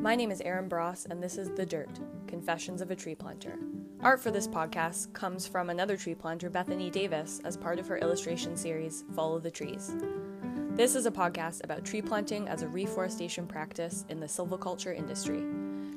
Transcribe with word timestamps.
My 0.00 0.14
name 0.14 0.30
is 0.30 0.40
Aaron 0.40 0.66
Bross, 0.66 1.04
and 1.10 1.22
this 1.22 1.36
is 1.36 1.50
The 1.50 1.66
Dirt 1.66 2.00
Confessions 2.26 2.80
of 2.80 2.90
a 2.90 2.96
Tree 2.96 3.14
Planter. 3.14 3.58
Art 4.00 4.18
for 4.18 4.30
this 4.30 4.48
podcast 4.48 5.12
comes 5.12 5.46
from 5.46 5.68
another 5.68 5.94
tree 5.94 6.14
planter, 6.14 6.48
Bethany 6.48 6.88
Davis, 6.88 7.38
as 7.44 7.58
part 7.58 7.78
of 7.78 7.86
her 7.86 7.98
illustration 7.98 8.56
series, 8.56 9.04
Follow 9.14 9.38
the 9.38 9.50
Trees. 9.50 9.94
This 10.70 10.94
is 10.94 11.04
a 11.04 11.10
podcast 11.10 11.62
about 11.64 11.84
tree 11.84 12.00
planting 12.00 12.48
as 12.48 12.62
a 12.62 12.68
reforestation 12.68 13.46
practice 13.46 14.06
in 14.08 14.20
the 14.20 14.26
silviculture 14.26 14.96
industry. 14.96 15.44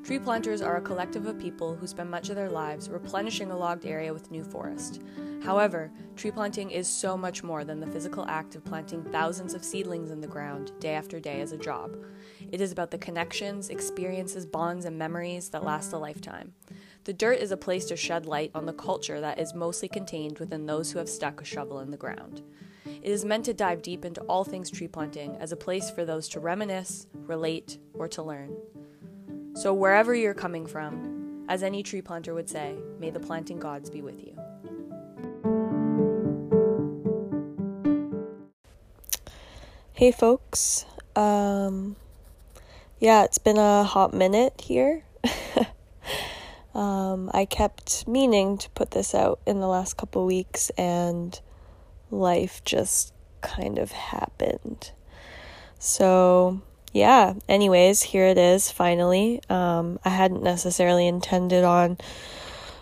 Tree 0.03 0.19
planters 0.19 0.61
are 0.61 0.75
a 0.75 0.81
collective 0.81 1.25
of 1.25 1.39
people 1.39 1.73
who 1.73 1.87
spend 1.87 2.11
much 2.11 2.27
of 2.27 2.35
their 2.35 2.49
lives 2.49 2.89
replenishing 2.89 3.51
a 3.51 3.57
logged 3.57 3.85
area 3.85 4.13
with 4.13 4.31
new 4.31 4.43
forest. 4.43 5.01
However, 5.45 5.93
tree 6.17 6.31
planting 6.31 6.71
is 6.71 6.89
so 6.89 7.15
much 7.15 7.41
more 7.41 7.63
than 7.63 7.79
the 7.79 7.87
physical 7.87 8.25
act 8.27 8.55
of 8.55 8.65
planting 8.65 9.01
thousands 9.13 9.53
of 9.53 9.63
seedlings 9.63 10.11
in 10.11 10.19
the 10.19 10.27
ground 10.27 10.73
day 10.81 10.93
after 10.93 11.21
day 11.21 11.39
as 11.39 11.53
a 11.53 11.57
job. 11.57 11.95
It 12.53 12.61
is 12.61 12.71
about 12.71 12.91
the 12.91 12.99
connections, 12.99 13.71
experiences, 13.71 14.45
bonds, 14.45 14.85
and 14.85 14.95
memories 14.95 15.49
that 15.49 15.63
last 15.63 15.91
a 15.91 15.97
lifetime. 15.97 16.53
The 17.05 17.11
dirt 17.11 17.39
is 17.39 17.49
a 17.49 17.57
place 17.57 17.85
to 17.85 17.95
shed 17.95 18.27
light 18.27 18.51
on 18.53 18.67
the 18.67 18.73
culture 18.73 19.19
that 19.19 19.39
is 19.39 19.55
mostly 19.55 19.87
contained 19.87 20.37
within 20.37 20.67
those 20.67 20.91
who 20.91 20.99
have 20.99 21.09
stuck 21.09 21.41
a 21.41 21.45
shovel 21.45 21.79
in 21.79 21.89
the 21.89 21.97
ground. 21.97 22.43
It 22.85 23.09
is 23.09 23.25
meant 23.25 23.45
to 23.45 23.55
dive 23.55 23.81
deep 23.81 24.05
into 24.05 24.21
all 24.25 24.43
things 24.43 24.69
tree 24.69 24.87
planting 24.87 25.35
as 25.37 25.51
a 25.51 25.55
place 25.55 25.89
for 25.89 26.05
those 26.05 26.29
to 26.29 26.39
reminisce, 26.39 27.07
relate, 27.13 27.79
or 27.95 28.07
to 28.09 28.21
learn. 28.21 28.55
So, 29.55 29.73
wherever 29.73 30.13
you're 30.13 30.35
coming 30.35 30.67
from, 30.67 31.45
as 31.49 31.63
any 31.63 31.81
tree 31.81 32.03
planter 32.03 32.35
would 32.35 32.51
say, 32.51 32.75
may 32.99 33.09
the 33.09 33.19
planting 33.19 33.57
gods 33.59 33.89
be 33.89 34.03
with 34.03 34.21
you. 34.23 34.37
Hey, 39.93 40.11
folks. 40.11 40.85
Um, 41.15 41.95
yeah, 43.03 43.25
it's 43.25 43.37
been 43.37 43.57
a 43.57 43.83
hot 43.83 44.13
minute 44.13 44.61
here. 44.61 45.03
um, 46.73 47.29
I 47.33 47.43
kept 47.43 48.07
meaning 48.07 48.57
to 48.59 48.69
put 48.69 48.91
this 48.91 49.13
out 49.13 49.41
in 49.45 49.59
the 49.59 49.67
last 49.67 49.97
couple 49.97 50.25
weeks, 50.25 50.69
and 50.77 51.37
life 52.09 52.63
just 52.63 53.13
kind 53.41 53.77
of 53.77 53.91
happened. 53.91 54.93
So, 55.79 56.61
yeah, 56.93 57.33
anyways, 57.49 58.03
here 58.03 58.25
it 58.25 58.37
is 58.37 58.71
finally. 58.71 59.41
Um, 59.49 59.99
I 60.05 60.09
hadn't 60.09 60.41
necessarily 60.41 61.05
intended 61.05 61.65
on 61.65 61.97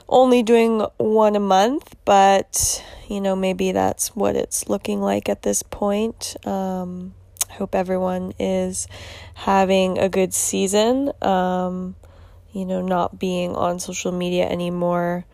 only 0.08 0.44
doing 0.44 0.85
one 0.97 1.35
a 1.35 1.39
month, 1.39 1.95
but 2.06 2.85
you 3.09 3.22
know, 3.22 3.35
maybe 3.35 3.72
that's 3.72 4.16
what 4.16 4.35
it's 4.35 4.69
looking 4.69 5.02
like 5.02 5.28
at 5.28 5.41
this 5.41 5.63
point. 5.63 6.35
Um, 6.45 7.16
Hope 7.52 7.75
everyone 7.75 8.33
is 8.39 8.88
having 9.33 9.97
a 9.97 10.09
good 10.09 10.33
season. 10.33 11.11
Um, 11.21 11.95
you 12.53 12.66
know, 12.66 12.81
not 12.81 13.17
being 13.19 13.55
on 13.55 13.80
social 13.80 14.11
media 14.11 14.47
anymore. 14.47 15.25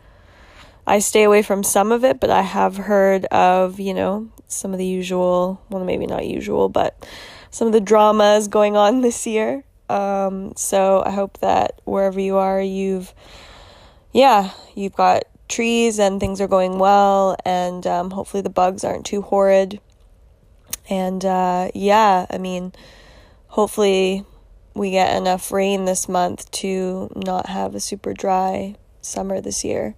I 0.86 1.00
stay 1.00 1.24
away 1.24 1.42
from 1.42 1.62
some 1.62 1.92
of 1.92 2.04
it, 2.04 2.20
but 2.20 2.30
I 2.30 2.42
have 2.42 2.76
heard 2.76 3.26
of, 3.26 3.78
you 3.78 3.92
know, 3.92 4.28
some 4.46 4.72
of 4.72 4.78
the 4.78 4.86
usual, 4.86 5.60
well, 5.68 5.84
maybe 5.84 6.06
not 6.06 6.26
usual, 6.26 6.68
but 6.68 7.06
some 7.50 7.66
of 7.66 7.72
the 7.72 7.80
dramas 7.80 8.48
going 8.48 8.76
on 8.76 9.00
this 9.02 9.26
year. 9.26 9.64
Um, 9.88 10.52
so 10.56 11.02
I 11.04 11.10
hope 11.10 11.38
that 11.38 11.80
wherever 11.84 12.20
you 12.20 12.36
are, 12.36 12.60
you've, 12.60 13.14
yeah, 14.12 14.50
you've 14.74 14.94
got 14.94 15.24
trees 15.48 15.98
and 15.98 16.20
things 16.20 16.40
are 16.40 16.48
going 16.48 16.78
well, 16.78 17.36
and 17.44 17.86
um, 17.86 18.10
hopefully 18.10 18.42
the 18.42 18.50
bugs 18.50 18.84
aren't 18.84 19.06
too 19.06 19.22
horrid. 19.22 19.80
And 20.88 21.24
uh, 21.24 21.70
yeah, 21.74 22.26
I 22.30 22.38
mean, 22.38 22.72
hopefully 23.48 24.24
we 24.74 24.90
get 24.90 25.16
enough 25.16 25.52
rain 25.52 25.84
this 25.84 26.08
month 26.08 26.50
to 26.52 27.10
not 27.14 27.46
have 27.46 27.74
a 27.74 27.80
super 27.80 28.14
dry 28.14 28.76
summer 29.00 29.40
this 29.40 29.64
year. 29.64 29.94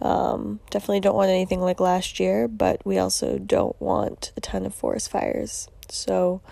Um, 0.00 0.60
definitely 0.70 1.00
don't 1.00 1.14
want 1.14 1.30
anything 1.30 1.60
like 1.60 1.80
last 1.80 2.20
year, 2.20 2.48
but 2.48 2.84
we 2.84 2.98
also 2.98 3.38
don't 3.38 3.80
want 3.80 4.32
a 4.36 4.40
ton 4.40 4.66
of 4.66 4.74
forest 4.74 5.10
fires. 5.10 5.68
So, 5.88 6.42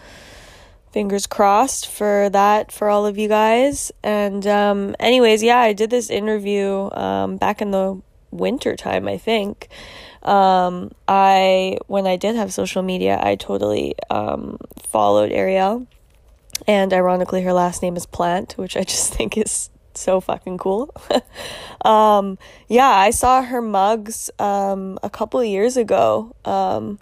fingers 0.92 1.26
crossed 1.26 1.88
for 1.88 2.31
that 2.31 2.72
for 2.72 2.88
all 2.88 3.04
of 3.04 3.19
you 3.19 3.28
guys. 3.28 3.92
And, 4.03 4.47
um, 4.47 4.97
anyways, 4.98 5.42
yeah, 5.42 5.58
I 5.58 5.72
did 5.72 5.91
this 5.91 6.08
interview 6.08 6.88
um, 6.92 7.37
back 7.37 7.60
in 7.60 7.70
the 7.70 8.00
winter 8.31 8.76
time, 8.76 9.08
I 9.08 9.19
think. 9.19 9.69
Um, 10.24 10.90
I, 11.06 11.78
when 11.86 12.06
I 12.06 12.16
did 12.16 12.36
have 12.36 12.52
social 12.52 12.82
media, 12.82 13.20
I 13.22 13.36
totally 13.36 13.94
um, 14.10 14.58
followed 14.82 15.32
Ariel. 15.32 15.86
And 16.66 16.92
ironically, 16.92 17.42
her 17.42 17.52
last 17.52 17.82
name 17.82 17.96
is 17.96 18.06
Plant, 18.06 18.54
which 18.56 18.76
I 18.76 18.84
just 18.84 19.12
think 19.14 19.36
is 19.36 19.70
so 19.94 20.20
fucking 20.20 20.58
cool. 20.58 20.94
um, 21.84 22.38
yeah, 22.68 22.88
I 22.88 23.10
saw 23.10 23.42
her 23.42 23.62
mugs 23.62 24.30
um, 24.38 24.98
a 25.02 25.10
couple 25.10 25.42
years 25.44 25.76
ago. 25.76 26.34
Um, 26.44 26.98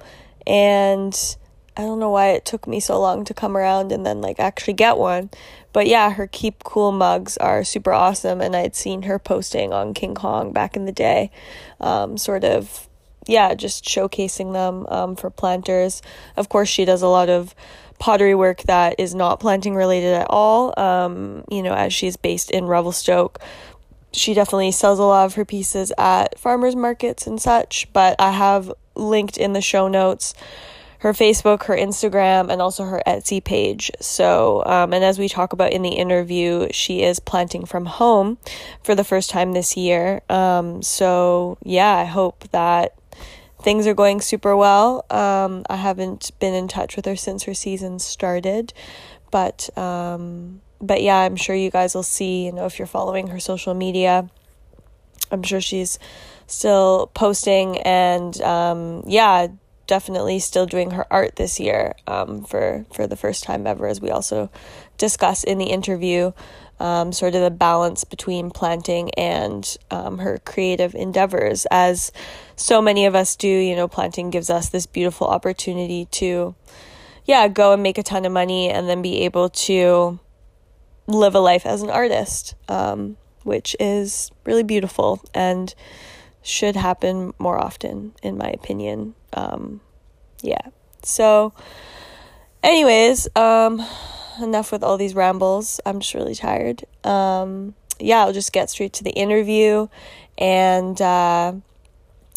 and 0.47 1.37
I 1.77 1.83
don't 1.83 1.99
know 1.99 2.11
why 2.11 2.31
it 2.31 2.45
took 2.45 2.67
me 2.67 2.81
so 2.81 3.01
long 3.01 3.25
to 3.25 3.35
come 3.35 3.57
around 3.57 3.93
and 3.93 4.05
then 4.05 4.21
like 4.21 4.39
actually 4.39 4.75
get 4.75 4.99
one. 4.99 5.31
But 5.73 5.87
yeah, 5.87 6.11
her 6.13 6.27
Keep 6.27 6.65
Cool 6.65 6.93
mugs 6.93 7.39
are 7.39 7.65
super 7.65 7.93
awesome 7.93 8.41
and 8.43 8.55
I'd 8.55 8.77
seen 8.77 9.03
her 9.03 9.19
posting 9.19 9.73
on 9.73 9.95
King 9.95 10.15
Kong 10.15 10.53
back 10.53 10.77
in 10.77 10.85
the 10.85 10.93
day. 10.93 11.31
Um, 11.81 12.19
sort 12.19 12.45
of 12.45 12.89
yeah, 13.27 13.55
just 13.55 13.85
showcasing 13.85 14.53
them 14.53 14.87
um, 14.89 15.17
for 15.17 15.31
planters. 15.31 16.03
Of 16.37 16.49
course, 16.49 16.69
she 16.69 16.85
does 16.85 17.03
a 17.03 17.09
lot 17.09 17.29
of 17.29 17.55
pottery 17.99 18.35
work 18.35 18.63
that 18.63 18.97
is 18.99 19.15
not 19.15 19.39
planting 19.39 19.75
related 19.75 20.15
at 20.15 20.27
all. 20.29 20.79
Um, 20.79 21.45
you 21.51 21.63
know, 21.63 21.75
as 21.75 21.93
she's 21.93 22.17
based 22.17 22.51
in 22.51 22.67
Revelstoke, 22.67 23.39
she 24.13 24.35
definitely 24.35 24.73
sells 24.73 24.99
a 24.99 25.05
lot 25.05 25.27
of 25.27 25.35
her 25.35 25.45
pieces 25.45 25.93
at 25.97 26.39
farmers 26.39 26.77
markets 26.77 27.27
and 27.27 27.41
such. 27.41 27.89
But 27.93 28.17
I 28.21 28.33
have 28.33 28.73
linked 28.95 29.37
in 29.37 29.53
the 29.53 29.61
show 29.61 29.89
notes 29.89 30.35
her 31.03 31.13
Facebook, 31.13 31.65
her 31.65 31.77
Instagram, 31.77 32.49
and 32.49 32.63
also 32.63 32.85
her 32.85 33.03
Etsy 33.05 33.43
page. 33.43 33.91
So, 34.01 34.63
um, 34.65 34.93
and 34.93 35.03
as 35.03 35.19
we 35.19 35.29
talk 35.29 35.53
about 35.53 35.73
in 35.73 35.83
the 35.83 35.91
interview, 35.91 36.69
she 36.71 37.03
is 37.03 37.19
planting 37.19 37.67
from 37.67 37.87
home 37.87 38.39
for 38.85 38.95
the 38.95 39.03
first 39.03 39.29
time 39.29 39.53
this 39.53 39.77
year. 39.77 40.23
Um, 40.29 40.81
so, 40.81 41.59
yeah, 41.65 41.97
I 41.97 42.05
hope 42.05 42.45
that 42.53 42.95
things 43.63 43.87
are 43.87 43.95
going 43.95 44.21
super 44.21 44.57
well. 44.57 45.05
Um, 45.11 45.65
I 45.71 45.77
haven't 45.77 46.33
been 46.39 46.55
in 46.55 46.69
touch 46.69 46.97
with 46.97 47.07
her 47.07 47.17
since 47.17 47.45
her 47.45 47.55
season 47.55 47.99
started, 47.99 48.73
but 49.31 49.77
um, 49.79 50.61
but 50.81 51.03
yeah, 51.03 51.19
I'm 51.19 51.37
sure 51.37 51.55
you 51.55 51.71
guys 51.71 51.95
will 51.95 52.03
see. 52.03 52.47
You 52.47 52.53
know, 52.53 52.67
if 52.67 52.79
you're 52.79 52.87
following 52.87 53.29
her 53.29 53.41
social 53.41 53.75
media, 53.75 54.29
I'm 55.31 55.43
sure 55.43 55.61
she's 55.61 55.99
still 56.47 57.11
posting 57.15 57.79
and 57.81 58.41
um, 58.43 59.03
yeah, 59.07 59.47
definitely 59.87 60.39
still 60.39 60.67
doing 60.67 60.91
her 60.93 61.07
art 61.11 61.37
this 61.37 61.59
year 61.59 61.95
um, 62.07 62.45
for 62.45 62.85
for 62.93 63.07
the 63.07 63.17
first 63.17 63.45
time 63.45 63.67
ever, 63.67 63.87
as 63.87 64.01
we 64.01 64.11
also 64.11 64.51
discuss 64.99 65.45
in 65.45 65.59
the 65.59 65.67
interview 65.67 66.33
um, 66.83 67.13
sort 67.13 67.37
of 67.37 67.43
the 67.43 67.51
balance 67.51 68.03
between 68.03 68.51
planting 68.51 69.11
and 69.15 69.77
um, 69.93 70.19
her 70.19 70.39
creative 70.45 70.97
endeavors. 70.97 71.65
As 71.71 72.11
so 72.57 72.83
many 72.83 73.07
of 73.07 73.15
us 73.15 73.37
do, 73.37 73.47
you 73.47 73.77
know, 73.77 73.87
planting 73.87 74.31
gives 74.31 74.51
us 74.51 74.69
this 74.69 74.85
beautiful 74.85 75.29
opportunity 75.29 76.07
to, 76.07 76.57
yeah, 77.25 77.47
go 77.47 77.73
and 77.73 77.85
make 77.85 77.99
a 77.99 78.03
ton 78.03 78.25
of 78.25 78.33
money 78.33 78.69
and 78.69 78.89
then 78.89 79.01
be 79.01 79.21
able 79.21 79.49
to 79.49 80.19
live 81.07 81.37
a 81.37 81.39
life 81.39 81.65
as 81.65 81.83
an 81.83 81.91
artist, 81.91 82.57
um, 82.69 83.17
which 83.45 83.77
is 83.79 84.33
really 84.45 84.65
beautiful 84.65 85.23
and 85.33 85.77
should 86.43 86.75
happen 86.75 87.33
more 87.39 87.61
often, 87.61 88.13
in 88.25 88.37
my 88.37 88.49
opinion. 88.49 89.15
Um, 89.35 89.81
yeah. 90.43 90.67
So, 91.05 91.53
anyways, 92.61 93.29
um, 93.37 93.87
enough 94.43 94.73
with 94.73 94.83
all 94.83 94.97
these 94.97 95.15
rambles. 95.15 95.81
I'm 95.87 96.01
just 96.01 96.15
really 96.15 96.35
tired. 96.35 96.85
Um, 97.05 97.75
yeah, 97.99 98.21
I'll 98.21 98.33
just 98.33 98.53
get 98.53 98.71
straight 98.71 98.93
to 98.95 99.05
the 99.05 99.13
interview. 99.13 99.89
And 100.39 101.01
uh, 101.01 101.55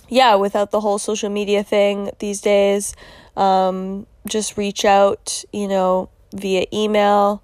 yeah, 0.10 0.36
without 0.36 0.72
the 0.72 0.81
whole 0.81 1.00
social 1.00 1.30
media 1.30 1.63
thing 1.63 2.12
these 2.19 2.42
days, 2.42 2.96
um, 3.36 4.06
just 4.28 4.57
reach 4.57 4.86
out, 4.86 5.44
you 5.52 5.68
know, 5.68 6.10
via 6.34 6.66
email 6.72 7.44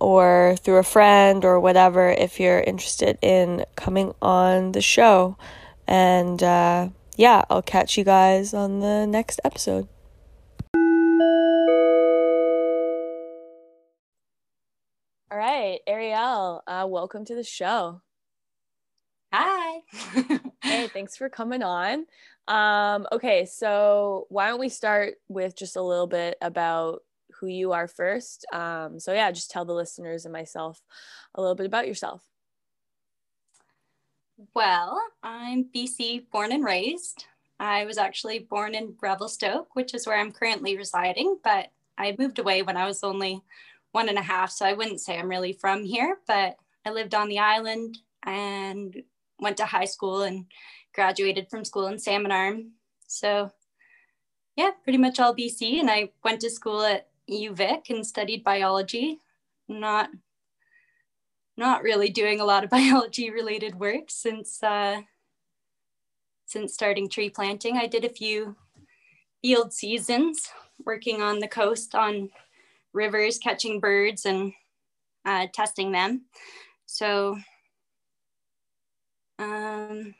or 0.00 0.56
through 0.60 0.76
a 0.76 0.82
friend 0.82 1.44
or 1.44 1.60
whatever 1.60 2.10
if 2.10 2.40
you're 2.40 2.60
interested 2.60 3.18
in 3.22 3.64
coming 3.76 4.14
on 4.20 4.72
the 4.72 4.82
show. 4.82 5.36
And 5.86 6.42
uh, 6.42 6.88
yeah, 7.16 7.44
I'll 7.48 7.62
catch 7.62 7.96
you 7.96 8.04
guys 8.04 8.54
on 8.54 8.80
the 8.80 9.06
next 9.06 9.40
episode. 9.44 9.88
All 15.34 15.40
right, 15.40 15.80
Ariel, 15.88 16.62
uh, 16.64 16.86
welcome 16.88 17.24
to 17.24 17.34
the 17.34 17.42
show. 17.42 18.00
Hi. 19.32 19.80
hey, 20.62 20.86
thanks 20.86 21.16
for 21.16 21.28
coming 21.28 21.60
on. 21.60 22.06
Um, 22.46 23.08
okay, 23.10 23.44
so 23.44 24.28
why 24.28 24.46
don't 24.46 24.60
we 24.60 24.68
start 24.68 25.14
with 25.26 25.56
just 25.56 25.74
a 25.74 25.82
little 25.82 26.06
bit 26.06 26.36
about 26.40 27.02
who 27.32 27.48
you 27.48 27.72
are 27.72 27.88
first. 27.88 28.46
Um, 28.52 29.00
so, 29.00 29.12
yeah, 29.12 29.32
just 29.32 29.50
tell 29.50 29.64
the 29.64 29.74
listeners 29.74 30.24
and 30.24 30.32
myself 30.32 30.80
a 31.34 31.40
little 31.40 31.56
bit 31.56 31.66
about 31.66 31.88
yourself. 31.88 32.22
Well, 34.54 35.02
I'm 35.20 35.64
BC 35.64 36.30
born 36.30 36.52
and 36.52 36.64
raised. 36.64 37.24
I 37.58 37.86
was 37.86 37.98
actually 37.98 38.38
born 38.38 38.76
in 38.76 38.94
Revelstoke, 39.02 39.74
which 39.74 39.94
is 39.94 40.06
where 40.06 40.16
I'm 40.16 40.30
currently 40.30 40.76
residing, 40.76 41.38
but 41.42 41.72
I 41.98 42.14
moved 42.20 42.38
away 42.38 42.62
when 42.62 42.76
I 42.76 42.86
was 42.86 43.02
only 43.02 43.42
one 43.94 44.08
and 44.08 44.18
a 44.18 44.22
half. 44.22 44.50
So 44.50 44.66
I 44.66 44.72
wouldn't 44.72 45.00
say 45.00 45.16
I'm 45.16 45.28
really 45.28 45.52
from 45.52 45.84
here, 45.84 46.18
but 46.26 46.56
I 46.84 46.90
lived 46.90 47.14
on 47.14 47.28
the 47.28 47.38
island 47.38 47.98
and 48.24 49.02
went 49.38 49.56
to 49.58 49.64
high 49.64 49.84
school 49.84 50.22
and 50.22 50.46
graduated 50.92 51.48
from 51.48 51.64
school 51.64 51.86
in 51.86 51.98
Salmon 51.98 52.32
Arm. 52.32 52.72
So 53.06 53.52
yeah, 54.56 54.70
pretty 54.82 54.98
much 54.98 55.20
all 55.20 55.34
BC. 55.34 55.78
And 55.78 55.88
I 55.88 56.10
went 56.24 56.40
to 56.40 56.50
school 56.50 56.82
at 56.82 57.06
UVic 57.30 57.88
and 57.88 58.04
studied 58.04 58.42
biology. 58.42 59.20
Not 59.68 60.10
not 61.56 61.84
really 61.84 62.08
doing 62.08 62.40
a 62.40 62.44
lot 62.44 62.64
of 62.64 62.70
biology 62.78 63.30
related 63.30 63.78
work 63.78 64.10
since 64.10 64.60
uh, 64.60 65.02
since 66.46 66.74
starting 66.74 67.08
tree 67.08 67.30
planting. 67.30 67.76
I 67.76 67.86
did 67.86 68.04
a 68.04 68.08
few 68.08 68.56
field 69.40 69.72
seasons 69.72 70.50
working 70.84 71.22
on 71.22 71.38
the 71.38 71.48
coast 71.48 71.94
on 71.94 72.30
rivers, 72.94 73.38
catching 73.38 73.80
birds 73.80 74.24
and 74.24 74.52
uh, 75.24 75.46
testing 75.52 75.92
them. 75.92 76.22
So 76.86 77.36
um, 79.38 80.14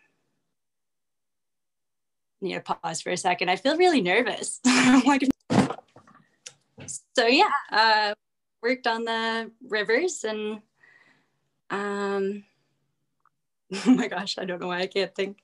need 2.41 2.55
to 2.55 2.61
pause 2.61 3.01
for 3.01 3.11
a 3.11 3.17
second. 3.17 3.49
I 3.49 3.57
feel 3.57 3.77
really 3.77 4.01
nervous. 4.01 4.61
so 7.17 7.27
yeah, 7.27 7.51
uh, 7.73 8.15
worked 8.63 8.87
on 8.87 9.05
the 9.05 9.51
rivers 9.69 10.25
and 10.25 10.61
um, 11.71 12.45
oh 13.87 13.91
my 13.95 14.09
gosh, 14.09 14.37
I 14.39 14.45
don't 14.45 14.61
know 14.61 14.69
why 14.69 14.81
I 14.81 14.87
can't 14.87 15.15
think. 15.15 15.39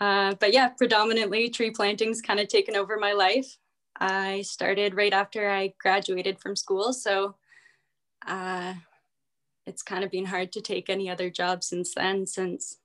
Uh, 0.00 0.34
but 0.40 0.52
yeah, 0.52 0.68
predominantly 0.68 1.48
tree 1.48 1.70
planting's 1.70 2.20
kind 2.20 2.40
of 2.40 2.48
taken 2.48 2.76
over 2.76 2.96
my 2.98 3.12
life. 3.12 3.58
I 4.02 4.42
started 4.42 4.96
right 4.96 5.12
after 5.12 5.48
I 5.48 5.74
graduated 5.80 6.40
from 6.40 6.56
school. 6.56 6.92
So 6.92 7.36
uh, 8.26 8.74
it's 9.64 9.82
kind 9.82 10.02
of 10.02 10.10
been 10.10 10.24
hard 10.24 10.50
to 10.52 10.60
take 10.60 10.90
any 10.90 11.08
other 11.08 11.30
job 11.30 11.62
since 11.62 11.94
then, 11.94 12.26
since 12.26 12.78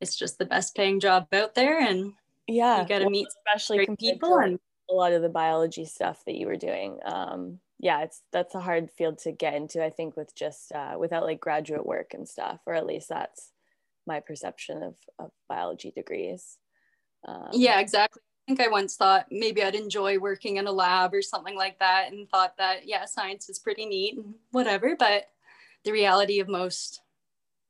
it's 0.00 0.16
just 0.16 0.38
the 0.38 0.44
best 0.44 0.74
paying 0.74 0.98
job 0.98 1.28
out 1.32 1.54
there. 1.54 1.78
And 1.78 2.14
yeah, 2.48 2.82
you 2.82 2.88
got 2.88 2.98
to 2.98 3.04
well, 3.04 3.10
meet 3.10 3.28
especially 3.28 3.86
people 3.96 4.38
and 4.38 4.58
a 4.90 4.94
lot 4.94 5.12
of 5.12 5.22
the 5.22 5.28
biology 5.28 5.84
stuff 5.84 6.24
that 6.26 6.34
you 6.34 6.48
were 6.48 6.56
doing. 6.56 6.98
Um, 7.04 7.60
yeah, 7.78 8.02
it's 8.02 8.22
that's 8.32 8.56
a 8.56 8.60
hard 8.60 8.90
field 8.90 9.18
to 9.18 9.30
get 9.30 9.54
into. 9.54 9.84
I 9.84 9.90
think 9.90 10.16
with 10.16 10.34
just 10.34 10.72
uh, 10.72 10.96
without 10.98 11.22
like 11.22 11.38
graduate 11.38 11.86
work 11.86 12.12
and 12.12 12.28
stuff, 12.28 12.58
or 12.66 12.74
at 12.74 12.86
least 12.86 13.08
that's 13.08 13.52
my 14.04 14.18
perception 14.18 14.82
of, 14.82 14.96
of 15.20 15.30
biology 15.48 15.92
degrees. 15.92 16.58
Um, 17.24 17.50
yeah, 17.52 17.78
exactly. 17.78 18.20
I 18.46 18.50
think 18.52 18.60
I 18.60 18.68
once 18.68 18.96
thought 18.96 19.26
maybe 19.30 19.62
I'd 19.62 19.74
enjoy 19.74 20.18
working 20.18 20.58
in 20.58 20.66
a 20.66 20.72
lab 20.72 21.14
or 21.14 21.22
something 21.22 21.56
like 21.56 21.78
that, 21.78 22.12
and 22.12 22.28
thought 22.28 22.56
that 22.58 22.86
yeah, 22.86 23.06
science 23.06 23.48
is 23.48 23.58
pretty 23.58 23.86
neat 23.86 24.16
and 24.16 24.34
whatever. 24.50 24.96
But 24.98 25.30
the 25.84 25.92
reality 25.92 26.40
of 26.40 26.48
most 26.48 27.00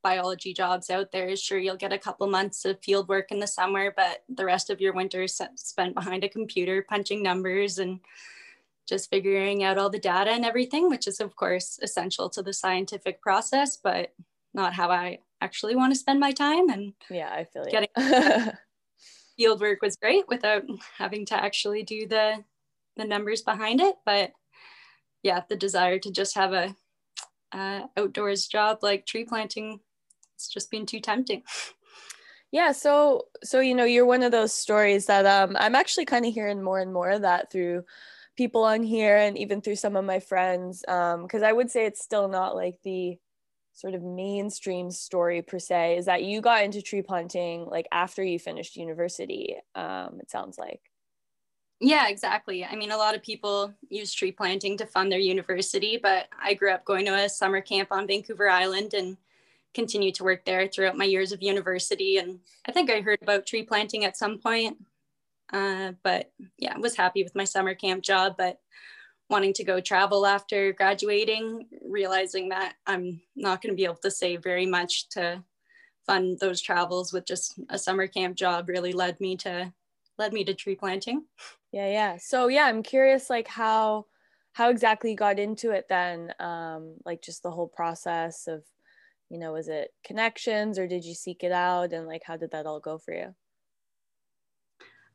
biology 0.02 0.52
jobs 0.52 0.90
out 0.90 1.12
there 1.12 1.28
is 1.28 1.40
sure 1.40 1.58
you'll 1.58 1.76
get 1.76 1.92
a 1.92 1.98
couple 1.98 2.26
months 2.26 2.64
of 2.64 2.82
field 2.82 3.08
work 3.08 3.30
in 3.30 3.38
the 3.40 3.46
summer, 3.46 3.92
but 3.96 4.24
the 4.28 4.44
rest 4.44 4.68
of 4.68 4.80
your 4.80 4.92
winter 4.92 5.22
is 5.22 5.40
spent 5.56 5.94
behind 5.94 6.24
a 6.24 6.28
computer 6.28 6.84
punching 6.88 7.22
numbers 7.22 7.78
and 7.78 8.00
just 8.86 9.08
figuring 9.08 9.64
out 9.64 9.78
all 9.78 9.88
the 9.88 9.98
data 9.98 10.30
and 10.30 10.44
everything, 10.44 10.90
which 10.90 11.06
is, 11.08 11.20
of 11.20 11.36
course, 11.36 11.78
essential 11.82 12.28
to 12.28 12.42
the 12.42 12.52
scientific 12.52 13.22
process, 13.22 13.76
but 13.76 14.12
not 14.52 14.74
how 14.74 14.90
I 14.90 15.20
actually 15.40 15.74
want 15.74 15.92
to 15.92 15.98
spend 15.98 16.20
my 16.20 16.32
time. 16.32 16.68
And 16.68 16.92
yeah, 17.10 17.30
I 17.32 17.44
feel 17.44 17.64
getting 17.64 17.88
field 19.36 19.60
work 19.60 19.82
was 19.82 19.96
great 19.96 20.28
without 20.28 20.62
having 20.98 21.26
to 21.26 21.34
actually 21.34 21.82
do 21.82 22.06
the 22.06 22.44
the 22.96 23.04
numbers 23.04 23.42
behind 23.42 23.81
it. 23.81 23.96
But 24.06 24.32
yeah, 25.22 25.42
the 25.48 25.56
desire 25.56 25.98
to 25.98 26.10
just 26.10 26.34
have 26.36 26.52
a 26.52 26.75
uh, 27.52 27.86
outdoors 27.96 28.46
job 28.46 28.78
like 28.82 29.06
tree 29.06 29.25
planting, 29.25 29.81
it's 30.34 30.48
just 30.48 30.70
been 30.70 30.86
too 30.86 31.00
tempting. 31.00 31.42
Yeah, 32.52 32.72
so 32.72 33.26
so 33.42 33.60
you 33.60 33.75
know, 33.75 33.84
you're 33.84 34.06
one 34.06 34.22
of 34.22 34.32
those 34.32 34.52
stories 34.52 35.06
that 35.06 35.26
um, 35.26 35.56
I'm 35.58 35.75
actually 35.75 36.04
kind 36.04 36.25
of 36.25 36.32
hearing 36.32 36.62
more 36.62 36.78
and 36.78 36.92
more 36.92 37.10
of 37.10 37.22
that 37.22 37.50
through 37.50 37.84
people 38.36 38.64
on 38.64 38.82
here 38.82 39.16
and 39.16 39.38
even 39.38 39.60
through 39.60 39.76
some 39.76 39.96
of 39.96 40.04
my 40.04 40.20
friends 40.20 40.81
because 40.81 41.42
um, 41.42 41.44
i 41.44 41.52
would 41.52 41.70
say 41.70 41.86
it's 41.86 42.02
still 42.02 42.28
not 42.28 42.56
like 42.56 42.76
the 42.82 43.16
sort 43.74 43.94
of 43.94 44.02
mainstream 44.02 44.90
story 44.90 45.42
per 45.42 45.58
se 45.58 45.98
is 45.98 46.06
that 46.06 46.22
you 46.22 46.40
got 46.40 46.64
into 46.64 46.80
tree 46.80 47.02
planting 47.02 47.66
like 47.66 47.86
after 47.92 48.22
you 48.22 48.38
finished 48.38 48.76
university 48.76 49.56
um, 49.74 50.18
it 50.20 50.30
sounds 50.30 50.58
like. 50.58 50.80
Yeah 51.80 52.08
exactly. 52.08 52.64
I 52.64 52.76
mean 52.76 52.92
a 52.92 52.96
lot 52.96 53.14
of 53.14 53.22
people 53.22 53.74
use 53.90 54.14
tree 54.14 54.32
planting 54.32 54.78
to 54.78 54.86
fund 54.86 55.10
their 55.10 55.18
university 55.18 55.98
but 56.02 56.28
i 56.42 56.54
grew 56.54 56.72
up 56.72 56.84
going 56.84 57.04
to 57.06 57.14
a 57.14 57.28
summer 57.28 57.60
camp 57.60 57.88
on 57.90 58.06
vancouver 58.06 58.48
island 58.48 58.94
and 58.94 59.16
continued 59.74 60.14
to 60.14 60.24
work 60.24 60.44
there 60.44 60.68
throughout 60.68 60.96
my 60.96 61.04
years 61.04 61.32
of 61.32 61.42
university 61.42 62.18
and 62.18 62.38
i 62.66 62.72
think 62.72 62.88
i 62.90 63.00
heard 63.00 63.18
about 63.22 63.44
tree 63.44 63.64
planting 63.64 64.04
at 64.04 64.16
some 64.16 64.38
point 64.38 64.78
uh, 65.52 65.92
but 66.02 66.32
yeah, 66.58 66.74
I 66.74 66.78
was 66.78 66.96
happy 66.96 67.22
with 67.22 67.34
my 67.34 67.44
summer 67.44 67.74
camp 67.74 68.02
job, 68.02 68.34
but 68.36 68.58
wanting 69.34 69.52
to 69.52 69.64
go 69.64 69.81
travel 69.81 70.26
after 70.26 70.72
graduating, 70.72 71.66
realizing 71.84 72.50
that 72.50 72.75
I'm 72.86 73.20
not 73.34 73.60
going 73.60 73.72
to 73.72 73.76
be 73.76 73.84
able 73.84 73.96
to 73.96 74.10
save 74.12 74.44
very 74.44 74.64
much 74.64 75.08
to 75.08 75.42
fund 76.06 76.38
those 76.38 76.60
travels 76.60 77.12
with 77.12 77.26
just 77.26 77.58
a 77.69 77.76
summer 77.76 78.06
camp 78.06 78.36
job 78.36 78.69
really 78.69 78.92
led 78.92 79.19
me 79.19 79.36
to 79.38 79.72
led 80.19 80.32
me 80.32 80.44
to 80.44 80.54
tree 80.54 80.76
planting. 80.76 81.25
Yeah, 81.72 81.90
yeah. 81.90 82.16
So 82.20 82.46
yeah, 82.46 82.66
I'm 82.66 82.84
curious 82.84 83.28
like 83.28 83.48
how 83.48 84.06
how 84.52 84.70
exactly 84.70 85.10
you 85.10 85.16
got 85.16 85.40
into 85.40 85.72
it 85.72 85.86
then 85.88 86.32
um 86.38 86.94
like 87.04 87.20
just 87.20 87.42
the 87.42 87.50
whole 87.50 87.66
process 87.66 88.46
of 88.46 88.62
you 89.31 89.38
know 89.40 89.52
was 89.52 89.66
it 89.66 89.90
connections 90.06 90.78
or 90.78 90.86
did 90.86 91.04
you 91.04 91.12
seek 91.12 91.42
it 91.42 91.50
out 91.50 91.92
and 91.92 92.06
like 92.06 92.22
how 92.25 92.36
did 92.36 92.52
that 92.52 92.66
all 92.66 92.78
go 92.78 92.98
for 92.98 93.12
you 93.12 93.34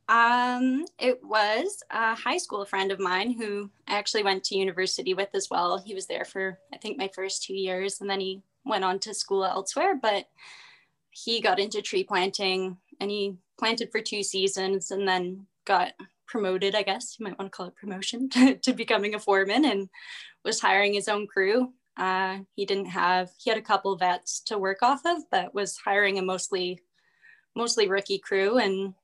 um, 0.09 0.85
it 0.97 1.23
was 1.23 1.83
a 1.91 2.15
high 2.15 2.37
school 2.37 2.65
friend 2.65 2.91
of 2.91 2.99
mine 2.99 3.31
who 3.31 3.69
I 3.87 3.93
actually 3.93 4.23
went 4.23 4.43
to 4.45 4.57
university 4.57 5.13
with 5.13 5.29
as 5.35 5.49
well. 5.51 5.77
He 5.77 5.93
was 5.93 6.07
there 6.07 6.25
for, 6.25 6.57
I 6.73 6.77
think, 6.77 6.97
my 6.97 7.11
first 7.13 7.43
two 7.43 7.53
years, 7.53 8.01
and 8.01 8.09
then 8.09 8.19
he 8.19 8.41
went 8.65 8.83
on 8.83 8.97
to 8.99 9.13
school 9.13 9.45
elsewhere. 9.45 9.99
But 10.01 10.25
he 11.11 11.41
got 11.41 11.59
into 11.59 11.83
tree 11.83 12.03
planting 12.03 12.77
and 12.99 13.11
he 13.11 13.35
planted 13.59 13.91
for 13.91 14.01
two 14.01 14.23
seasons 14.23 14.89
and 14.89 15.07
then 15.07 15.45
got 15.65 15.93
promoted, 16.25 16.73
I 16.73 16.81
guess 16.81 17.15
you 17.19 17.25
might 17.25 17.37
want 17.37 17.51
to 17.51 17.55
call 17.55 17.67
it 17.67 17.75
promotion, 17.75 18.29
to, 18.31 18.55
to 18.55 18.73
becoming 18.73 19.13
a 19.13 19.19
foreman 19.19 19.65
and 19.65 19.89
was 20.43 20.59
hiring 20.59 20.93
his 20.93 21.07
own 21.07 21.27
crew. 21.27 21.71
Uh, 21.97 22.39
he 22.55 22.65
didn't 22.65 22.85
have, 22.85 23.29
he 23.37 23.51
had 23.51 23.59
a 23.59 23.63
couple 23.63 23.95
vets 23.95 24.39
to 24.41 24.57
work 24.57 24.81
off 24.81 25.01
of, 25.05 25.17
but 25.29 25.53
was 25.53 25.77
hiring 25.77 26.17
a 26.17 26.21
mostly, 26.23 26.79
mostly 27.55 27.87
rookie 27.87 28.19
crew 28.19 28.57
and 28.57 28.95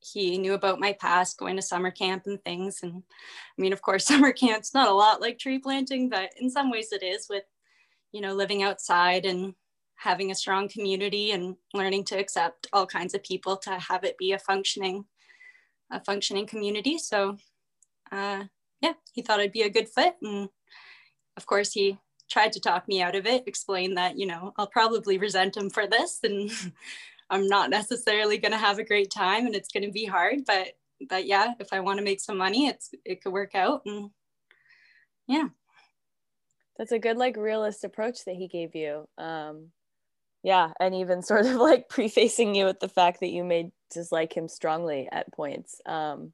he 0.00 0.38
knew 0.38 0.54
about 0.54 0.80
my 0.80 0.92
past 0.94 1.38
going 1.38 1.56
to 1.56 1.62
summer 1.62 1.90
camp 1.90 2.24
and 2.26 2.42
things. 2.42 2.80
And 2.82 3.02
i 3.58 3.60
mean 3.60 3.72
of 3.72 3.82
course 3.82 4.04
summer 4.06 4.32
camp's 4.32 4.74
not 4.74 4.88
a 4.88 4.92
lot 4.92 5.20
like 5.20 5.38
tree 5.38 5.58
planting 5.58 6.08
but 6.08 6.30
in 6.38 6.50
some 6.50 6.70
ways 6.70 6.92
it 6.92 7.02
is 7.02 7.28
with 7.28 7.44
you 8.12 8.20
know 8.20 8.34
living 8.34 8.62
outside 8.62 9.24
and 9.26 9.54
having 9.96 10.30
a 10.30 10.34
strong 10.34 10.66
community 10.66 11.32
and 11.32 11.56
learning 11.74 12.02
to 12.02 12.18
accept 12.18 12.66
all 12.72 12.86
kinds 12.86 13.12
of 13.12 13.22
people 13.22 13.54
to 13.54 13.70
have 13.78 14.02
it 14.02 14.16
be 14.16 14.32
a 14.32 14.38
functioning 14.38 15.04
a 15.92 16.02
functioning 16.02 16.46
community. 16.46 16.98
So 16.98 17.36
uh, 18.10 18.44
yeah 18.80 18.94
he 19.12 19.22
thought 19.22 19.40
i'd 19.40 19.52
be 19.52 19.62
a 19.62 19.70
good 19.70 19.88
fit. 19.88 20.14
And 20.22 20.48
of 21.36 21.46
course 21.46 21.72
he 21.72 21.98
tried 22.30 22.52
to 22.52 22.60
talk 22.60 22.86
me 22.88 23.02
out 23.02 23.16
of 23.16 23.26
it 23.26 23.42
explain 23.48 23.94
that 23.96 24.16
you 24.16 24.24
know 24.24 24.52
i'll 24.56 24.68
probably 24.68 25.18
resent 25.18 25.56
him 25.56 25.68
for 25.68 25.86
this. 25.86 26.20
And 26.22 26.50
I'm 27.30 27.46
not 27.46 27.70
necessarily 27.70 28.38
going 28.38 28.52
to 28.52 28.58
have 28.58 28.78
a 28.78 28.84
great 28.84 29.10
time 29.10 29.46
and 29.46 29.54
it's 29.54 29.70
going 29.70 29.84
to 29.84 29.92
be 29.92 30.04
hard, 30.04 30.40
but 30.46 30.68
but 31.08 31.26
yeah, 31.26 31.54
if 31.58 31.72
I 31.72 31.80
want 31.80 31.98
to 31.98 32.04
make 32.04 32.20
some 32.20 32.36
money, 32.36 32.66
it's 32.66 32.90
it 33.04 33.22
could 33.22 33.32
work 33.32 33.54
out 33.54 33.82
and 33.86 34.10
yeah. 35.26 35.48
That's 36.76 36.92
a 36.92 36.98
good 36.98 37.16
like 37.16 37.36
realist 37.36 37.84
approach 37.84 38.24
that 38.24 38.36
he 38.36 38.48
gave 38.48 38.74
you. 38.74 39.08
Um 39.16 39.68
yeah, 40.42 40.72
and 40.80 40.94
even 40.94 41.22
sort 41.22 41.46
of 41.46 41.54
like 41.56 41.88
prefacing 41.88 42.54
you 42.54 42.66
with 42.66 42.80
the 42.80 42.88
fact 42.88 43.20
that 43.20 43.30
you 43.30 43.44
may 43.44 43.72
dislike 43.90 44.36
him 44.36 44.48
strongly 44.48 45.08
at 45.10 45.32
points. 45.32 45.80
Um 45.86 46.32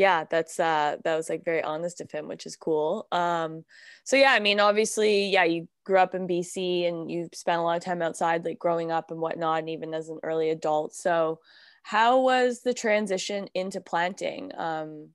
yeah 0.00 0.24
that's 0.30 0.58
uh 0.58 0.96
that 1.04 1.16
was 1.16 1.28
like 1.28 1.44
very 1.44 1.62
honest 1.62 2.00
of 2.00 2.10
him 2.10 2.26
which 2.28 2.46
is 2.46 2.56
cool 2.56 3.06
um 3.12 3.64
so 4.04 4.16
yeah 4.16 4.32
i 4.32 4.40
mean 4.40 4.58
obviously 4.58 5.26
yeah 5.28 5.44
you 5.44 5.68
grew 5.84 5.98
up 5.98 6.14
in 6.14 6.26
bc 6.26 6.88
and 6.88 7.10
you 7.10 7.28
spent 7.32 7.60
a 7.60 7.62
lot 7.62 7.76
of 7.76 7.84
time 7.84 8.02
outside 8.02 8.44
like 8.44 8.58
growing 8.58 8.90
up 8.90 9.10
and 9.10 9.20
whatnot 9.20 9.60
and 9.60 9.70
even 9.70 9.94
as 9.94 10.08
an 10.08 10.18
early 10.22 10.50
adult 10.50 10.94
so 10.94 11.38
how 11.82 12.20
was 12.20 12.60
the 12.62 12.74
transition 12.74 13.48
into 13.54 13.80
planting 13.80 14.50
um 14.56 15.08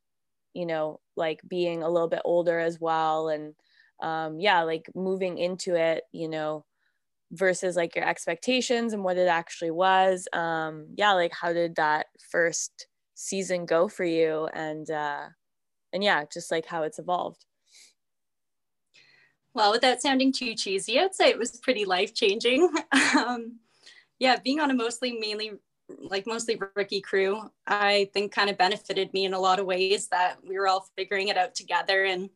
you 0.55 0.65
know, 0.65 1.01
like 1.15 1.41
being 1.47 1.83
a 1.83 1.89
little 1.89 2.07
bit 2.07 2.21
older 2.25 2.57
as 2.57 2.79
well. 2.79 3.27
And 3.27 3.53
um, 4.01 4.39
yeah, 4.39 4.63
like 4.63 4.89
moving 4.95 5.37
into 5.37 5.75
it, 5.75 6.03
you 6.11 6.29
know, 6.29 6.65
versus 7.31 7.75
like 7.75 7.95
your 7.95 8.07
expectations 8.07 8.93
and 8.93 9.03
what 9.03 9.17
it 9.17 9.27
actually 9.27 9.71
was. 9.71 10.27
Um, 10.33 10.87
yeah, 10.95 11.11
like 11.11 11.33
how 11.33 11.53
did 11.53 11.75
that 11.75 12.07
first 12.31 12.87
season 13.15 13.65
go 13.65 13.87
for 13.87 14.05
you? 14.05 14.47
And, 14.53 14.89
uh, 14.89 15.25
and 15.91 16.03
yeah, 16.03 16.23
just 16.31 16.51
like 16.51 16.67
how 16.67 16.83
it's 16.83 16.99
evolved. 16.99 17.45
Well, 19.55 19.71
without 19.71 20.01
sounding 20.01 20.33
too 20.33 20.53
cheesy, 20.53 20.99
I'd 20.99 21.15
say 21.15 21.29
it 21.29 21.39
was 21.39 21.57
pretty 21.57 21.85
life 21.85 22.13
changing. 22.13 22.69
um, 23.17 23.59
yeah, 24.19 24.37
being 24.43 24.59
on 24.59 24.69
a 24.69 24.73
mostly 24.73 25.17
mainly 25.17 25.53
like 25.87 26.27
mostly 26.27 26.59
rookie 26.75 27.01
crew, 27.01 27.49
I 27.67 28.09
think 28.13 28.31
kind 28.31 28.49
of 28.49 28.57
benefited 28.57 29.13
me 29.13 29.25
in 29.25 29.33
a 29.33 29.39
lot 29.39 29.59
of 29.59 29.65
ways 29.65 30.07
that 30.09 30.37
we 30.47 30.57
were 30.57 30.67
all 30.67 30.87
figuring 30.97 31.27
it 31.27 31.37
out 31.37 31.55
together 31.55 32.03
and 32.05 32.29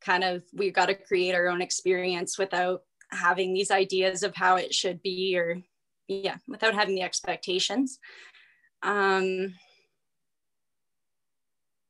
kind 0.00 0.24
of 0.24 0.42
we 0.52 0.70
got 0.70 0.86
to 0.86 0.94
create 0.94 1.34
our 1.34 1.48
own 1.48 1.62
experience 1.62 2.36
without 2.36 2.82
having 3.10 3.54
these 3.54 3.70
ideas 3.70 4.22
of 4.22 4.34
how 4.34 4.56
it 4.56 4.74
should 4.74 5.00
be 5.02 5.36
or 5.36 5.62
yeah, 6.08 6.36
without 6.46 6.74
having 6.74 6.94
the 6.94 7.02
expectations. 7.02 7.98
Um, 8.82 9.54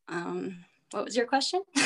um, 0.09 0.65
what 0.91 1.05
was 1.05 1.17
your 1.17 1.27
question? 1.27 1.63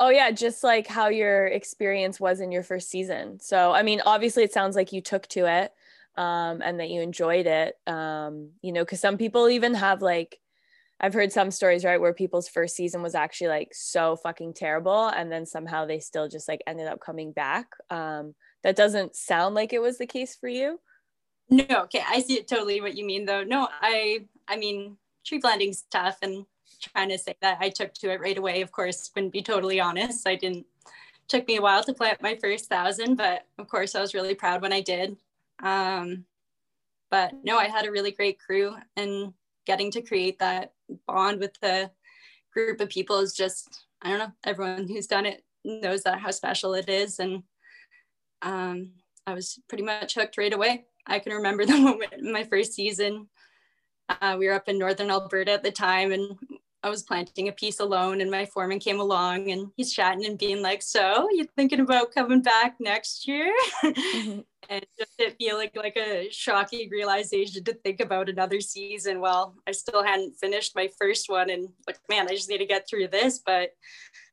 oh 0.00 0.10
yeah, 0.12 0.30
just 0.30 0.62
like 0.62 0.86
how 0.86 1.08
your 1.08 1.46
experience 1.46 2.20
was 2.20 2.40
in 2.40 2.52
your 2.52 2.62
first 2.62 2.88
season. 2.88 3.40
So 3.40 3.72
I 3.72 3.82
mean, 3.82 4.00
obviously 4.04 4.44
it 4.44 4.52
sounds 4.52 4.76
like 4.76 4.92
you 4.92 5.00
took 5.00 5.26
to 5.28 5.46
it 5.46 5.72
um, 6.16 6.62
and 6.62 6.78
that 6.80 6.90
you 6.90 7.02
enjoyed 7.02 7.46
it. 7.46 7.76
Um, 7.86 8.50
you 8.62 8.72
know, 8.72 8.82
because 8.82 9.00
some 9.00 9.18
people 9.18 9.48
even 9.48 9.74
have 9.74 10.02
like 10.02 10.38
I've 11.00 11.14
heard 11.14 11.32
some 11.32 11.50
stories, 11.50 11.84
right, 11.84 12.00
where 12.00 12.12
people's 12.12 12.48
first 12.48 12.76
season 12.76 13.02
was 13.02 13.14
actually 13.14 13.48
like 13.48 13.70
so 13.72 14.16
fucking 14.16 14.52
terrible, 14.54 15.08
and 15.08 15.32
then 15.32 15.46
somehow 15.46 15.86
they 15.86 15.98
still 15.98 16.28
just 16.28 16.46
like 16.46 16.62
ended 16.66 16.86
up 16.86 17.00
coming 17.00 17.32
back. 17.32 17.68
Um, 17.88 18.34
that 18.62 18.76
doesn't 18.76 19.16
sound 19.16 19.54
like 19.54 19.72
it 19.72 19.80
was 19.80 19.96
the 19.96 20.06
case 20.06 20.36
for 20.36 20.48
you. 20.48 20.78
No, 21.48 21.64
okay, 21.84 22.02
I 22.06 22.20
see 22.20 22.34
it 22.34 22.46
totally 22.46 22.80
what 22.82 22.96
you 22.96 23.06
mean 23.06 23.24
though. 23.24 23.42
No, 23.42 23.66
I, 23.80 24.26
I 24.46 24.58
mean, 24.58 24.98
tree 25.24 25.40
planting's 25.40 25.86
tough, 25.90 26.18
and 26.20 26.44
trying 26.80 27.08
to 27.10 27.18
say 27.18 27.36
that 27.40 27.58
I 27.60 27.68
took 27.68 27.94
to 27.94 28.10
it 28.10 28.20
right 28.20 28.38
away. 28.38 28.60
Of 28.60 28.72
course, 28.72 29.10
wouldn't 29.14 29.32
be 29.32 29.42
totally 29.42 29.80
honest. 29.80 30.26
I 30.26 30.36
didn't. 30.36 30.66
Took 31.28 31.46
me 31.46 31.56
a 31.56 31.62
while 31.62 31.84
to 31.84 31.94
plant 31.94 32.22
my 32.22 32.34
first 32.36 32.68
thousand, 32.68 33.14
but 33.14 33.46
of 33.58 33.68
course, 33.68 33.94
I 33.94 34.00
was 34.00 34.14
really 34.14 34.34
proud 34.34 34.62
when 34.62 34.72
I 34.72 34.80
did. 34.80 35.16
Um, 35.62 36.24
but 37.10 37.32
no, 37.44 37.56
I 37.56 37.66
had 37.68 37.86
a 37.86 37.92
really 37.92 38.10
great 38.10 38.40
crew, 38.40 38.74
and 38.96 39.32
getting 39.66 39.90
to 39.92 40.02
create 40.02 40.38
that 40.40 40.72
bond 41.06 41.38
with 41.38 41.52
the 41.60 41.90
group 42.52 42.80
of 42.80 42.88
people 42.88 43.18
is 43.20 43.32
just 43.32 43.84
I 44.02 44.08
don't 44.10 44.18
know. 44.18 44.32
Everyone 44.44 44.88
who's 44.88 45.06
done 45.06 45.26
it 45.26 45.44
knows 45.64 46.02
that 46.02 46.20
how 46.20 46.30
special 46.30 46.74
it 46.74 46.88
is, 46.88 47.18
and 47.18 47.42
um, 48.42 48.92
I 49.26 49.34
was 49.34 49.60
pretty 49.68 49.84
much 49.84 50.14
hooked 50.14 50.38
right 50.38 50.52
away. 50.52 50.86
I 51.06 51.18
can 51.18 51.32
remember 51.32 51.64
the 51.66 51.76
moment 51.76 52.14
in 52.14 52.32
my 52.32 52.44
first 52.44 52.72
season. 52.72 53.28
Uh, 54.08 54.36
we 54.38 54.48
were 54.48 54.54
up 54.54 54.68
in 54.68 54.78
northern 54.78 55.10
Alberta 55.10 55.52
at 55.52 55.62
the 55.62 55.70
time, 55.70 56.12
and 56.12 56.36
I 56.82 56.88
was 56.88 57.02
planting 57.02 57.48
a 57.48 57.52
piece 57.52 57.80
alone 57.80 58.20
and 58.20 58.30
my 58.30 58.46
foreman 58.46 58.78
came 58.78 59.00
along 59.00 59.50
and 59.50 59.70
he's 59.76 59.92
chatting 59.92 60.24
and 60.24 60.38
being 60.38 60.62
like, 60.62 60.82
so 60.82 61.28
you 61.30 61.46
thinking 61.56 61.80
about 61.80 62.14
coming 62.14 62.40
back 62.40 62.76
next 62.80 63.28
year? 63.28 63.52
Mm-hmm. 63.84 64.40
and 64.70 64.86
just 64.98 65.12
it 65.18 65.36
feeling 65.38 65.68
like 65.74 65.96
a 65.96 66.28
shocking 66.30 66.88
realization 66.90 67.64
to 67.64 67.74
think 67.74 68.00
about 68.00 68.28
another 68.28 68.60
season. 68.60 69.20
Well, 69.20 69.56
I 69.66 69.72
still 69.72 70.02
hadn't 70.02 70.38
finished 70.40 70.74
my 70.74 70.88
first 70.98 71.28
one 71.28 71.50
and 71.50 71.68
like, 71.86 71.98
man, 72.08 72.26
I 72.28 72.34
just 72.34 72.48
need 72.48 72.58
to 72.58 72.66
get 72.66 72.88
through 72.88 73.08
this. 73.08 73.40
But 73.44 73.70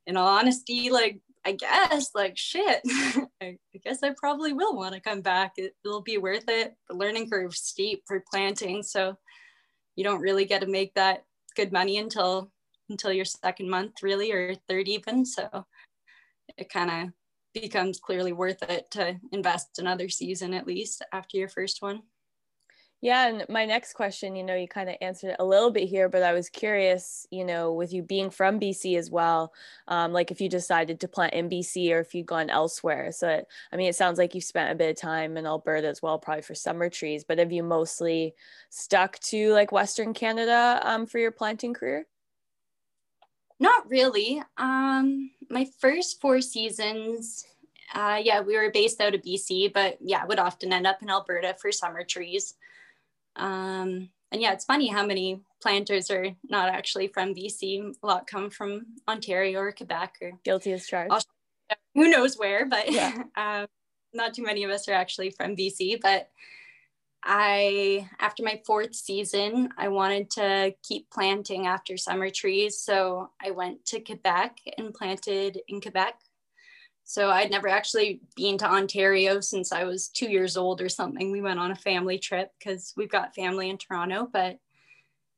in 0.06 0.16
all 0.16 0.28
honesty, 0.28 0.90
like, 0.90 1.20
I 1.46 1.54
guess 1.54 2.12
like 2.14 2.38
shit, 2.38 2.82
I, 3.42 3.58
guess 3.84 4.04
I 4.04 4.12
probably 4.18 4.54
will 4.54 4.76
want 4.76 4.96
to 4.96 5.02
come 5.02 5.22
back. 5.22 5.54
It, 5.58 5.74
it'll 5.84 6.02
be 6.02 6.18
worth 6.18 6.48
it. 6.48 6.76
The 6.90 6.96
learning 6.96 7.30
curve 7.30 7.56
steep 7.56 8.04
for 8.06 8.24
planting. 8.32 8.84
So 8.84 9.18
you 9.96 10.04
don't 10.04 10.22
really 10.22 10.46
get 10.46 10.62
to 10.62 10.68
make 10.68 10.94
that 10.96 11.24
good 11.58 11.74
money 11.74 11.98
until 11.98 12.52
until 12.90 13.12
your 13.12 13.26
second 13.26 13.70
month 13.70 14.02
really 14.02 14.32
or 14.32 14.56
third 14.70 14.88
even. 14.88 15.26
So 15.26 15.66
it 16.58 16.70
kind 16.70 16.90
of 16.90 17.14
becomes 17.62 18.00
clearly 18.00 18.32
worth 18.32 18.64
it 18.64 18.90
to 18.92 19.20
invest 19.34 19.80
another 19.80 20.08
season 20.08 20.54
at 20.54 20.68
least 20.68 21.04
after 21.12 21.38
your 21.38 21.50
first 21.50 21.82
one 21.82 22.04
yeah, 23.00 23.28
and 23.28 23.46
my 23.48 23.66
next 23.66 23.94
question, 23.94 24.36
you 24.36 24.44
know, 24.44 24.56
you 24.56 24.68
kind 24.68 24.90
of 24.90 24.96
answered 25.02 25.30
it 25.30 25.36
a 25.38 25.46
little 25.46 25.70
bit 25.70 25.88
here, 25.88 26.10
but 26.10 26.24
I 26.24 26.34
was 26.34 26.50
curious, 26.50 27.28
you 27.30 27.46
know, 27.46 27.72
with 27.72 27.94
you 27.94 28.02
being 28.02 28.32
from 28.32 28.60
BC 28.60 28.98
as 28.98 29.12
well, 29.12 29.54
um, 29.88 30.14
like 30.14 30.32
if 30.32 30.42
you 30.42 30.50
decided 30.50 31.00
to 31.02 31.08
plant 31.08 31.36
in 31.36 31.48
BC 31.48 31.92
or 31.92 32.00
if 32.00 32.16
you'd 32.16 32.26
gone 32.26 32.50
elsewhere. 32.50 33.12
So, 33.12 33.46
I 33.72 33.76
mean, 33.76 33.88
it 33.88 33.96
sounds 33.96 34.18
like 34.18 34.34
you've 34.34 34.44
spent 34.44 34.72
a 34.72 34.76
bit 34.76 34.90
of 34.90 34.96
time 35.00 35.38
in 35.38 35.46
Alberta 35.46 35.88
as 35.88 36.02
well, 36.02 36.18
probably 36.18 36.42
for 36.42 36.56
summer 36.56 36.90
trees, 36.90 37.24
but 37.24 37.38
have 37.38 37.52
you 37.52 37.62
mostly 37.62 38.34
stuck 38.72 39.20
to 39.20 39.54
like 39.54 39.72
Western 39.72 40.16
Canada 40.16 40.82
um, 40.84 41.06
for 41.06 41.20
your 41.20 41.32
planting 41.32 41.76
career? 41.76 42.08
Not 43.60 43.88
really. 43.90 44.42
Um, 44.58 45.30
my 45.52 45.68
first 45.80 46.20
four 46.20 46.42
seasons, 46.42 47.46
uh, 47.94 48.20
yeah, 48.24 48.42
we 48.42 48.56
were 48.58 48.72
based 48.72 49.00
out 49.02 49.14
of 49.14 49.22
BC, 49.22 49.72
but 49.72 50.00
yeah, 50.02 50.26
would 50.26 50.40
often 50.40 50.74
end 50.74 50.88
up 50.88 51.04
in 51.04 51.12
Alberta 51.12 51.56
for 51.60 51.72
summer 51.72 52.04
trees. 52.04 52.56
Um, 53.38 54.10
and 54.32 54.42
yeah, 54.42 54.54
it's 54.54 54.66
funny 54.66 54.88
how 54.88 55.06
many 55.06 55.42
planters 55.62 56.12
are 56.12 56.28
not 56.50 56.70
actually 56.70 57.08
from 57.08 57.34
BC. 57.34 57.94
A 58.02 58.06
lot 58.06 58.28
come 58.28 58.50
from 58.50 58.86
Ontario 59.08 59.60
or 59.60 59.72
Quebec 59.72 60.18
or 60.22 60.32
guilty 60.44 60.74
as 60.74 60.86
charged. 60.86 61.26
Who 61.96 62.10
knows 62.10 62.38
where, 62.38 62.66
but 62.66 62.92
yeah. 62.92 63.24
um, 63.36 63.68
not 64.14 64.34
too 64.34 64.44
many 64.44 64.64
of 64.64 64.72
us 64.72 64.88
are 64.88 64.94
actually 64.94 65.30
from 65.32 65.56
BC. 65.56 66.02
But 66.02 66.30
I, 67.24 68.10
after 68.20 68.44
my 68.44 68.62
fourth 68.66 68.96
season, 68.96 69.70
I 69.78 69.88
wanted 69.88 70.30
to 70.32 70.74
keep 70.84 71.10
planting 71.10 71.68
after 71.68 71.98
summer 71.98 72.30
trees. 72.30 72.80
So 72.80 73.32
I 73.44 73.52
went 73.52 73.86
to 73.88 74.00
Quebec 74.00 74.58
and 74.78 74.94
planted 74.94 75.60
in 75.68 75.82
Quebec 75.82 76.20
so 77.10 77.30
I'd 77.30 77.50
never 77.50 77.70
actually 77.70 78.20
been 78.36 78.58
to 78.58 78.70
Ontario 78.70 79.40
since 79.40 79.72
I 79.72 79.86
was 79.86 80.10
two 80.10 80.30
years 80.30 80.58
old 80.58 80.82
or 80.82 80.90
something. 80.90 81.32
We 81.32 81.42
went 81.42 81.58
on 81.58 81.72
a 81.72 81.76
family 81.76 82.20
trip 82.20 82.52
because 82.60 82.94
we've 82.98 83.10
got 83.10 83.34
family 83.34 83.70
in 83.70 83.78
Toronto, 83.78 84.28
but 84.32 84.58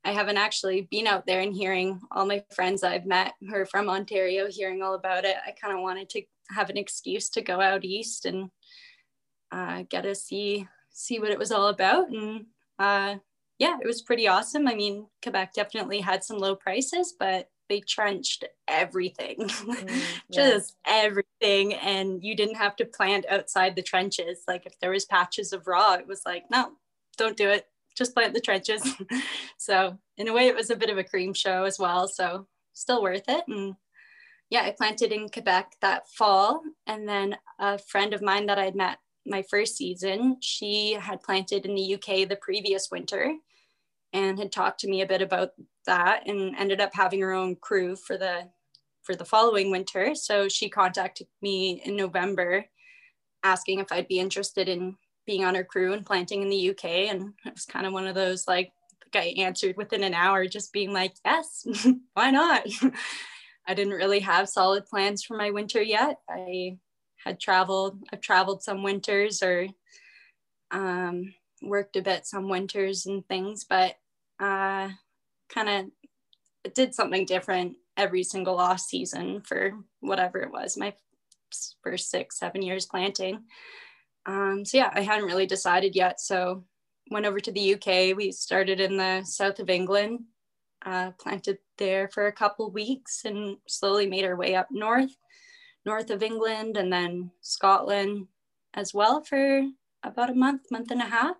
I 0.03 0.11
haven't 0.11 0.37
actually 0.37 0.87
been 0.89 1.05
out 1.05 1.27
there 1.27 1.41
and 1.41 1.53
hearing 1.53 2.01
all 2.09 2.25
my 2.25 2.43
friends 2.55 2.81
I've 2.83 3.05
met 3.05 3.33
who 3.39 3.53
are 3.53 3.67
from 3.67 3.87
Ontario, 3.87 4.47
hearing 4.49 4.81
all 4.81 4.95
about 4.95 5.25
it. 5.25 5.35
I 5.45 5.51
kind 5.51 5.71
of 5.77 5.83
wanted 5.83 6.09
to 6.09 6.23
have 6.49 6.71
an 6.71 6.77
excuse 6.77 7.29
to 7.29 7.41
go 7.43 7.61
out 7.61 7.85
east 7.85 8.25
and 8.25 8.49
uh, 9.51 9.83
get 9.89 10.01
to 10.01 10.15
see 10.15 10.67
see 10.89 11.19
what 11.19 11.29
it 11.29 11.37
was 11.37 11.51
all 11.51 11.67
about. 11.67 12.09
And 12.09 12.47
uh, 12.79 13.17
yeah, 13.59 13.77
it 13.79 13.85
was 13.85 14.01
pretty 14.01 14.27
awesome. 14.27 14.67
I 14.67 14.73
mean, 14.73 15.05
Quebec 15.21 15.53
definitely 15.53 16.01
had 16.01 16.23
some 16.23 16.39
low 16.39 16.55
prices, 16.55 17.13
but 17.19 17.47
they 17.69 17.79
trenched 17.81 18.43
everything, 18.67 19.37
mm, 19.37 20.01
just 20.33 20.75
yeah. 20.85 20.93
everything. 21.03 21.73
And 21.75 22.23
you 22.23 22.35
didn't 22.35 22.55
have 22.55 22.75
to 22.77 22.85
plant 22.85 23.25
outside 23.29 23.75
the 23.75 23.83
trenches. 23.83 24.43
Like 24.47 24.65
if 24.65 24.77
there 24.79 24.91
was 24.91 25.05
patches 25.05 25.53
of 25.53 25.67
raw, 25.67 25.93
it 25.93 26.07
was 26.07 26.23
like, 26.25 26.43
no, 26.51 26.71
don't 27.17 27.37
do 27.37 27.49
it. 27.49 27.67
Just 27.95 28.13
plant 28.13 28.33
the 28.33 28.41
trenches. 28.41 28.81
so 29.57 29.97
in 30.17 30.27
a 30.27 30.33
way, 30.33 30.47
it 30.47 30.55
was 30.55 30.69
a 30.69 30.75
bit 30.75 30.89
of 30.89 30.97
a 30.97 31.03
cream 31.03 31.33
show 31.33 31.63
as 31.63 31.79
well. 31.79 32.07
So 32.07 32.47
still 32.73 33.01
worth 33.01 33.29
it. 33.29 33.43
And 33.47 33.75
yeah, 34.49 34.61
I 34.61 34.71
planted 34.71 35.11
in 35.11 35.29
Quebec 35.29 35.73
that 35.81 36.09
fall. 36.09 36.61
And 36.87 37.07
then 37.07 37.37
a 37.59 37.77
friend 37.77 38.13
of 38.13 38.21
mine 38.21 38.47
that 38.47 38.59
I'd 38.59 38.75
met 38.75 38.97
my 39.25 39.43
first 39.43 39.77
season, 39.77 40.37
she 40.41 40.93
had 40.93 41.21
planted 41.21 41.65
in 41.65 41.75
the 41.75 41.95
UK 41.95 42.27
the 42.27 42.39
previous 42.41 42.89
winter 42.91 43.35
and 44.13 44.39
had 44.39 44.51
talked 44.51 44.79
to 44.79 44.89
me 44.89 45.01
a 45.01 45.07
bit 45.07 45.21
about 45.21 45.51
that 45.85 46.27
and 46.27 46.55
ended 46.55 46.81
up 46.81 46.91
having 46.93 47.21
her 47.21 47.33
own 47.33 47.55
crew 47.55 47.95
for 47.95 48.17
the 48.17 48.49
for 49.03 49.15
the 49.15 49.25
following 49.25 49.71
winter. 49.71 50.13
So 50.13 50.47
she 50.47 50.69
contacted 50.69 51.27
me 51.41 51.81
in 51.83 51.95
November 51.95 52.65
asking 53.43 53.79
if 53.79 53.91
I'd 53.91 54.07
be 54.07 54.19
interested 54.19 54.69
in 54.69 54.97
being 55.25 55.45
on 55.45 55.55
her 55.55 55.63
crew 55.63 55.93
and 55.93 56.05
planting 56.05 56.41
in 56.41 56.49
the 56.49 56.69
UK. 56.71 56.85
And 57.09 57.33
it 57.45 57.53
was 57.53 57.65
kind 57.65 57.85
of 57.85 57.93
one 57.93 58.07
of 58.07 58.15
those 58.15 58.47
like 58.47 58.71
I 59.15 59.33
answered 59.37 59.77
within 59.77 60.03
an 60.03 60.13
hour, 60.13 60.45
just 60.45 60.73
being 60.73 60.93
like, 60.93 61.13
yes, 61.25 61.65
why 62.13 62.31
not? 62.31 62.67
I 63.67 63.73
didn't 63.73 63.93
really 63.93 64.19
have 64.19 64.49
solid 64.49 64.85
plans 64.85 65.23
for 65.23 65.37
my 65.37 65.51
winter 65.51 65.81
yet. 65.81 66.17
I 66.29 66.77
had 67.23 67.39
traveled, 67.39 68.03
I've 68.11 68.21
traveled 68.21 68.63
some 68.63 68.83
winters 68.83 69.43
or 69.43 69.67
um, 70.71 71.33
worked 71.61 71.95
a 71.95 72.01
bit 72.01 72.25
some 72.25 72.49
winters 72.49 73.05
and 73.05 73.27
things, 73.27 73.65
but 73.67 73.95
uh, 74.39 74.89
kind 75.53 75.69
of 76.65 76.73
did 76.73 76.93
something 76.93 77.25
different 77.25 77.77
every 77.97 78.23
single 78.23 78.57
off 78.59 78.79
season 78.79 79.41
for 79.41 79.73
whatever 79.99 80.39
it 80.39 80.51
was 80.51 80.77
my 80.77 80.93
first 81.83 82.09
six 82.09 82.37
seven 82.39 82.61
years 82.61 82.85
planting. 82.85 83.43
Um, 84.25 84.63
so 84.65 84.77
yeah 84.77 84.91
i 84.93 85.01
hadn't 85.01 85.25
really 85.25 85.47
decided 85.47 85.95
yet. 85.95 86.19
So 86.19 86.63
went 87.11 87.25
over 87.25 87.39
to 87.39 87.51
the 87.51 87.73
uk 87.73 88.15
we 88.15 88.31
started 88.31 88.79
in 88.79 88.97
the 88.97 89.23
south 89.23 89.59
of 89.59 89.69
england 89.69 90.19
uh, 90.85 91.11
planted 91.19 91.57
there 91.77 92.07
for 92.07 92.27
a 92.27 92.31
couple 92.31 92.71
weeks 92.71 93.25
and 93.25 93.57
slowly 93.67 94.07
made 94.07 94.25
our 94.25 94.35
way 94.35 94.55
up 94.55 94.67
north, 94.71 95.15
north 95.85 96.09
of 96.09 96.23
England, 96.23 96.77
and 96.77 96.91
then 96.91 97.31
Scotland 97.41 98.27
as 98.73 98.93
well 98.93 99.23
for 99.23 99.63
about 100.03 100.29
a 100.29 100.35
month, 100.35 100.61
month 100.71 100.91
and 100.91 101.01
a 101.01 101.05
half, 101.05 101.35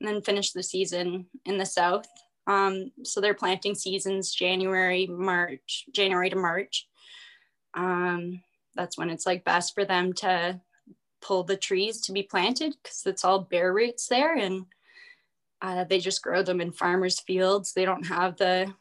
and 0.00 0.08
then 0.08 0.22
finished 0.22 0.54
the 0.54 0.62
season 0.62 1.26
in 1.44 1.58
the 1.58 1.66
south. 1.66 2.06
Um, 2.46 2.92
so 3.02 3.20
their 3.20 3.34
planting 3.34 3.74
seasons 3.74 4.34
January, 4.34 5.06
March, 5.06 5.84
January 5.92 6.30
to 6.30 6.36
March. 6.36 6.86
Um, 7.74 8.42
that's 8.74 8.96
when 8.96 9.10
it's 9.10 9.26
like 9.26 9.44
best 9.44 9.74
for 9.74 9.84
them 9.84 10.12
to 10.14 10.60
pull 11.20 11.42
the 11.42 11.56
trees 11.56 12.00
to 12.02 12.12
be 12.12 12.22
planted 12.22 12.76
because 12.82 13.02
it's 13.06 13.24
all 13.24 13.40
bare 13.40 13.72
roots 13.72 14.06
there 14.06 14.36
and 14.36 14.66
uh, 15.62 15.84
they 15.84 15.98
just 15.98 16.22
grow 16.22 16.42
them 16.42 16.60
in 16.60 16.70
farmers 16.70 17.20
fields. 17.20 17.72
They 17.72 17.84
don't 17.84 18.06
have 18.06 18.36
the 18.36 18.72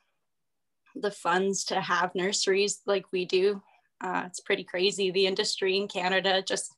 the 0.98 1.12
funds 1.12 1.66
to 1.66 1.82
have 1.82 2.16
nurseries 2.16 2.82
like 2.86 3.06
we 3.12 3.26
do. 3.26 3.62
Uh, 4.02 4.24
it's 4.26 4.40
pretty 4.40 4.64
crazy 4.64 5.12
the 5.12 5.28
industry 5.28 5.76
in 5.78 5.88
canada 5.88 6.42
just 6.42 6.74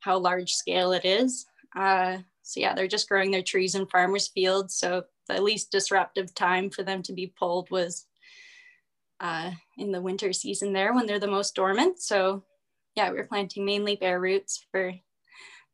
how 0.00 0.18
large 0.18 0.52
scale 0.52 0.92
it 0.92 1.04
is. 1.04 1.46
Uh, 1.76 2.18
so 2.42 2.60
yeah 2.60 2.74
they're 2.74 2.88
just 2.88 3.08
growing 3.08 3.30
their 3.30 3.42
trees 3.42 3.74
in 3.74 3.86
farmers 3.86 4.28
fields. 4.28 4.74
So 4.74 5.04
the 5.32 5.42
least 5.42 5.70
disruptive 5.70 6.34
time 6.34 6.70
for 6.70 6.82
them 6.82 7.02
to 7.04 7.12
be 7.12 7.32
pulled 7.38 7.70
was 7.70 8.06
uh, 9.20 9.50
in 9.78 9.92
the 9.92 10.00
winter 10.00 10.32
season 10.32 10.72
there 10.72 10.92
when 10.92 11.06
they're 11.06 11.20
the 11.20 11.26
most 11.26 11.54
dormant. 11.54 12.00
So 12.00 12.44
yeah, 12.94 13.10
we 13.10 13.16
were 13.16 13.26
planting 13.26 13.64
mainly 13.64 13.96
bare 13.96 14.20
roots 14.20 14.66
for 14.70 14.92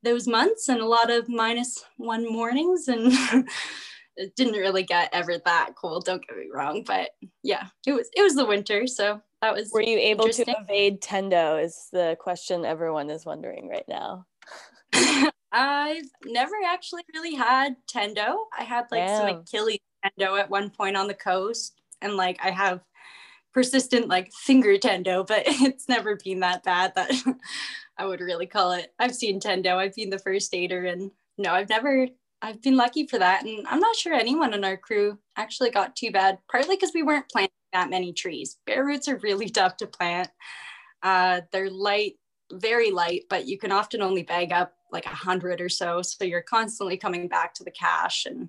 those 0.03 0.29
months 0.29 0.69
and 0.69 0.81
a 0.81 0.87
lot 0.87 1.11
of 1.11 1.29
minus 1.29 1.85
one 1.97 2.31
mornings 2.31 2.89
and 2.89 3.13
it 4.17 4.35
didn't 4.37 4.55
really 4.55 4.83
get 4.83 5.11
ever 5.13 5.39
that 5.45 5.71
cold 5.77 6.05
don't 6.05 6.25
get 6.27 6.37
me 6.37 6.47
wrong 6.53 6.85
but 6.87 7.11
yeah 7.43 7.67
it 7.87 7.93
was 7.93 8.09
it 8.15 8.23
was 8.23 8.35
the 8.35 8.47
winter 8.47 8.87
so 8.87 9.21
that 9.43 9.53
was 9.53 9.71
were 9.73 9.83
you 9.83 9.99
able 9.99 10.29
to 10.29 10.45
evade 10.61 11.01
tendo 11.01 11.63
is 11.63 11.89
the 11.93 12.17
question 12.21 12.65
everyone 12.65 13.11
is 13.11 13.27
wondering 13.27 13.69
right 13.69 13.87
now 13.89 14.25
i've 15.53 16.11
never 16.27 16.55
actually 16.67 17.03
really 17.15 17.35
had 17.35 17.75
tendo 17.93 18.37
i 18.59 18.63
had 18.63 18.85
like 18.91 19.09
some 19.09 19.29
achilles 19.29 19.79
tendo 20.05 20.39
at 20.39 20.51
one 20.51 20.69
point 20.71 20.97
on 20.97 21.07
the 21.07 21.15
coast 21.15 21.81
and 22.03 22.17
like 22.17 22.39
i 22.43 22.51
have 22.51 22.81
persistent 23.59 24.09
like 24.09 24.33
finger 24.33 24.77
tendo, 24.77 25.27
but 25.27 25.43
it's 25.47 25.89
never 25.89 26.17
been 26.17 26.41
that 26.41 26.63
bad 26.63 26.95
that 26.95 27.13
I 27.99 28.07
would 28.07 28.21
really 28.21 28.47
call 28.47 28.73
it. 28.73 28.93
I've 28.99 29.15
seen 29.15 29.41
tendo, 29.41 29.77
I've 29.77 29.95
been 29.95 30.11
the 30.11 30.19
first 30.19 30.55
aider, 30.55 30.85
and 30.85 31.11
no, 31.37 31.53
I've 31.53 31.69
never. 31.69 32.07
I've 32.41 32.63
been 32.63 32.77
lucky 32.77 33.09
for 33.09 33.19
that, 33.19 33.45
and 33.45 33.67
I'm 33.67 33.81
not 33.81 33.97
sure 33.97 34.15
anyone 34.15 34.55
in 34.55 34.65
our 34.65 34.77
crew 34.77 35.19
actually 35.37 35.71
got 35.71 35.97
too 35.97 36.13
bad. 36.13 36.39
Partly 36.49 36.77
because 36.77 36.93
we 36.95 37.03
weren't 37.03 37.29
planting 37.29 37.51
that 37.73 37.91
many 37.91 38.13
trees. 38.13 38.59
Bare 38.65 38.85
roots 38.85 39.09
are 39.09 39.17
really 39.17 39.49
tough 39.49 39.77
to 39.79 39.89
plant. 39.89 40.29
Uh, 41.03 41.41
they're 41.51 41.71
light, 41.71 42.15
very 42.53 42.93
light, 42.93 43.25
but 43.29 43.47
you 43.47 43.59
can 43.59 43.73
often 43.73 44.03
only 44.03 44.23
bag 44.23 44.53
up 44.53 44.73
like 44.91 45.07
a 45.07 45.11
hundred 45.11 45.61
or 45.61 45.69
so. 45.69 46.03
So 46.03 46.25
you're 46.25 46.43
constantly 46.43 46.97
coming 46.97 47.29
back 47.29 47.55
to 47.55 47.65
the 47.65 47.71
cache 47.71 48.27
and 48.27 48.49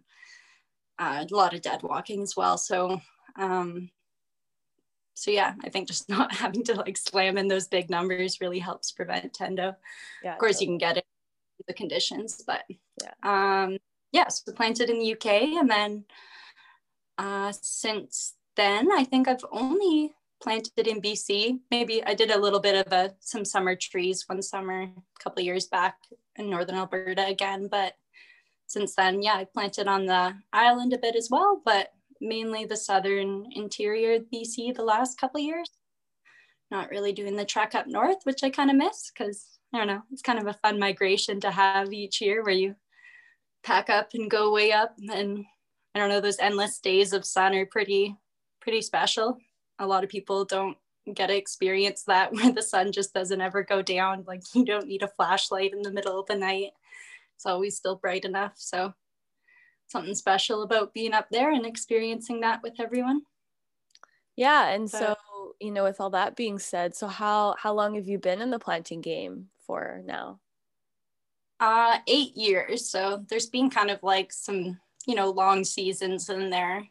uh, 0.97 1.25
a 1.29 1.35
lot 1.35 1.53
of 1.53 1.61
dead 1.61 1.83
walking 1.83 2.21
as 2.21 2.35
well. 2.35 2.57
So 2.57 3.01
um, 3.35 3.89
so 5.19 5.31
yeah 5.31 5.53
i 5.63 5.69
think 5.69 5.87
just 5.87 6.09
not 6.17 6.33
having 6.33 6.63
to 6.63 6.73
like 6.73 6.97
slam 6.97 7.37
in 7.37 7.47
those 7.47 7.67
big 7.67 7.89
numbers 7.89 8.41
really 8.41 8.59
helps 8.59 8.91
prevent 8.91 9.33
tendo 9.33 9.75
yeah, 10.23 10.33
of 10.33 10.39
course 10.39 10.59
totally. 10.59 10.65
you 10.65 10.71
can 10.71 10.77
get 10.77 10.97
it 10.97 11.05
the 11.67 11.73
conditions 11.73 12.41
but 12.47 12.63
yeah 13.03 13.13
um 13.23 13.77
yeah 14.13 14.27
so 14.29 14.51
planted 14.53 14.89
in 14.89 14.99
the 14.99 15.13
uk 15.13 15.25
and 15.25 15.69
then 15.69 16.05
uh 17.17 17.51
since 17.51 18.35
then 18.55 18.89
i 18.93 19.03
think 19.03 19.27
i've 19.27 19.43
only 19.51 20.13
planted 20.41 20.87
in 20.87 21.01
bc 21.01 21.59
maybe 21.69 22.03
i 22.05 22.13
did 22.13 22.31
a 22.31 22.39
little 22.39 22.59
bit 22.59 22.85
of 22.85 22.93
a 22.93 23.13
some 23.19 23.43
summer 23.43 23.75
trees 23.75 24.23
one 24.27 24.41
summer 24.41 24.83
a 24.83 25.23
couple 25.23 25.43
years 25.43 25.67
back 25.67 25.97
in 26.37 26.49
northern 26.49 26.75
alberta 26.75 27.25
again 27.27 27.67
but 27.69 27.93
since 28.67 28.95
then 28.95 29.21
yeah 29.21 29.33
i 29.33 29.45
planted 29.45 29.87
on 29.87 30.05
the 30.05 30.33
island 30.53 30.93
a 30.93 30.97
bit 30.97 31.15
as 31.15 31.29
well 31.29 31.61
but 31.65 31.89
mainly 32.21 32.65
the 32.65 32.77
southern 32.77 33.45
interior 33.51 34.19
BC 34.19 34.75
the 34.75 34.83
last 34.83 35.19
couple 35.19 35.39
years. 35.39 35.69
Not 36.71 36.89
really 36.89 37.13
doing 37.13 37.35
the 37.35 37.45
trek 37.45 37.75
up 37.75 37.87
north, 37.87 38.19
which 38.23 38.43
I 38.43 38.49
kind 38.49 38.69
of 38.69 38.75
miss 38.75 39.11
because 39.11 39.59
I 39.73 39.77
don't 39.77 39.87
know, 39.87 40.01
it's 40.11 40.21
kind 40.21 40.39
of 40.39 40.47
a 40.47 40.53
fun 40.53 40.79
migration 40.79 41.39
to 41.41 41.51
have 41.51 41.93
each 41.93 42.21
year 42.21 42.43
where 42.43 42.53
you 42.53 42.75
pack 43.63 43.89
up 43.89 44.09
and 44.13 44.29
go 44.29 44.51
way 44.51 44.71
up. 44.71 44.95
And 45.11 45.45
I 45.93 45.99
don't 45.99 46.09
know, 46.09 46.21
those 46.21 46.39
endless 46.39 46.79
days 46.79 47.13
of 47.13 47.25
sun 47.25 47.55
are 47.55 47.65
pretty, 47.65 48.15
pretty 48.61 48.81
special. 48.81 49.37
A 49.79 49.87
lot 49.87 50.03
of 50.03 50.09
people 50.09 50.45
don't 50.45 50.77
get 51.13 51.27
to 51.27 51.35
experience 51.35 52.03
that 52.03 52.33
where 52.33 52.51
the 52.51 52.61
sun 52.61 52.91
just 52.91 53.13
doesn't 53.13 53.41
ever 53.41 53.63
go 53.63 53.81
down. 53.81 54.23
Like 54.27 54.43
you 54.53 54.65
don't 54.65 54.87
need 54.87 55.03
a 55.03 55.07
flashlight 55.07 55.73
in 55.73 55.81
the 55.81 55.91
middle 55.91 56.19
of 56.19 56.27
the 56.27 56.35
night. 56.35 56.71
It's 57.35 57.45
always 57.45 57.77
still 57.77 57.95
bright 57.95 58.25
enough. 58.25 58.53
So 58.57 58.93
something 59.87 60.15
special 60.15 60.61
about 60.61 60.93
being 60.93 61.13
up 61.13 61.27
there 61.31 61.51
and 61.51 61.65
experiencing 61.65 62.41
that 62.41 62.61
with 62.61 62.79
everyone. 62.79 63.21
Yeah, 64.35 64.69
and 64.69 64.89
so, 64.89 64.97
so 64.99 65.55
you 65.59 65.71
know, 65.71 65.83
with 65.83 65.99
all 65.99 66.11
that 66.11 66.35
being 66.35 66.59
said, 66.59 66.95
so 66.95 67.07
how 67.07 67.55
how 67.57 67.73
long 67.73 67.95
have 67.95 68.07
you 68.07 68.17
been 68.17 68.41
in 68.41 68.51
the 68.51 68.59
planting 68.59 69.01
game 69.01 69.49
for 69.65 70.01
now? 70.05 70.39
Uh, 71.59 71.97
eight 72.07 72.37
years. 72.37 72.89
So 72.89 73.25
there's 73.27 73.47
been 73.47 73.69
kind 73.69 73.89
of 73.89 74.01
like 74.01 74.31
some, 74.31 74.79
you 75.05 75.15
know, 75.15 75.29
long 75.29 75.65
seasons 75.65 76.29
in 76.29 76.49
there. 76.49 76.87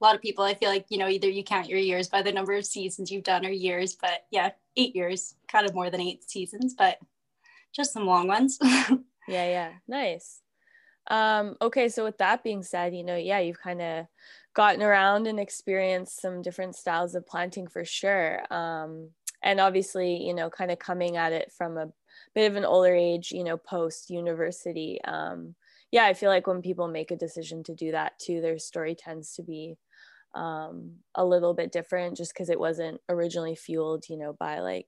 A 0.00 0.04
lot 0.04 0.14
of 0.14 0.22
people, 0.22 0.44
I 0.44 0.54
feel 0.54 0.68
like, 0.68 0.86
you 0.88 0.98
know, 0.98 1.08
either 1.08 1.28
you 1.28 1.42
count 1.42 1.68
your 1.68 1.78
years 1.78 2.08
by 2.08 2.22
the 2.22 2.32
number 2.32 2.52
of 2.52 2.64
seasons 2.64 3.10
you've 3.10 3.24
done 3.24 3.44
or 3.44 3.50
years, 3.50 3.96
but 4.00 4.26
yeah, 4.30 4.50
eight 4.76 4.94
years, 4.94 5.34
kind 5.48 5.66
of 5.66 5.74
more 5.74 5.90
than 5.90 6.00
eight 6.00 6.28
seasons, 6.28 6.74
but 6.76 6.98
just 7.74 7.92
some 7.92 8.06
long 8.06 8.28
ones. 8.28 8.58
yeah, 8.62 8.96
yeah, 9.28 9.70
nice. 9.88 10.40
Um, 11.10 11.56
okay, 11.60 11.88
so 11.88 12.04
with 12.04 12.18
that 12.18 12.44
being 12.44 12.62
said, 12.62 12.94
you 12.94 13.02
know, 13.02 13.16
yeah, 13.16 13.40
you've 13.40 13.60
kind 13.60 13.82
of 13.82 14.06
gotten 14.54 14.82
around 14.82 15.26
and 15.26 15.40
experienced 15.40 16.20
some 16.20 16.42
different 16.42 16.76
styles 16.76 17.14
of 17.14 17.26
planting 17.26 17.66
for 17.66 17.84
sure. 17.84 18.42
Um, 18.52 19.10
and 19.42 19.60
obviously, 19.60 20.16
you 20.16 20.34
know, 20.34 20.50
kind 20.50 20.70
of 20.70 20.78
coming 20.78 21.16
at 21.16 21.32
it 21.32 21.52
from 21.56 21.76
a 21.76 21.88
bit 22.34 22.50
of 22.50 22.56
an 22.56 22.64
older 22.64 22.94
age, 22.94 23.32
you 23.32 23.44
know, 23.44 23.56
post 23.56 24.10
university. 24.10 25.00
Um, 25.04 25.54
yeah, 25.90 26.04
I 26.04 26.14
feel 26.14 26.28
like 26.28 26.46
when 26.46 26.60
people 26.60 26.88
make 26.88 27.10
a 27.10 27.16
decision 27.16 27.62
to 27.64 27.74
do 27.74 27.92
that 27.92 28.18
too, 28.18 28.40
their 28.40 28.58
story 28.58 28.94
tends 28.94 29.34
to 29.34 29.42
be 29.42 29.76
um, 30.38 30.92
a 31.16 31.24
little 31.24 31.52
bit 31.52 31.72
different 31.72 32.16
just 32.16 32.32
because 32.32 32.48
it 32.48 32.60
wasn't 32.60 33.00
originally 33.08 33.56
fueled, 33.56 34.08
you 34.08 34.16
know, 34.16 34.32
by 34.38 34.60
like 34.60 34.86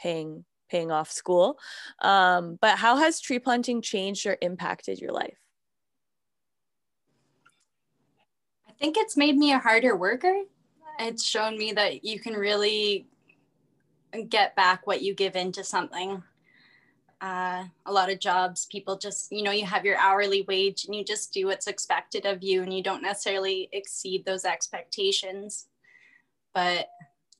paying 0.00 0.44
paying 0.68 0.90
off 0.92 1.10
school. 1.10 1.58
Um, 2.00 2.58
but 2.60 2.78
how 2.78 2.96
has 2.96 3.20
tree 3.20 3.38
planting 3.38 3.82
changed 3.82 4.26
or 4.26 4.36
impacted 4.40 5.00
your 5.00 5.10
life? 5.10 5.38
I 8.68 8.72
think 8.78 8.96
it's 8.96 9.16
made 9.16 9.36
me 9.36 9.52
a 9.52 9.58
harder 9.58 9.96
worker. 9.96 10.42
It's 11.00 11.24
shown 11.24 11.58
me 11.58 11.72
that 11.72 12.04
you 12.04 12.20
can 12.20 12.34
really 12.34 13.06
get 14.28 14.54
back 14.54 14.86
what 14.86 15.02
you 15.02 15.14
give 15.14 15.34
into 15.34 15.64
something. 15.64 16.22
Uh, 17.20 17.64
a 17.84 17.92
lot 17.92 18.10
of 18.10 18.18
jobs, 18.18 18.66
people 18.66 18.96
just, 18.96 19.30
you 19.30 19.42
know, 19.42 19.50
you 19.50 19.66
have 19.66 19.84
your 19.84 19.98
hourly 19.98 20.42
wage 20.48 20.86
and 20.86 20.94
you 20.94 21.04
just 21.04 21.34
do 21.34 21.46
what's 21.46 21.66
expected 21.66 22.24
of 22.24 22.42
you 22.42 22.62
and 22.62 22.72
you 22.72 22.82
don't 22.82 23.02
necessarily 23.02 23.68
exceed 23.72 24.24
those 24.24 24.46
expectations. 24.46 25.66
But 26.54 26.88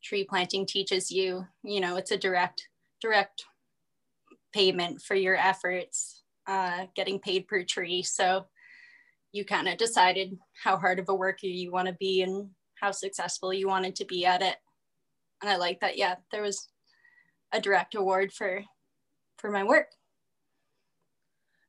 tree 0.02 0.24
planting 0.24 0.66
teaches 0.66 1.10
you, 1.10 1.46
you 1.62 1.80
know, 1.80 1.96
it's 1.96 2.10
a 2.10 2.18
direct, 2.18 2.68
direct 3.00 3.44
payment 4.52 5.00
for 5.00 5.14
your 5.14 5.36
efforts, 5.36 6.24
uh, 6.46 6.86
getting 6.94 7.18
paid 7.18 7.48
per 7.48 7.62
tree. 7.62 8.02
So 8.02 8.46
you 9.32 9.44
kind 9.44 9.68
of 9.68 9.78
decided 9.78 10.38
how 10.62 10.76
hard 10.76 10.98
of 10.98 11.08
a 11.08 11.14
worker 11.14 11.46
you 11.46 11.70
want 11.70 11.88
to 11.88 11.94
be 11.94 12.20
and 12.22 12.50
how 12.74 12.90
successful 12.90 13.54
you 13.54 13.68
wanted 13.68 13.96
to 13.96 14.04
be 14.04 14.26
at 14.26 14.42
it. 14.42 14.56
And 15.40 15.50
I 15.50 15.56
like 15.56 15.80
that. 15.80 15.96
Yeah, 15.96 16.16
there 16.32 16.42
was 16.42 16.68
a 17.52 17.60
direct 17.60 17.94
award 17.94 18.32
for 18.32 18.62
for 19.40 19.50
my 19.50 19.64
work. 19.64 19.88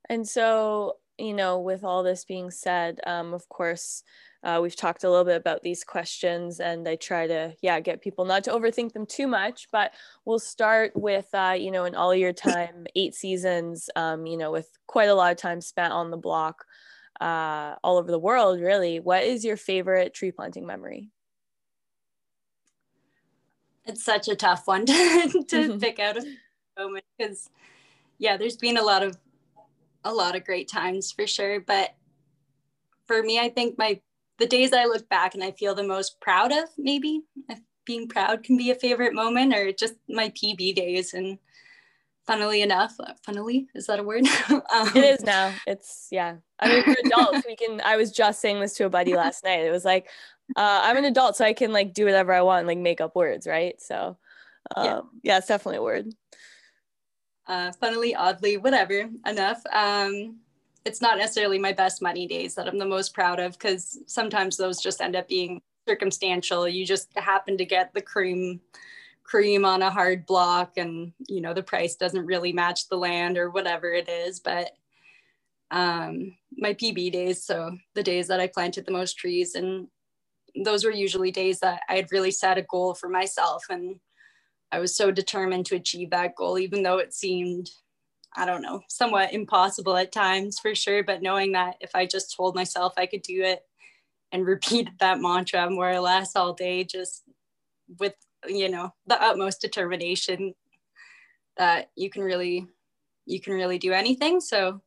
And 0.09 0.27
so, 0.27 0.97
you 1.17 1.33
know, 1.33 1.59
with 1.59 1.83
all 1.83 2.03
this 2.03 2.25
being 2.25 2.51
said, 2.51 2.99
um, 3.05 3.33
of 3.33 3.47
course, 3.47 4.03
uh, 4.43 4.59
we've 4.61 4.75
talked 4.75 5.03
a 5.03 5.09
little 5.09 5.23
bit 5.23 5.37
about 5.37 5.61
these 5.61 5.83
questions, 5.83 6.59
and 6.59 6.87
I 6.87 6.95
try 6.95 7.27
to, 7.27 7.55
yeah, 7.61 7.79
get 7.79 8.01
people 8.01 8.25
not 8.25 8.43
to 8.45 8.51
overthink 8.51 8.93
them 8.93 9.05
too 9.05 9.27
much. 9.27 9.67
But 9.71 9.93
we'll 10.25 10.39
start 10.39 10.93
with, 10.95 11.27
uh, 11.33 11.55
you 11.57 11.69
know, 11.69 11.85
in 11.85 11.95
all 11.95 12.15
your 12.15 12.33
time, 12.33 12.87
eight 12.95 13.13
seasons, 13.13 13.89
um, 13.95 14.25
you 14.25 14.37
know, 14.37 14.51
with 14.51 14.67
quite 14.87 15.09
a 15.09 15.13
lot 15.13 15.31
of 15.31 15.37
time 15.37 15.61
spent 15.61 15.93
on 15.93 16.09
the 16.09 16.17
block 16.17 16.65
uh, 17.21 17.75
all 17.83 17.97
over 17.97 18.09
the 18.09 18.19
world, 18.19 18.59
really. 18.59 18.99
What 18.99 19.23
is 19.23 19.45
your 19.45 19.57
favorite 19.57 20.13
tree 20.15 20.31
planting 20.31 20.65
memory? 20.65 21.11
It's 23.85 24.03
such 24.03 24.27
a 24.27 24.35
tough 24.35 24.67
one 24.67 24.85
to, 24.87 24.93
to 24.93 25.39
mm-hmm. 25.55 25.77
pick 25.77 25.99
out 25.99 26.17
moment 26.77 27.05
because, 27.17 27.49
yeah, 28.17 28.37
there's 28.37 28.57
been 28.57 28.77
a 28.77 28.83
lot 28.83 29.03
of 29.03 29.17
a 30.03 30.13
lot 30.13 30.35
of 30.35 30.45
great 30.45 30.67
times 30.67 31.11
for 31.11 31.27
sure. 31.27 31.59
But 31.59 31.93
for 33.05 33.21
me, 33.21 33.39
I 33.39 33.49
think 33.49 33.77
my 33.77 34.01
the 34.37 34.47
days 34.47 34.73
I 34.73 34.85
look 34.85 35.07
back 35.09 35.35
and 35.35 35.43
I 35.43 35.51
feel 35.51 35.75
the 35.75 35.83
most 35.83 36.19
proud 36.19 36.51
of, 36.51 36.69
maybe 36.77 37.21
being 37.85 38.07
proud 38.07 38.43
can 38.43 38.57
be 38.57 38.71
a 38.71 38.75
favorite 38.75 39.13
moment, 39.13 39.53
or 39.53 39.71
just 39.71 39.95
my 40.09 40.29
PB 40.29 40.75
days. 40.75 41.13
And 41.13 41.37
funnily 42.25 42.61
enough, 42.61 42.95
uh, 42.99 43.13
funnily 43.25 43.67
is 43.75 43.87
that 43.87 43.99
a 43.99 44.03
word? 44.03 44.25
um, 44.49 44.89
it 44.95 45.19
is 45.19 45.21
now. 45.21 45.53
It's 45.67 46.07
yeah. 46.11 46.37
I 46.59 46.69
mean, 46.69 46.83
for 46.83 46.95
adults, 47.05 47.45
we 47.47 47.55
can. 47.55 47.81
I 47.81 47.97
was 47.97 48.11
just 48.11 48.41
saying 48.41 48.59
this 48.59 48.73
to 48.75 48.85
a 48.85 48.89
buddy 48.89 49.15
last 49.15 49.43
night. 49.43 49.61
It 49.61 49.71
was 49.71 49.85
like, 49.85 50.07
uh, 50.55 50.81
I'm 50.83 50.97
an 50.97 51.05
adult, 51.05 51.35
so 51.35 51.45
I 51.45 51.53
can 51.53 51.71
like 51.71 51.93
do 51.93 52.05
whatever 52.05 52.33
I 52.33 52.41
want, 52.41 52.67
like 52.67 52.77
make 52.77 53.01
up 53.01 53.15
words, 53.15 53.47
right? 53.47 53.79
So, 53.81 54.17
um, 54.75 54.85
yeah. 54.85 55.01
yeah, 55.23 55.37
it's 55.37 55.47
definitely 55.47 55.77
a 55.77 55.83
word. 55.83 56.13
Uh, 57.51 57.69
funnily, 57.81 58.15
oddly, 58.15 58.55
whatever. 58.55 59.09
Enough. 59.25 59.61
Um, 59.73 60.37
it's 60.85 61.01
not 61.01 61.17
necessarily 61.17 61.59
my 61.59 61.73
best 61.73 62.01
money 62.01 62.25
days 62.25 62.55
that 62.55 62.65
I'm 62.65 62.77
the 62.77 62.85
most 62.85 63.13
proud 63.13 63.41
of 63.41 63.51
because 63.59 63.99
sometimes 64.07 64.55
those 64.55 64.81
just 64.81 65.01
end 65.01 65.17
up 65.17 65.27
being 65.27 65.61
circumstantial. 65.85 66.65
You 66.65 66.85
just 66.85 67.09
happen 67.17 67.57
to 67.57 67.65
get 67.65 67.93
the 67.93 68.01
cream 68.01 68.61
cream 69.23 69.65
on 69.65 69.81
a 69.81 69.89
hard 69.89 70.25
block 70.25 70.77
and 70.77 71.11
you 71.27 71.41
know 71.41 71.53
the 71.53 71.61
price 71.61 71.95
doesn't 71.95 72.25
really 72.25 72.53
match 72.53 72.87
the 72.87 72.95
land 72.97 73.37
or 73.37 73.49
whatever 73.49 73.93
it 73.93 74.09
is 74.09 74.41
but 74.41 74.71
um 75.69 76.35
my 76.57 76.73
pb 76.73 77.09
days 77.09 77.41
so 77.41 77.71
the 77.93 78.03
days 78.03 78.27
that 78.27 78.41
i 78.41 78.47
planted 78.47 78.85
the 78.85 78.91
most 78.91 79.13
trees 79.13 79.55
and 79.55 79.87
those 80.65 80.83
were 80.83 80.91
usually 80.91 81.31
days 81.31 81.61
that 81.61 81.81
i 81.87 81.95
had 81.95 82.11
really 82.11 82.31
set 82.31 82.57
a 82.57 82.63
goal 82.63 82.93
for 82.93 83.07
myself 83.07 83.63
and 83.69 84.01
i 84.71 84.79
was 84.79 84.95
so 84.95 85.11
determined 85.11 85.65
to 85.65 85.75
achieve 85.75 86.09
that 86.09 86.35
goal 86.35 86.57
even 86.57 86.83
though 86.83 86.97
it 86.97 87.13
seemed 87.13 87.69
I 88.33 88.45
don't 88.45 88.61
know, 88.61 88.81
somewhat 88.87 89.33
impossible 89.33 89.97
at 89.97 90.11
times 90.11 90.59
for 90.59 90.73
sure. 90.73 91.03
But 91.03 91.21
knowing 91.21 91.51
that 91.51 91.75
if 91.81 91.91
I 91.93 92.05
just 92.05 92.35
told 92.35 92.55
myself 92.55 92.93
I 92.97 93.05
could 93.05 93.21
do 93.21 93.43
it 93.43 93.63
and 94.31 94.45
repeated 94.45 94.93
that 94.99 95.19
mantra 95.19 95.69
more 95.69 95.89
or 95.89 95.99
less 95.99 96.35
all 96.35 96.53
day, 96.53 96.83
just 96.83 97.23
with, 97.99 98.15
you 98.47 98.69
know, 98.69 98.93
the 99.05 99.21
utmost 99.21 99.61
determination 99.61 100.53
that 101.57 101.91
you 101.95 102.09
can 102.09 102.23
really, 102.23 102.67
you 103.25 103.41
can 103.41 103.53
really 103.53 103.77
do 103.77 103.91
anything. 103.91 104.39
So 104.39 104.81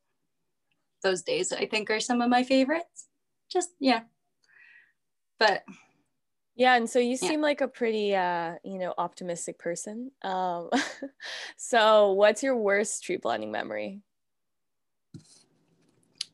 those 1.02 1.22
days 1.22 1.52
I 1.52 1.66
think 1.66 1.90
are 1.90 2.00
some 2.00 2.22
of 2.22 2.30
my 2.30 2.42
favorites. 2.42 3.08
Just, 3.52 3.70
yeah. 3.78 4.02
But 5.38 5.64
yeah, 6.56 6.76
and 6.76 6.88
so 6.88 6.98
you 6.98 7.16
yeah. 7.20 7.28
seem 7.28 7.40
like 7.40 7.60
a 7.60 7.68
pretty 7.68 8.14
uh, 8.14 8.54
you 8.62 8.78
know, 8.78 8.94
optimistic 8.96 9.58
person. 9.58 10.10
Um 10.22 10.70
so 11.56 12.12
what's 12.12 12.42
your 12.42 12.56
worst 12.56 13.04
tree 13.04 13.18
planting 13.18 13.50
memory? 13.50 14.00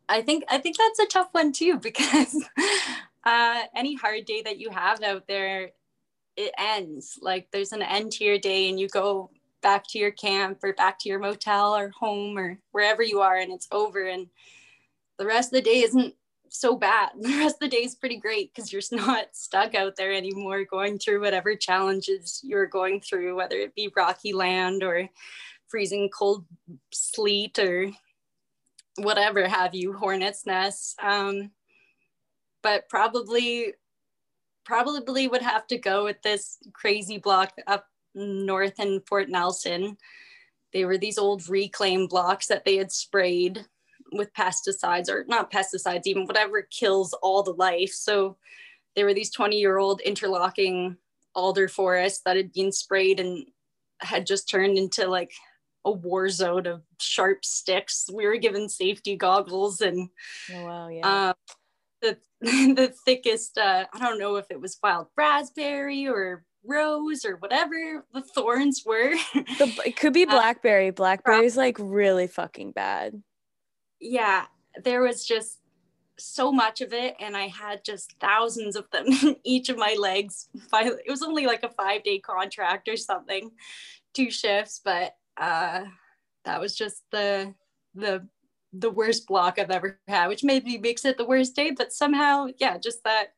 I 0.09 0.23
think 0.23 0.45
I 0.49 0.59
think 0.59 0.77
that's 0.77 0.99
a 0.99 1.07
tough 1.07 1.29
one 1.33 1.53
too 1.53 1.79
because 1.83 2.37
uh 3.25 3.63
any 3.75 3.95
hard 3.95 4.25
day 4.25 4.43
that 4.43 4.59
you 4.59 4.71
have 4.71 5.03
out 5.03 5.27
there 5.27 5.71
it 6.37 6.53
ends. 6.59 7.19
Like 7.21 7.49
there's 7.53 7.73
an 7.73 7.83
end 7.83 8.13
to 8.13 8.25
your 8.25 8.39
day 8.39 8.69
and 8.69 8.79
you 8.79 8.89
go 8.89 9.31
back 9.63 9.85
to 9.89 9.99
your 9.99 10.11
camp 10.11 10.59
or 10.63 10.73
back 10.73 10.99
to 11.01 11.09
your 11.09 11.19
motel 11.19 11.77
or 11.77 11.91
home 11.91 12.39
or 12.39 12.59
wherever 12.73 13.03
you 13.03 13.21
are 13.21 13.37
and 13.37 13.53
it's 13.53 13.69
over 13.73 14.07
and 14.07 14.27
the 15.19 15.27
rest 15.27 15.49
of 15.49 15.53
the 15.53 15.71
day 15.71 15.83
isn't 15.83 16.15
so 16.51 16.77
bad. 16.77 17.11
The 17.21 17.39
rest 17.39 17.57
of 17.57 17.61
the 17.61 17.69
day 17.69 17.85
is 17.85 17.95
pretty 17.95 18.17
great 18.17 18.53
because 18.53 18.73
you're 18.73 18.83
not 18.93 19.29
stuck 19.33 19.75
out 19.75 19.97
there 19.97 20.13
anymore 20.13 20.65
going 20.65 20.99
through 20.99 21.21
whatever 21.21 21.57
challenges 21.57 22.41
you're 22.43 22.67
going 22.67 23.01
through, 23.01 23.37
whether 23.37 23.57
it 23.57 23.75
be 23.75 23.93
rocky 23.97 24.33
land 24.33 24.83
or 24.83 25.09
freezing 25.69 26.11
cold 26.11 26.45
sleet 26.93 27.59
or 27.59 27.91
whatever 28.97 29.47
have 29.49 29.75
you, 29.75 29.93
hornet's 29.93 30.45
nests. 30.45 30.97
Um, 31.01 31.53
but 32.63 32.89
probably, 32.89 33.75
probably 34.65 35.29
would 35.29 35.43
have 35.43 35.67
to 35.69 35.79
go 35.79 36.05
with 36.05 36.21
this 36.23 36.59
crazy 36.73 37.19
block 37.19 37.55
up 37.67 37.87
north 38.15 38.81
in 38.81 39.01
Fort 39.07 39.29
Nelson. 39.29 39.97
They 40.73 40.85
were 40.85 40.99
these 40.99 41.19
old 41.19 41.49
reclaim 41.49 42.07
blocks 42.09 42.49
that 42.49 42.65
they 42.65 42.77
had 42.77 42.93
sprayed 42.93 43.65
with 44.13 44.33
pesticides 44.35 45.09
or 45.09 45.25
not 45.29 45.51
pesticides, 45.51 46.07
even 46.07 46.27
whatever 46.27 46.63
kills 46.63 47.13
all 47.23 47.43
the 47.43 47.53
life. 47.53 47.93
So 47.93 48.37
there 48.97 49.05
were 49.05 49.15
these 49.15 49.31
20 49.31 49.59
year 49.59 49.79
old 49.79 50.01
interlocking 50.01 50.97
alder 51.35 51.69
forests 51.69 52.23
that 52.25 52.37
had 52.37 52.53
been 52.53 52.73
sprayed 52.73 53.21
and 53.21 53.47
had 54.01 54.27
just 54.27 54.49
turned 54.49 54.79
into 54.79 55.07
like 55.07 55.33
a 55.85 55.91
war 55.91 56.29
zone 56.29 56.67
of 56.67 56.83
sharp 57.01 57.45
sticks. 57.45 58.09
We 58.13 58.27
were 58.27 58.37
given 58.37 58.69
safety 58.69 59.17
goggles 59.17 59.81
and 59.81 60.09
oh, 60.55 60.65
wow, 60.65 60.89
yeah. 60.89 61.29
Um, 61.31 61.35
the 62.03 62.19
the 62.41 62.93
thickest 63.05 63.59
uh, 63.59 63.87
I 63.93 63.99
don't 63.99 64.19
know 64.19 64.37
if 64.37 64.47
it 64.51 64.61
was 64.61 64.79
wild 64.83 65.09
raspberry 65.17 66.09
or 66.09 66.45
rose 66.65 67.25
or 67.25 67.37
whatever 67.37 68.05
the 68.13 68.23
thorns 68.23 68.83
were. 68.85 69.15
The, 69.35 69.83
it 69.87 69.97
could 69.97 70.13
be 70.13 70.23
uh, 70.29 70.31
blackberry. 70.31 70.91
Blackberry's 70.91 71.57
like 71.57 71.77
really 71.79 72.27
fucking 72.27 72.73
bad 72.73 73.23
yeah, 74.01 74.47
there 74.83 75.03
was 75.03 75.25
just 75.25 75.59
so 76.19 76.53
much 76.53 76.81
of 76.81 76.93
it 76.93 77.15
and 77.19 77.37
I 77.37 77.47
had 77.47 77.85
just 77.85 78.15
thousands 78.21 78.77
of 78.77 78.91
them 78.91 79.07
in 79.23 79.37
each 79.45 79.69
of 79.69 79.79
my 79.79 79.97
legs. 79.99 80.49
It 80.73 81.11
was 81.11 81.23
only 81.23 81.47
like 81.47 81.63
a 81.63 81.71
five 81.71 82.03
day 82.03 82.19
contract 82.19 82.89
or 82.89 82.97
something, 82.97 83.51
two 84.15 84.31
shifts, 84.31 84.81
but 84.85 85.15
uh, 85.37 85.85
that 86.45 86.61
was 86.61 86.77
just 86.77 87.03
the 87.11 87.55
the 87.95 88.27
the 88.73 88.91
worst 88.91 89.27
block 89.27 89.59
I've 89.59 89.71
ever 89.71 89.99
had, 90.07 90.29
which 90.29 90.45
maybe 90.45 90.79
makes 90.79 91.05
it 91.05 91.17
the 91.19 91.25
worst 91.25 91.57
day, 91.57 91.73
but 91.73 91.93
somehow, 91.93 92.47
yeah, 92.59 92.79
just 92.79 93.03
that 93.05 93.33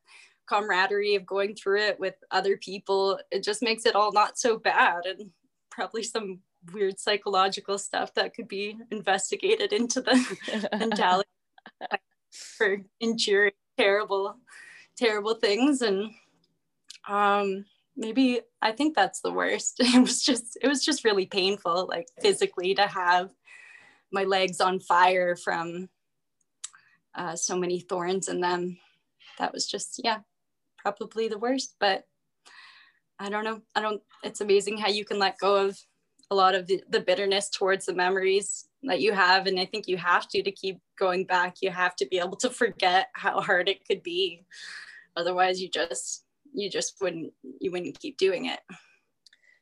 camaraderie 0.45 1.15
of 1.15 1.25
going 1.25 1.55
through 1.55 1.79
it 1.79 1.99
with 1.99 2.15
other 2.29 2.57
people, 2.57 3.19
it 3.31 3.43
just 3.43 3.63
makes 3.63 3.85
it 3.85 3.95
all 3.95 4.11
not 4.11 4.37
so 4.37 4.59
bad 4.59 5.05
and 5.05 5.31
probably 5.71 6.03
some 6.03 6.39
weird 6.71 6.99
psychological 6.99 7.77
stuff 7.77 8.13
that 8.13 8.33
could 8.33 8.47
be 8.47 8.77
investigated 8.91 9.73
into 9.73 10.01
the 10.01 10.69
mentality 10.77 11.29
for 12.31 12.77
enduring 12.99 13.53
terrible 13.77 14.35
terrible 14.97 15.35
things. 15.35 15.81
And 15.81 16.11
um 17.07 17.65
maybe 17.95 18.41
i 18.61 18.71
think 18.71 18.95
that's 18.95 19.21
the 19.21 19.31
worst. 19.31 19.79
It 19.79 20.01
was 20.01 20.23
just 20.23 20.57
it 20.61 20.67
was 20.67 20.83
just 20.83 21.03
really 21.03 21.25
painful 21.25 21.87
like 21.87 22.07
physically 22.21 22.73
to 22.75 22.87
have 22.87 23.31
my 24.11 24.23
legs 24.23 24.61
on 24.61 24.79
fire 24.79 25.35
from 25.35 25.89
uh, 27.15 27.35
so 27.35 27.55
many 27.55 27.79
thorns 27.79 28.27
in 28.27 28.41
them. 28.41 28.79
That 29.37 29.53
was 29.53 29.67
just 29.67 29.99
yeah 30.03 30.19
probably 30.77 31.29
the 31.29 31.39
worst 31.39 31.75
but 31.79 32.03
i 33.17 33.29
don't 33.29 33.45
know. 33.45 33.61
I 33.75 33.81
don't 33.81 34.01
it's 34.23 34.41
amazing 34.41 34.77
how 34.77 34.89
you 34.89 35.05
can 35.05 35.19
let 35.19 35.37
go 35.37 35.67
of 35.67 35.79
a 36.31 36.35
lot 36.35 36.55
of 36.55 36.67
the, 36.67 36.83
the 36.89 36.99
bitterness 36.99 37.49
towards 37.49 37.85
the 37.85 37.93
memories 37.93 38.65
that 38.83 38.99
you 38.99 39.13
have 39.13 39.45
and 39.47 39.59
i 39.59 39.65
think 39.65 39.87
you 39.87 39.97
have 39.97 40.27
to 40.27 40.43
to 40.43 40.51
keep 40.51 40.79
going 41.03 41.25
back. 41.25 41.57
You 41.61 41.71
have 41.71 41.95
to 41.97 42.05
be 42.05 42.19
able 42.19 42.37
to 42.37 42.49
forget 42.49 43.09
how 43.13 43.41
hard 43.41 43.69
it 43.69 43.85
could 43.85 44.03
be. 44.03 44.45
Otherwise 45.15 45.61
you 45.61 45.69
just 45.69 46.25
you 46.53 46.69
just 46.69 46.95
wouldn't 47.01 47.33
you 47.59 47.71
wouldn't 47.71 47.99
keep 47.99 48.17
doing 48.17 48.45
it. 48.45 48.59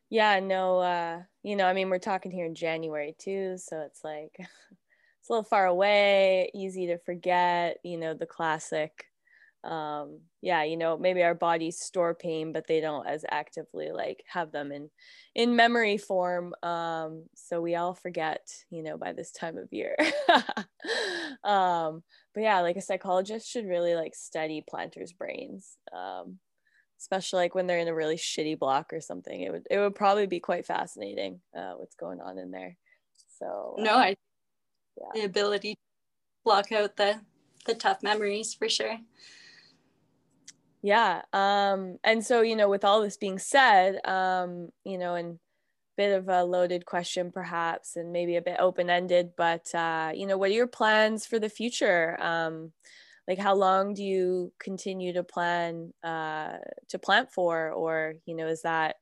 Yeah 0.10 0.40
no 0.40 0.80
uh 0.80 1.22
you 1.42 1.56
know 1.56 1.66
i 1.66 1.74
mean 1.74 1.90
we're 1.90 2.00
talking 2.00 2.32
here 2.32 2.46
in 2.46 2.54
january 2.54 3.16
too 3.18 3.56
so 3.58 3.80
it's 3.80 4.04
like 4.04 4.36
it's 4.40 5.30
a 5.30 5.32
little 5.32 5.44
far 5.44 5.68
away 5.68 6.52
easy 6.54 6.88
to 6.88 6.98
forget 6.98 7.78
you 7.84 7.98
know 7.98 8.14
the 8.14 8.26
classic 8.26 9.06
um 9.64 10.20
yeah 10.42 10.64
you 10.64 10.76
know 10.76 10.98
maybe 10.98 11.22
our 11.22 11.36
bodies 11.36 11.80
store 11.80 12.16
pain 12.16 12.52
but 12.52 12.66
they 12.68 12.82
don't 12.82 13.06
as 13.06 13.24
actively 13.30 13.92
like 13.92 14.24
have 14.28 14.52
them 14.52 14.72
in 14.72 14.90
in 15.36 15.56
memory 15.56 15.98
form 15.98 16.54
um 16.64 17.26
so 17.36 17.62
we 17.62 17.76
all 17.76 17.94
forget 17.94 18.42
you 18.72 18.82
know 18.82 18.98
by 18.98 19.14
this 19.14 19.32
time 19.32 19.60
of 19.60 19.72
year 19.72 19.96
um 21.44 22.02
but 22.34 22.42
yeah 22.42 22.62
like 22.62 22.76
a 22.76 22.82
psychologist 22.82 23.48
should 23.48 23.68
really 23.68 23.94
like 23.94 24.16
study 24.16 24.64
planters 24.68 25.14
brains 25.14 25.78
um 25.96 26.40
especially 27.00 27.38
like 27.38 27.54
when 27.54 27.68
they're 27.68 27.78
in 27.78 27.88
a 27.88 27.96
really 27.96 28.18
shitty 28.18 28.58
block 28.58 28.92
or 28.92 29.00
something 29.00 29.42
it 29.42 29.52
would 29.52 29.68
it 29.70 29.78
would 29.78 29.94
probably 29.94 30.26
be 30.26 30.40
quite 30.40 30.66
fascinating 30.66 31.40
uh 31.56 31.74
what's 31.74 31.96
going 31.96 32.20
on 32.20 32.40
in 32.40 32.50
there 32.50 32.76
so 33.40 33.76
no 33.78 33.94
i 33.94 34.16
yeah. 34.98 35.08
the 35.14 35.24
ability 35.24 35.76
to 35.76 35.80
block 36.44 36.72
out 36.72 36.98
the 36.98 37.20
the 37.68 37.76
tough 37.76 38.02
memories 38.02 38.56
for 38.56 38.68
sure 38.68 38.98
yeah 40.82 41.22
um 41.34 41.98
and 42.04 42.26
so 42.26 42.42
you 42.42 42.56
know 42.56 42.70
with 42.70 42.84
all 42.84 43.02
this 43.02 43.18
being 43.18 43.38
said 43.38 44.04
um 44.06 44.70
you 44.84 44.98
know 44.98 45.16
and 45.16 45.40
bit 45.98 46.18
of 46.18 46.30
a 46.30 46.44
loaded 46.44 46.86
question 46.86 47.32
perhaps 47.32 47.96
and 47.96 48.12
maybe 48.12 48.36
a 48.36 48.42
bit 48.42 48.56
open-ended 48.60 49.32
but 49.36 49.74
uh 49.76 50.12
you 50.14 50.26
know 50.26 50.38
what 50.38 50.50
are 50.50 50.54
your 50.54 50.68
plans 50.68 51.26
for 51.26 51.38
the 51.38 51.50
future? 51.50 52.18
Um 52.22 52.72
like 53.28 53.38
how 53.38 53.54
long 53.54 53.94
do 53.94 54.04
you 54.04 54.52
continue 54.60 55.14
to 55.14 55.24
plan 55.24 55.94
uh 56.04 56.58
to 56.90 56.98
plant 56.98 57.32
for? 57.32 57.72
Or 57.72 58.16
you 58.26 58.36
know 58.36 58.48
is 58.48 58.64
that 58.64 58.96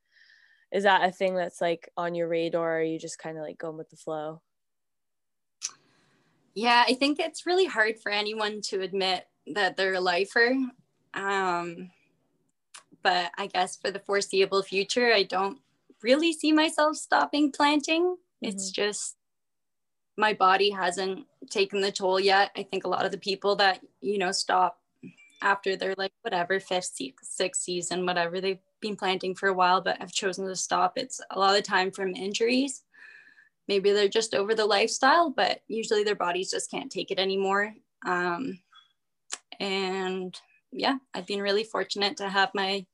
is 0.71 0.83
that 0.83 1.07
a 1.07 1.11
thing 1.11 1.35
that's 1.35 1.61
like 1.61 1.89
on 1.95 2.15
your 2.15 2.27
radar? 2.27 2.61
Or 2.61 2.79
are 2.79 2.83
you 2.83 2.99
just 2.99 3.17
kind 3.19 3.37
of 3.37 3.43
like 3.43 3.57
going 3.57 3.77
with 3.77 3.89
the 3.89 3.95
flow? 3.95 4.41
Yeah 6.55 6.83
i 6.87 6.93
think 6.95 7.19
it's 7.19 7.45
really 7.45 7.65
hard 7.65 7.99
for 7.99 8.11
anyone 8.11 8.61
to 8.61 8.81
admit 8.81 9.25
that 9.53 9.77
they're 9.77 9.93
a 9.93 10.01
lifer 10.01 10.53
Um, 11.13 11.91
but 13.01 13.31
I 13.37 13.47
guess 13.47 13.77
for 13.77 13.91
the 13.91 13.99
foreseeable 13.99 14.63
future, 14.63 15.13
I 15.13 15.23
don't 15.23 15.59
really 16.03 16.33
see 16.33 16.51
myself 16.51 16.97
stopping 16.97 17.51
planting. 17.51 18.03
Mm-hmm. 18.03 18.47
It's 18.47 18.71
just 18.71 19.15
my 20.17 20.33
body 20.33 20.69
hasn't 20.69 21.25
taken 21.49 21.81
the 21.81 21.91
toll 21.91 22.19
yet. 22.19 22.51
I 22.57 22.63
think 22.63 22.83
a 22.83 22.89
lot 22.89 23.05
of 23.05 23.11
the 23.11 23.17
people 23.17 23.55
that, 23.57 23.79
you 24.01 24.17
know, 24.17 24.31
stop 24.31 24.79
after 25.41 25.75
they're 25.77 25.95
like 25.97 26.11
whatever 26.21 26.59
fifth, 26.59 26.97
sixth 27.21 27.61
season, 27.61 28.05
whatever 28.05 28.41
they've 28.41 28.59
been 28.81 28.97
planting 28.97 29.33
for 29.33 29.47
a 29.47 29.53
while, 29.53 29.79
but 29.81 29.97
have 29.99 30.11
chosen 30.11 30.45
to 30.47 30.55
stop. 30.55 30.93
It's 30.97 31.21
a 31.31 31.39
lot 31.39 31.57
of 31.57 31.63
time 31.63 31.91
from 31.91 32.15
injuries. 32.15 32.83
Maybe 33.69 33.91
they're 33.91 34.09
just 34.09 34.35
over 34.35 34.55
the 34.55 34.65
lifestyle, 34.65 35.29
but 35.29 35.61
usually 35.67 36.03
their 36.03 36.15
bodies 36.15 36.51
just 36.51 36.71
can't 36.71 36.91
take 36.91 37.11
it 37.11 37.19
anymore. 37.19 37.73
Um, 38.05 38.59
and 39.59 40.37
yeah, 40.71 40.97
I've 41.13 41.27
been 41.27 41.41
really 41.41 41.63
fortunate 41.63 42.17
to 42.17 42.29
have 42.29 42.51
my 42.53 42.85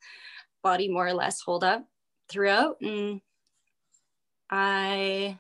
body 0.64 0.88
more 0.88 1.08
or 1.08 1.14
less 1.14 1.42
hold 1.42 1.64
up 1.64 1.86
throughout. 2.30 2.78
And 2.82 3.22
I 4.50 5.40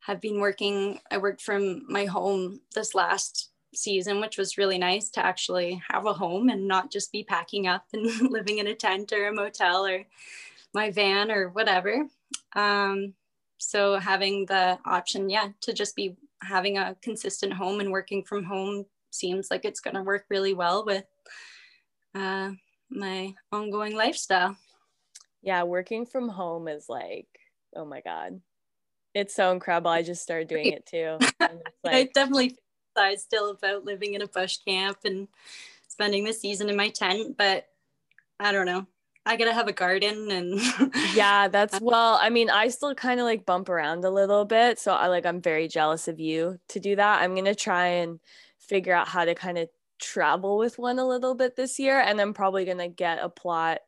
have 0.00 0.20
been 0.20 0.40
working, 0.40 1.00
I 1.10 1.18
worked 1.18 1.42
from 1.42 1.82
my 1.90 2.04
home 2.06 2.60
this 2.74 2.94
last 2.94 3.50
season, 3.74 4.20
which 4.20 4.38
was 4.38 4.58
really 4.58 4.78
nice 4.78 5.10
to 5.10 5.24
actually 5.24 5.82
have 5.88 6.06
a 6.06 6.12
home 6.12 6.48
and 6.48 6.66
not 6.66 6.90
just 6.90 7.12
be 7.12 7.24
packing 7.24 7.66
up 7.66 7.84
and 7.92 8.04
living 8.30 8.58
in 8.58 8.66
a 8.66 8.74
tent 8.74 9.12
or 9.12 9.28
a 9.28 9.32
motel 9.32 9.86
or 9.86 10.04
my 10.74 10.90
van 10.90 11.30
or 11.30 11.48
whatever. 11.48 12.06
Um, 12.54 13.14
so 13.58 13.98
having 13.98 14.46
the 14.46 14.78
option, 14.84 15.28
yeah, 15.28 15.48
to 15.62 15.72
just 15.72 15.96
be 15.96 16.16
having 16.42 16.78
a 16.78 16.96
consistent 17.02 17.52
home 17.52 17.80
and 17.80 17.90
working 17.90 18.22
from 18.22 18.44
home 18.44 18.86
seems 19.10 19.48
like 19.50 19.64
it's 19.64 19.80
going 19.80 19.94
to 19.94 20.02
work 20.02 20.24
really 20.30 20.54
well 20.54 20.84
with 20.84 21.04
uh, 22.14 22.50
my 22.90 23.34
ongoing 23.52 23.96
lifestyle. 23.96 24.56
Yeah, 25.42 25.62
working 25.62 26.06
from 26.06 26.28
home 26.28 26.68
is 26.68 26.86
like, 26.88 27.28
oh 27.74 27.84
my 27.84 28.00
God. 28.00 28.40
It's 29.14 29.34
so 29.34 29.52
incredible. 29.52 29.90
I 29.90 30.02
just 30.02 30.22
started 30.22 30.48
doing 30.48 30.66
it 30.66 30.86
too. 30.86 31.18
Like, 31.84 31.94
I 31.94 32.10
definitely 32.12 32.56
still 33.16 33.50
about 33.50 33.84
living 33.84 34.14
in 34.14 34.22
a 34.22 34.26
bush 34.26 34.58
camp 34.66 34.98
and 35.04 35.28
spending 35.86 36.24
the 36.24 36.32
season 36.32 36.68
in 36.68 36.76
my 36.76 36.88
tent, 36.88 37.36
but 37.38 37.66
I 38.40 38.52
don't 38.52 38.66
know. 38.66 38.86
I 39.24 39.36
gotta 39.36 39.52
have 39.52 39.68
a 39.68 39.72
garden 39.72 40.30
and 40.30 40.60
yeah, 41.14 41.48
that's 41.48 41.78
well, 41.80 42.18
I 42.20 42.30
mean, 42.30 42.48
I 42.48 42.68
still 42.68 42.94
kind 42.94 43.20
of 43.20 43.24
like 43.24 43.44
bump 43.44 43.68
around 43.68 44.04
a 44.04 44.10
little 44.10 44.44
bit. 44.44 44.78
So 44.78 44.92
I 44.92 45.08
like 45.08 45.26
I'm 45.26 45.42
very 45.42 45.68
jealous 45.68 46.08
of 46.08 46.18
you 46.18 46.58
to 46.70 46.80
do 46.80 46.96
that. 46.96 47.22
I'm 47.22 47.34
gonna 47.34 47.54
try 47.54 47.86
and 47.88 48.20
figure 48.68 48.94
out 48.94 49.08
how 49.08 49.24
to 49.24 49.34
kind 49.34 49.58
of 49.58 49.68
travel 50.00 50.58
with 50.58 50.78
one 50.78 50.98
a 50.98 51.06
little 51.06 51.34
bit 51.34 51.56
this 51.56 51.78
year. 51.78 52.00
And 52.00 52.20
I'm 52.20 52.34
probably 52.34 52.64
gonna 52.64 52.88
get 52.88 53.18
a 53.20 53.28
plot 53.28 53.78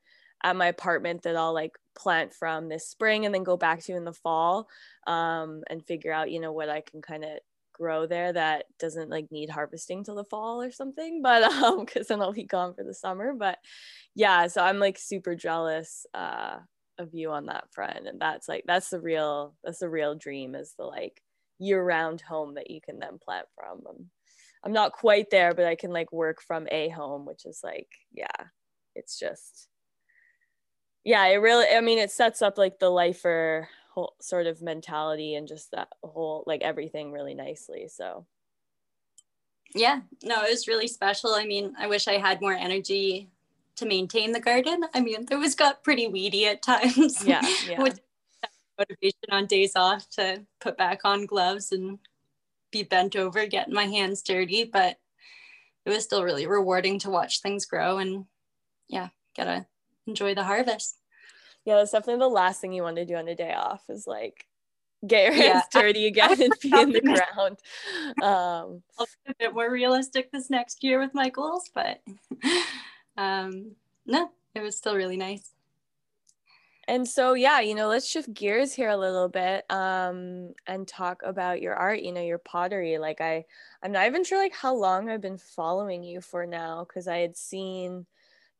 at 0.42 0.56
my 0.56 0.66
apartment 0.66 1.22
that 1.22 1.36
I'll 1.36 1.54
like 1.54 1.76
plant 1.94 2.34
from 2.34 2.68
this 2.68 2.88
spring 2.88 3.26
and 3.26 3.34
then 3.34 3.44
go 3.44 3.56
back 3.56 3.82
to 3.84 3.94
in 3.94 4.04
the 4.04 4.12
fall 4.12 4.68
um, 5.06 5.62
and 5.68 5.84
figure 5.86 6.12
out, 6.12 6.30
you 6.30 6.40
know, 6.40 6.52
what 6.52 6.70
I 6.70 6.80
can 6.80 7.02
kind 7.02 7.24
of 7.24 7.38
grow 7.72 8.06
there 8.06 8.32
that 8.32 8.66
doesn't 8.78 9.08
like 9.08 9.30
need 9.30 9.48
harvesting 9.48 10.04
till 10.04 10.14
the 10.14 10.24
fall 10.24 10.62
or 10.62 10.70
something. 10.70 11.22
But 11.22 11.44
um 11.44 11.84
because 11.84 12.08
then 12.08 12.20
i'll 12.20 12.32
be 12.32 12.44
gone 12.44 12.74
for 12.74 12.84
the 12.84 12.92
summer. 12.92 13.32
But 13.32 13.58
yeah 14.14 14.48
so 14.48 14.62
i'm 14.62 14.78
like 14.78 14.98
super 14.98 15.34
jealous 15.34 16.04
uh 16.12 16.58
of 17.00 17.14
you 17.14 17.30
on 17.32 17.46
that 17.46 17.72
front. 17.72 18.06
And 18.06 18.20
that's 18.20 18.48
like 18.48 18.64
that's 18.66 18.90
the 18.90 19.00
real 19.00 19.54
that's 19.64 19.78
the 19.80 19.88
real 19.88 20.14
dream 20.14 20.54
is 20.54 20.74
the 20.78 20.84
like 20.84 21.20
year-round 21.58 22.20
home 22.20 22.54
that 22.54 22.70
you 22.70 22.80
can 22.80 22.98
then 22.98 23.18
plant 23.18 23.46
from. 23.56 23.82
I'm, 23.88 24.10
I'm 24.62 24.72
not 24.72 24.92
quite 24.92 25.30
there 25.30 25.54
but 25.54 25.64
i 25.64 25.74
can 25.74 25.90
like 25.90 26.12
work 26.12 26.42
from 26.42 26.68
a 26.70 26.88
home 26.90 27.24
which 27.24 27.46
is 27.46 27.60
like 27.64 27.88
yeah 28.12 28.26
it's 28.94 29.18
just 29.18 29.68
yeah 31.04 31.24
it 31.26 31.36
really 31.36 31.66
i 31.74 31.80
mean 31.80 31.98
it 31.98 32.10
sets 32.10 32.42
up 32.42 32.58
like 32.58 32.78
the 32.78 32.90
lifer 32.90 33.68
whole 33.90 34.14
sort 34.20 34.46
of 34.46 34.62
mentality 34.62 35.34
and 35.34 35.48
just 35.48 35.70
that 35.72 35.88
whole 36.02 36.44
like 36.46 36.62
everything 36.62 37.12
really 37.12 37.34
nicely 37.34 37.88
so. 37.88 38.26
Yeah 39.74 40.00
no 40.22 40.42
it 40.42 40.50
was 40.50 40.68
really 40.68 40.88
special. 40.88 41.34
I 41.34 41.44
mean 41.44 41.74
i 41.78 41.86
wish 41.86 42.08
i 42.08 42.18
had 42.18 42.40
more 42.40 42.54
energy 42.54 43.30
to 43.76 43.86
maintain 43.86 44.32
the 44.32 44.40
garden. 44.40 44.84
I 44.94 45.00
mean 45.00 45.26
it 45.30 45.36
was 45.36 45.54
got 45.54 45.84
pretty 45.84 46.06
weedy 46.06 46.46
at 46.46 46.62
times 46.62 47.24
yeah, 47.24 47.42
yeah. 47.68 47.84
motivation 48.78 49.30
on 49.30 49.46
days 49.46 49.76
off 49.76 50.08
to 50.10 50.44
put 50.60 50.76
back 50.76 51.00
on 51.04 51.26
gloves 51.26 51.72
and 51.72 51.98
be 52.70 52.82
bent 52.82 53.16
over 53.16 53.46
getting 53.46 53.74
my 53.74 53.86
hands 53.86 54.22
dirty 54.22 54.64
but 54.64 54.96
it 55.84 55.90
was 55.90 56.04
still 56.04 56.24
really 56.24 56.46
rewarding 56.46 56.98
to 56.98 57.10
watch 57.10 57.40
things 57.40 57.64
grow 57.64 57.98
and 57.98 58.24
yeah 58.88 59.08
gotta 59.36 59.66
enjoy 60.06 60.34
the 60.34 60.44
harvest 60.44 61.00
yeah, 61.64 61.76
that's 61.76 61.92
definitely 61.92 62.20
the 62.20 62.28
last 62.28 62.60
thing 62.60 62.72
you 62.72 62.82
want 62.82 62.96
to 62.96 63.04
do 63.04 63.16
on 63.16 63.28
a 63.28 63.34
day 63.34 63.52
off 63.52 63.82
is 63.88 64.06
like 64.06 64.46
get 65.06 65.24
your 65.24 65.32
hands 65.32 65.64
yeah. 65.72 65.80
dirty 65.80 66.06
again 66.06 66.40
and 66.40 66.52
be 66.60 66.72
in 66.72 66.92
the 66.92 67.00
ground. 67.00 67.58
Um, 68.22 68.82
I'll 68.98 69.06
be 69.24 69.30
a 69.30 69.34
bit 69.38 69.54
more 69.54 69.70
realistic 69.70 70.30
this 70.30 70.50
next 70.50 70.82
year 70.82 70.98
with 70.98 71.14
my 71.14 71.28
goals, 71.28 71.70
but 71.72 72.02
um, 73.16 73.72
no, 74.04 74.30
it 74.54 74.60
was 74.60 74.76
still 74.76 74.96
really 74.96 75.16
nice. 75.16 75.52
And 76.88 77.06
so, 77.06 77.34
yeah, 77.34 77.60
you 77.60 77.74
know, 77.74 77.88
let's 77.88 78.08
shift 78.08 78.32
gears 78.34 78.72
here 78.72 78.88
a 78.88 78.96
little 78.96 79.28
bit 79.28 79.64
um, 79.70 80.54
and 80.66 80.88
talk 80.88 81.22
about 81.24 81.62
your 81.62 81.74
art. 81.74 82.00
You 82.00 82.12
know, 82.12 82.22
your 82.22 82.38
pottery. 82.38 82.98
Like, 82.98 83.20
I, 83.20 83.44
I'm 83.82 83.92
not 83.92 84.06
even 84.06 84.24
sure 84.24 84.38
like 84.38 84.54
how 84.54 84.74
long 84.74 85.08
I've 85.08 85.20
been 85.20 85.38
following 85.38 86.02
you 86.02 86.20
for 86.20 86.46
now 86.46 86.84
because 86.84 87.06
I 87.06 87.18
had 87.18 87.36
seen 87.36 88.06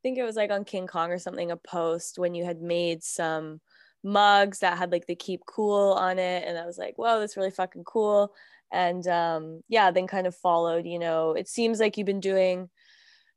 I 0.00 0.02
think 0.02 0.16
it 0.16 0.24
was 0.24 0.36
like 0.36 0.50
on 0.50 0.64
King 0.64 0.86
Kong 0.86 1.10
or 1.10 1.18
something, 1.18 1.50
a 1.50 1.56
post 1.56 2.18
when 2.18 2.34
you 2.34 2.42
had 2.42 2.62
made 2.62 3.02
some 3.02 3.60
mugs 4.02 4.60
that 4.60 4.78
had 4.78 4.90
like 4.90 5.06
the 5.06 5.14
keep 5.14 5.44
cool 5.44 5.92
on 5.92 6.18
it. 6.18 6.44
And 6.46 6.56
I 6.56 6.64
was 6.64 6.78
like, 6.78 6.96
whoa, 6.96 7.20
that's 7.20 7.36
really 7.36 7.50
fucking 7.50 7.84
cool. 7.84 8.32
And 8.72 9.06
um, 9.08 9.62
yeah, 9.68 9.90
then 9.90 10.06
kind 10.06 10.26
of 10.26 10.34
followed, 10.34 10.86
you 10.86 10.98
know, 10.98 11.32
it 11.32 11.48
seems 11.48 11.80
like 11.80 11.98
you've 11.98 12.06
been 12.06 12.20
doing 12.20 12.70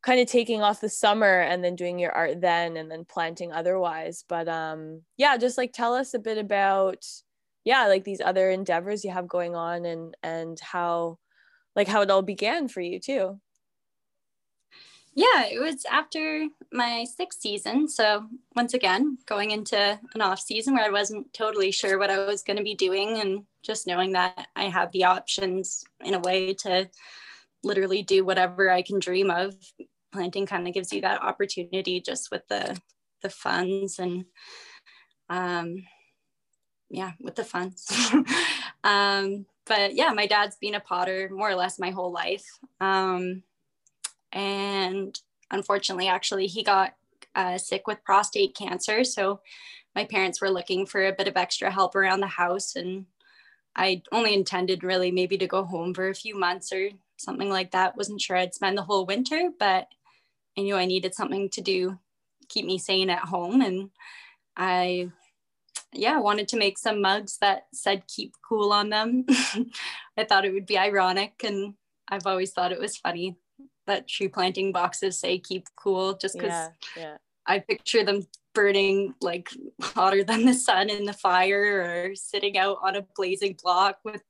kind 0.04 0.20
of 0.20 0.26
taking 0.26 0.62
off 0.62 0.80
the 0.80 0.88
summer 0.88 1.40
and 1.40 1.64
then 1.64 1.76
doing 1.76 1.98
your 1.98 2.12
art 2.12 2.40
then 2.40 2.76
and 2.76 2.90
then 2.90 3.04
planting 3.04 3.52
otherwise. 3.52 4.24
But 4.28 4.48
um, 4.48 5.02
yeah, 5.16 5.36
just 5.36 5.56
like 5.58 5.72
tell 5.72 5.94
us 5.94 6.14
a 6.14 6.18
bit 6.18 6.38
about, 6.38 7.04
yeah, 7.64 7.86
like 7.86 8.04
these 8.04 8.20
other 8.20 8.50
endeavors 8.50 9.04
you 9.04 9.10
have 9.10 9.28
going 9.28 9.54
on 9.54 9.84
and 9.84 10.16
and 10.22 10.58
how 10.60 11.18
like 11.74 11.88
how 11.88 12.02
it 12.02 12.10
all 12.10 12.22
began 12.22 12.68
for 12.68 12.80
you 12.80 13.00
too 13.00 13.40
yeah, 15.14 15.46
it 15.46 15.60
was 15.60 15.84
after 15.90 16.48
my 16.72 17.04
sixth 17.04 17.40
season. 17.40 17.88
So 17.88 18.26
once 18.56 18.74
again, 18.74 19.18
going 19.26 19.52
into 19.52 19.98
an 20.14 20.20
off 20.20 20.40
season 20.40 20.74
where 20.74 20.84
I 20.84 20.90
wasn't 20.90 21.32
totally 21.32 21.70
sure 21.70 21.98
what 21.98 22.10
I 22.10 22.24
was 22.26 22.42
going 22.42 22.56
to 22.56 22.64
be 22.64 22.74
doing, 22.74 23.20
and 23.20 23.44
just 23.62 23.86
knowing 23.86 24.12
that 24.12 24.48
I 24.56 24.64
have 24.64 24.90
the 24.90 25.04
options 25.04 25.84
in 26.04 26.14
a 26.14 26.18
way 26.18 26.54
to 26.54 26.90
literally 27.62 28.02
do 28.02 28.24
whatever 28.24 28.70
I 28.70 28.82
can 28.82 28.98
dream 28.98 29.30
of. 29.30 29.54
Planting 30.14 30.46
kind 30.46 30.66
of 30.66 30.72
gives 30.72 30.92
you 30.92 31.00
that 31.02 31.22
opportunity 31.22 32.00
just 32.00 32.30
with 32.30 32.46
the 32.48 32.80
the 33.22 33.30
funds 33.30 33.98
and 33.98 34.24
um 35.28 35.84
yeah, 36.90 37.12
with 37.20 37.34
the 37.34 37.44
funds. 37.44 37.90
um, 38.84 39.46
but 39.66 39.94
yeah, 39.94 40.10
my 40.10 40.26
dad's 40.26 40.56
been 40.56 40.76
a 40.76 40.80
potter 40.80 41.28
more 41.32 41.50
or 41.50 41.56
less 41.56 41.78
my 41.78 41.90
whole 41.90 42.12
life. 42.12 42.44
Um, 42.80 43.42
and 44.32 45.18
unfortunately 45.50 46.08
actually 46.08 46.46
he 46.46 46.62
got 46.62 46.94
uh, 47.34 47.56
sick 47.56 47.86
with 47.86 48.04
prostate 48.04 48.54
cancer 48.54 49.02
so 49.04 49.40
my 49.94 50.04
parents 50.04 50.40
were 50.40 50.50
looking 50.50 50.84
for 50.84 51.06
a 51.06 51.12
bit 51.12 51.28
of 51.28 51.36
extra 51.36 51.70
help 51.70 51.94
around 51.94 52.20
the 52.20 52.26
house 52.26 52.76
and 52.76 53.06
i 53.76 54.02
only 54.12 54.34
intended 54.34 54.84
really 54.84 55.10
maybe 55.10 55.38
to 55.38 55.46
go 55.46 55.64
home 55.64 55.94
for 55.94 56.08
a 56.08 56.14
few 56.14 56.38
months 56.38 56.72
or 56.72 56.90
something 57.16 57.48
like 57.48 57.70
that 57.70 57.96
wasn't 57.96 58.20
sure 58.20 58.36
i'd 58.36 58.54
spend 58.54 58.76
the 58.76 58.82
whole 58.82 59.06
winter 59.06 59.50
but 59.58 59.88
i 60.56 60.62
knew 60.62 60.76
i 60.76 60.84
needed 60.84 61.14
something 61.14 61.48
to 61.50 61.60
do 61.60 61.98
keep 62.48 62.66
me 62.66 62.78
sane 62.78 63.10
at 63.10 63.20
home. 63.20 63.60
And 63.60 63.90
i 64.56 65.10
yeah 65.92 66.18
wanted 66.18 66.48
to 66.48 66.56
make 66.56 66.78
some 66.78 67.00
mugs 67.00 67.38
that 67.38 67.66
said 67.72 68.06
keep 68.06 68.34
cool 68.46 68.72
on 68.72 68.90
them. 68.90 69.24
I 70.16 70.24
thought 70.24 70.44
it 70.44 70.52
would 70.52 70.66
be 70.66 70.78
ironic 70.78 71.42
and 71.44 71.74
i've 72.08 72.26
always 72.26 72.52
thought 72.52 72.72
it 72.72 72.80
was 72.80 72.96
funny 72.96 73.36
that 73.86 74.06
tree 74.06 74.28
planting 74.28 74.72
boxes 74.72 75.18
say 75.18 75.38
keep 75.38 75.66
cool 75.76 76.14
just 76.14 76.34
because 76.34 76.70
yeah, 76.96 77.02
yeah. 77.02 77.16
I 77.46 77.58
picture 77.58 78.04
them 78.04 78.22
burning 78.54 79.14
like 79.20 79.50
hotter 79.82 80.24
than 80.24 80.46
the 80.46 80.54
sun 80.54 80.88
in 80.88 81.04
the 81.04 81.12
fire 81.12 82.08
or 82.10 82.14
sitting 82.14 82.56
out 82.56 82.78
on 82.82 82.96
a 82.96 83.06
blazing 83.16 83.56
block 83.62 83.98
with 84.04 84.22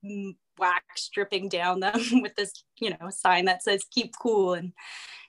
wax 0.58 1.08
dripping 1.12 1.48
down 1.48 1.80
them 1.80 2.00
with 2.22 2.34
this, 2.36 2.64
you 2.80 2.90
know, 2.90 3.10
sign 3.10 3.44
that 3.44 3.62
says 3.62 3.84
keep 3.90 4.14
cool. 4.20 4.54
And 4.54 4.72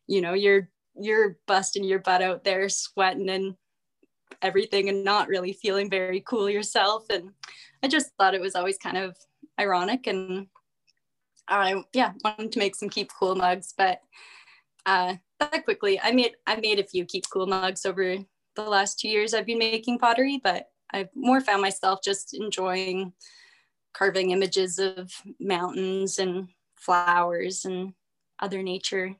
you 0.07 0.21
know, 0.21 0.33
you're 0.33 0.69
you're 0.99 1.37
busting 1.47 1.83
your 1.83 1.99
butt 1.99 2.21
out 2.21 2.43
there 2.43 2.69
sweating 2.69 3.29
and 3.29 3.55
everything 4.41 4.89
and 4.89 5.03
not 5.03 5.27
really 5.27 5.53
feeling 5.53 5.89
very 5.89 6.21
cool 6.21 6.49
yourself 6.49 7.05
and 7.09 7.31
I 7.83 7.87
just 7.87 8.11
thought 8.17 8.33
it 8.33 8.41
was 8.41 8.55
always 8.55 8.77
kind 8.77 8.97
of 8.97 9.15
ironic 9.59 10.07
and 10.07 10.47
I 11.47 11.83
yeah 11.93 12.13
wanted 12.23 12.51
to 12.53 12.59
make 12.59 12.75
some 12.75 12.89
keep 12.89 13.11
cool 13.19 13.35
mugs, 13.35 13.73
but 13.77 13.99
uh, 14.85 15.15
that 15.39 15.63
quickly. 15.63 15.99
I 16.01 16.11
made 16.11 16.33
I 16.47 16.55
made 16.57 16.79
a 16.79 16.83
few 16.83 17.05
keep 17.05 17.25
cool 17.29 17.47
mugs 17.47 17.85
over 17.85 18.17
the 18.55 18.63
last 18.63 18.99
two 18.99 19.09
years 19.09 19.33
I've 19.33 19.45
been 19.45 19.59
making 19.59 19.99
pottery, 19.99 20.39
but 20.43 20.69
I've 20.93 21.09
more 21.15 21.41
found 21.41 21.61
myself 21.61 21.99
just 22.03 22.33
enjoying 22.33 23.13
carving 23.93 24.31
images 24.31 24.79
of 24.79 25.11
mountains 25.39 26.19
and 26.19 26.49
flowers 26.75 27.65
and 27.65 27.93
other 28.39 28.61
nature 28.61 29.15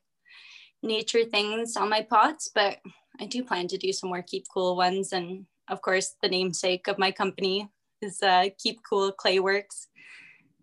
nature 0.83 1.25
things 1.25 1.75
on 1.75 1.89
my 1.89 2.01
pots. 2.01 2.49
But 2.53 2.77
I 3.19 3.25
do 3.25 3.43
plan 3.43 3.67
to 3.69 3.77
do 3.77 3.91
some 3.93 4.09
more 4.09 4.21
keep 4.21 4.45
cool 4.53 4.75
ones, 4.75 5.13
and 5.13 5.45
of 5.67 5.81
course, 5.81 6.15
the 6.21 6.29
namesake 6.29 6.87
of 6.87 6.99
my 6.99 7.11
company 7.11 7.69
is 8.01 8.21
uh, 8.21 8.49
Keep 8.59 8.81
Cool 8.87 9.11
Clay 9.11 9.39
Works, 9.39 9.87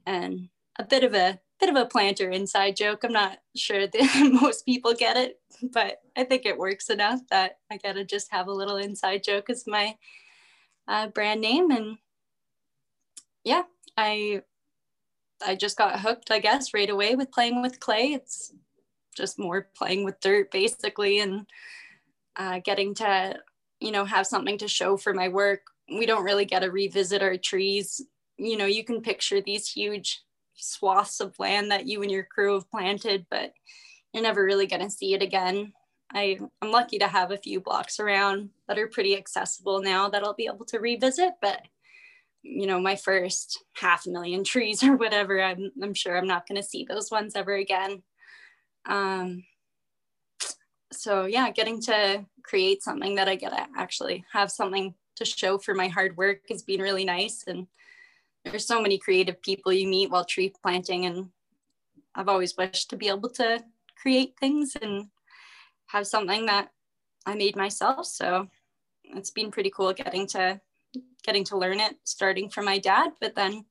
and 0.06 0.48
a 0.78 0.84
bit 0.84 1.04
of 1.04 1.14
a 1.14 1.40
bit 1.60 1.68
of 1.68 1.76
a 1.76 1.86
planter 1.86 2.30
inside 2.30 2.76
joke. 2.76 3.04
I'm 3.04 3.12
not 3.12 3.38
sure 3.56 3.86
that 3.86 4.38
most 4.42 4.66
people 4.66 4.94
get 4.94 5.16
it, 5.16 5.40
but 5.72 5.98
I 6.16 6.24
think 6.24 6.44
it 6.44 6.58
works 6.58 6.90
enough 6.90 7.20
that 7.30 7.58
I 7.70 7.76
gotta 7.76 8.04
just 8.04 8.32
have 8.32 8.48
a 8.48 8.52
little 8.52 8.76
inside 8.76 9.22
joke 9.22 9.48
as 9.48 9.64
my 9.66 9.96
uh, 10.88 11.08
brand 11.08 11.40
name. 11.40 11.70
And 11.70 11.98
yeah, 13.44 13.62
I 13.96 14.42
I 15.44 15.54
just 15.54 15.76
got 15.76 16.00
hooked, 16.00 16.30
I 16.30 16.38
guess, 16.38 16.74
right 16.74 16.90
away 16.90 17.14
with 17.14 17.32
playing 17.32 17.62
with 17.62 17.80
clay. 17.80 18.12
It's 18.12 18.52
just 19.16 19.38
more 19.38 19.68
playing 19.76 20.04
with 20.04 20.20
dirt 20.20 20.50
basically, 20.50 21.20
and 21.20 21.46
uh, 22.36 22.60
getting 22.64 22.94
to 22.94 23.38
you 23.80 23.92
know 23.92 24.04
have 24.04 24.26
something 24.26 24.58
to 24.58 24.68
show 24.68 24.96
for 24.96 25.12
my 25.12 25.28
work. 25.28 25.62
We 25.88 26.06
don't 26.06 26.24
really 26.24 26.44
get 26.44 26.60
to 26.60 26.70
revisit 26.70 27.22
our 27.22 27.36
trees. 27.36 28.00
You 28.38 28.56
know, 28.56 28.66
you 28.66 28.84
can 28.84 29.02
picture 29.02 29.40
these 29.40 29.68
huge 29.68 30.22
swaths 30.54 31.20
of 31.20 31.38
land 31.38 31.70
that 31.70 31.86
you 31.86 32.02
and 32.02 32.10
your 32.10 32.24
crew 32.24 32.54
have 32.54 32.70
planted, 32.70 33.26
but 33.30 33.52
you're 34.12 34.22
never 34.22 34.44
really 34.44 34.66
going 34.66 34.82
to 34.82 34.90
see 34.90 35.14
it 35.14 35.22
again. 35.22 35.72
I, 36.14 36.38
I'm 36.60 36.70
lucky 36.70 36.98
to 36.98 37.08
have 37.08 37.30
a 37.30 37.38
few 37.38 37.60
blocks 37.60 37.98
around 37.98 38.50
that 38.68 38.78
are 38.78 38.86
pretty 38.86 39.16
accessible 39.16 39.80
now 39.80 40.08
that 40.10 40.22
I'll 40.22 40.34
be 40.34 40.48
able 40.52 40.66
to 40.66 40.78
revisit. 40.78 41.34
But, 41.40 41.62
you 42.42 42.66
know, 42.66 42.80
my 42.80 42.96
first 42.96 43.64
half 43.74 44.06
million 44.06 44.44
trees 44.44 44.82
or 44.84 44.96
whatever, 44.96 45.42
I'm, 45.42 45.72
I'm 45.82 45.94
sure 45.94 46.16
I'm 46.16 46.26
not 46.26 46.46
going 46.46 46.60
to 46.60 46.66
see 46.66 46.84
those 46.84 47.10
ones 47.10 47.34
ever 47.34 47.54
again. 47.54 48.02
Um, 48.86 49.44
so, 50.92 51.26
yeah, 51.26 51.50
getting 51.50 51.80
to 51.82 52.26
create 52.42 52.82
something 52.82 53.14
that 53.14 53.28
I 53.28 53.36
get 53.36 53.50
to 53.50 53.66
actually 53.76 54.24
have 54.32 54.50
something 54.50 54.94
to 55.16 55.24
show 55.24 55.58
for 55.58 55.74
my 55.74 55.88
hard 55.88 56.16
work 56.16 56.40
has 56.48 56.62
been 56.62 56.80
really 56.80 57.04
nice. 57.04 57.44
And 57.46 57.66
there's 58.44 58.66
so 58.66 58.80
many 58.80 58.98
creative 58.98 59.40
people 59.42 59.72
you 59.72 59.86
meet 59.86 60.10
while 60.10 60.24
tree 60.24 60.52
planting 60.62 61.06
and 61.06 61.28
i've 62.14 62.28
always 62.28 62.56
wished 62.56 62.90
to 62.90 62.96
be 62.96 63.08
able 63.08 63.28
to 63.28 63.62
create 64.00 64.34
things 64.38 64.76
and 64.80 65.06
have 65.86 66.06
something 66.06 66.46
that 66.46 66.70
i 67.26 67.34
made 67.34 67.56
myself 67.56 68.06
so 68.06 68.48
it's 69.04 69.30
been 69.30 69.50
pretty 69.50 69.70
cool 69.70 69.92
getting 69.92 70.26
to 70.26 70.60
getting 71.22 71.44
to 71.44 71.56
learn 71.56 71.80
it 71.80 71.96
starting 72.04 72.48
from 72.48 72.64
my 72.64 72.78
dad 72.78 73.10
but 73.20 73.34
then 73.34 73.64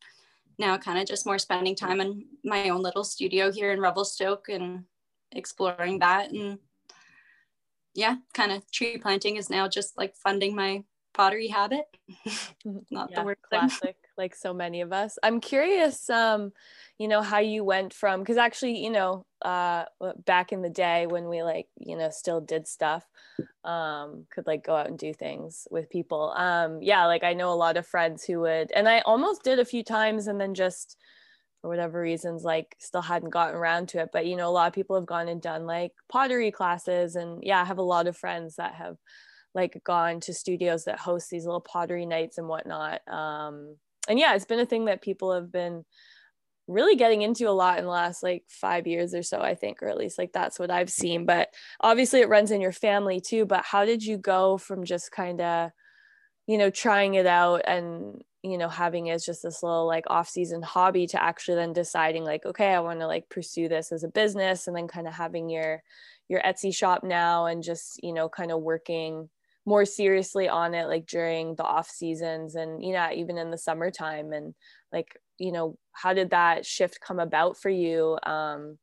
now 0.58 0.78
kind 0.78 1.00
of 1.00 1.06
just 1.06 1.26
more 1.26 1.39
spending 1.39 1.76
time 1.76 2.02
in 2.02 2.26
my 2.43 2.69
own 2.69 2.82
little 2.82 3.04
studio 3.04 3.52
here 3.52 3.71
in 3.71 3.80
revelstoke 3.80 4.47
and 4.50 4.84
exploring 5.32 6.00
that 6.00 6.32
and 6.32 6.60
yeah 7.94 8.15
kind 8.34 8.52
of 8.52 8.70
tree 8.72 8.98
planting 8.98 9.36
is 9.36 9.50
now 9.50 9.67
just 9.67 9.98
like 9.98 10.15
funding 10.15 10.56
my 10.56 10.84
pottery 11.13 11.48
habit 11.48 11.86
not 12.91 13.10
yeah, 13.12 13.20
the 13.20 13.24
word 13.26 13.38
classic 13.41 13.96
like 14.22 14.36
so 14.36 14.54
many 14.54 14.82
of 14.82 14.94
us. 14.94 15.17
I'm 15.24 15.41
curious, 15.41 16.10
um, 16.10 16.52
you 16.98 17.08
know, 17.08 17.22
how 17.22 17.39
you 17.39 17.63
went 17.63 17.94
from 17.94 18.20
because 18.22 18.38
actually, 18.38 18.78
you 18.78 18.91
know, 18.91 19.26
uh, 19.41 19.86
back 20.26 20.52
in 20.52 20.62
the 20.62 20.70
day 20.70 21.08
when 21.08 21.28
we 21.28 21.41
like, 21.41 21.67
you 21.78 21.98
know, 21.98 22.10
still 22.12 22.39
did 22.39 22.67
stuff, 22.67 23.04
um, 23.63 24.26
could 24.30 24.46
like 24.46 24.63
go 24.63 24.76
out 24.76 24.88
and 24.88 25.00
do 25.00 25.13
things 25.13 25.67
with 25.72 25.89
people. 25.89 26.34
Um, 26.38 26.82
yeah, 26.82 27.06
like 27.08 27.24
I 27.24 27.34
know 27.34 27.52
a 27.52 27.56
lot 27.56 27.78
of 27.78 27.88
friends 27.88 28.24
who 28.24 28.41
would, 28.41 28.72
and 28.72 28.88
I 28.88 29.00
almost 29.02 29.44
did 29.44 29.60
a 29.60 29.65
few 29.65 29.84
times, 29.84 30.28
and 30.28 30.39
then 30.39 30.54
just 30.54 30.98
for 31.62 31.69
whatever 31.69 32.02
reasons, 32.02 32.43
like 32.43 32.76
still 32.80 33.02
hadn't 33.02 33.30
gotten 33.30 33.56
around 33.56 33.89
to 33.89 34.00
it. 34.00 34.10
But 34.12 34.26
you 34.26 34.36
know, 34.36 34.50
a 34.50 34.52
lot 34.52 34.67
of 34.67 34.74
people 34.74 34.95
have 34.95 35.06
gone 35.06 35.28
and 35.28 35.41
done 35.41 35.65
like 35.65 35.91
pottery 36.10 36.52
classes, 36.52 37.15
and 37.15 37.43
yeah, 37.43 37.62
I 37.62 37.65
have 37.65 37.78
a 37.78 37.84
lot 37.84 38.08
of 38.08 38.17
friends 38.17 38.56
that 38.56 38.76
have 38.76 38.97
like 39.54 39.82
gone 39.84 40.19
to 40.21 40.34
studios 40.34 40.86
that 40.86 41.00
host 41.00 41.30
these 41.30 41.45
little 41.45 41.62
pottery 41.62 42.06
nights 42.06 42.38
and 42.38 42.47
whatnot. 42.47 43.02
Um, 43.08 43.76
and 44.08 44.17
yeah, 44.17 44.34
it's 44.36 44.45
been 44.45 44.60
a 44.60 44.65
thing 44.65 44.86
that 44.86 45.02
people 45.02 45.34
have 45.34 45.52
been 45.52 45.84
really 46.67 46.95
getting 46.95 47.21
into 47.21 47.50
a 47.50 47.52
lot 47.52 47.78
in 47.78 47.84
the 47.84 47.89
last 47.91 48.24
like 48.24 48.43
five 48.47 48.88
years 48.88 49.13
or 49.13 49.24
so, 49.24 49.41
I 49.41 49.56
think, 49.56 49.84
or 49.84 49.89
at 49.89 49.97
least 49.97 50.17
like 50.17 50.32
that's 50.32 50.58
what 50.58 50.71
I've 50.71 50.89
seen. 50.89 51.26
But 51.26 51.50
obviously, 51.80 52.21
it 52.21 52.30
runs 52.30 52.52
in 52.52 52.62
your 52.62 52.71
family 52.71 53.19
too. 53.19 53.45
But 53.45 53.65
how 53.65 53.86
did 53.86 54.04
you 54.04 54.17
go 54.17 54.58
from 54.58 54.86
just 54.86 55.12
kind 55.12 55.41
of, 55.41 55.71
you 56.47 56.58
know, 56.58 56.69
trying 56.69 57.15
it 57.15 57.28
out 57.28 57.62
and 57.67 58.21
you 58.43 58.58
know 58.58 58.69
having 58.69 59.10
as 59.10 59.25
just 59.25 59.43
this 59.43 59.62
little 59.62 59.86
like 59.86 60.06
off-season 60.08 60.62
hobby 60.62 61.06
to 61.08 61.21
actually 61.21 61.56
then 61.56 61.73
deciding 61.73 62.23
like 62.23 62.45
okay 62.45 62.73
i 62.73 62.80
want 62.80 62.99
to 62.99 63.08
like 63.08 63.30
pursue 63.30 63.69
this 63.69 63.91
as 63.91 64.04
a 64.04 64.08
business 64.10 64.67
and 64.67 64.75
then 64.75 64.88
kind 64.88 65.08
of 65.08 65.13
having 65.13 65.49
your 65.49 65.82
your 66.27 66.41
etsy 66.41 66.73
shop 66.73 67.04
now 67.04 67.45
and 67.45 67.63
just 67.63 68.01
you 68.04 68.13
know 68.13 68.27
kind 68.27 68.51
of 68.51 68.62
working 68.62 69.30
more 69.65 69.86
seriously 69.86 70.49
on 70.49 70.73
it 70.73 70.88
like 70.88 71.06
during 71.06 71.56
the 71.56 71.63
off 71.63 71.89
seasons 71.89 72.56
and 72.56 72.84
you 72.84 72.93
know 72.93 73.10
even 73.13 73.38
in 73.38 73.51
the 73.51 73.58
summertime 73.58 74.34
and 74.34 74.56
like 74.91 75.17
you 75.38 75.51
know 75.51 75.77
how 75.91 76.13
did 76.13 76.32
that 76.32 76.65
shift 76.65 76.99
come 76.99 77.19
about 77.19 77.58
for 77.58 77.69
you 77.69 78.17
um 78.23 78.77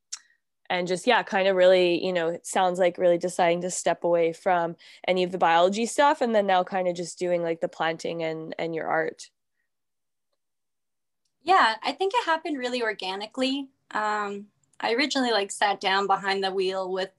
and 0.71 0.87
just 0.87 1.07
yeah 1.07 1.23
kind 1.23 1.49
of 1.49 1.57
really 1.57 2.05
you 2.05 2.13
know 2.13 2.29
it 2.29 2.47
sounds 2.47 2.79
like 2.79 2.99
really 2.99 3.19
deciding 3.19 3.63
to 3.63 3.71
step 3.71 4.05
away 4.05 4.33
from 4.33 4.77
any 5.07 5.25
of 5.25 5.33
the 5.33 5.39
biology 5.39 5.87
stuff 5.87 6.21
and 6.21 6.35
then 6.35 6.47
now 6.47 6.63
kind 6.63 6.87
of 6.87 6.95
just 6.95 7.19
doing 7.19 7.43
like 7.43 7.61
the 7.61 7.69
planting 7.69 8.23
and 8.23 8.55
and 8.59 8.75
your 8.75 8.87
art 8.87 9.31
yeah 11.43 11.75
i 11.83 11.93
think 11.93 12.13
it 12.15 12.25
happened 12.25 12.59
really 12.59 12.83
organically. 12.83 13.69
Um 13.93 14.47
i 14.81 14.93
originally 14.95 15.33
like 15.33 15.51
sat 15.51 15.81
down 15.81 16.07
behind 16.07 16.43
the 16.43 16.53
wheel 16.53 16.91
with 16.93 17.11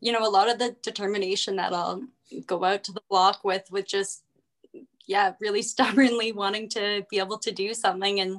you 0.00 0.12
know 0.12 0.26
a 0.26 0.30
lot 0.30 0.50
of 0.50 0.58
the 0.58 0.76
determination 0.82 1.56
that 1.56 1.72
i'll 1.72 2.02
go 2.46 2.64
out 2.64 2.84
to 2.84 2.92
the 2.92 3.02
block 3.08 3.44
with 3.44 3.70
with 3.70 3.86
just 3.86 4.22
yeah 5.06 5.32
really 5.40 5.62
stubbornly 5.72 6.32
wanting 6.32 6.68
to 6.70 7.04
be 7.10 7.18
able 7.18 7.38
to 7.38 7.52
do 7.52 7.74
something 7.74 8.20
and 8.20 8.38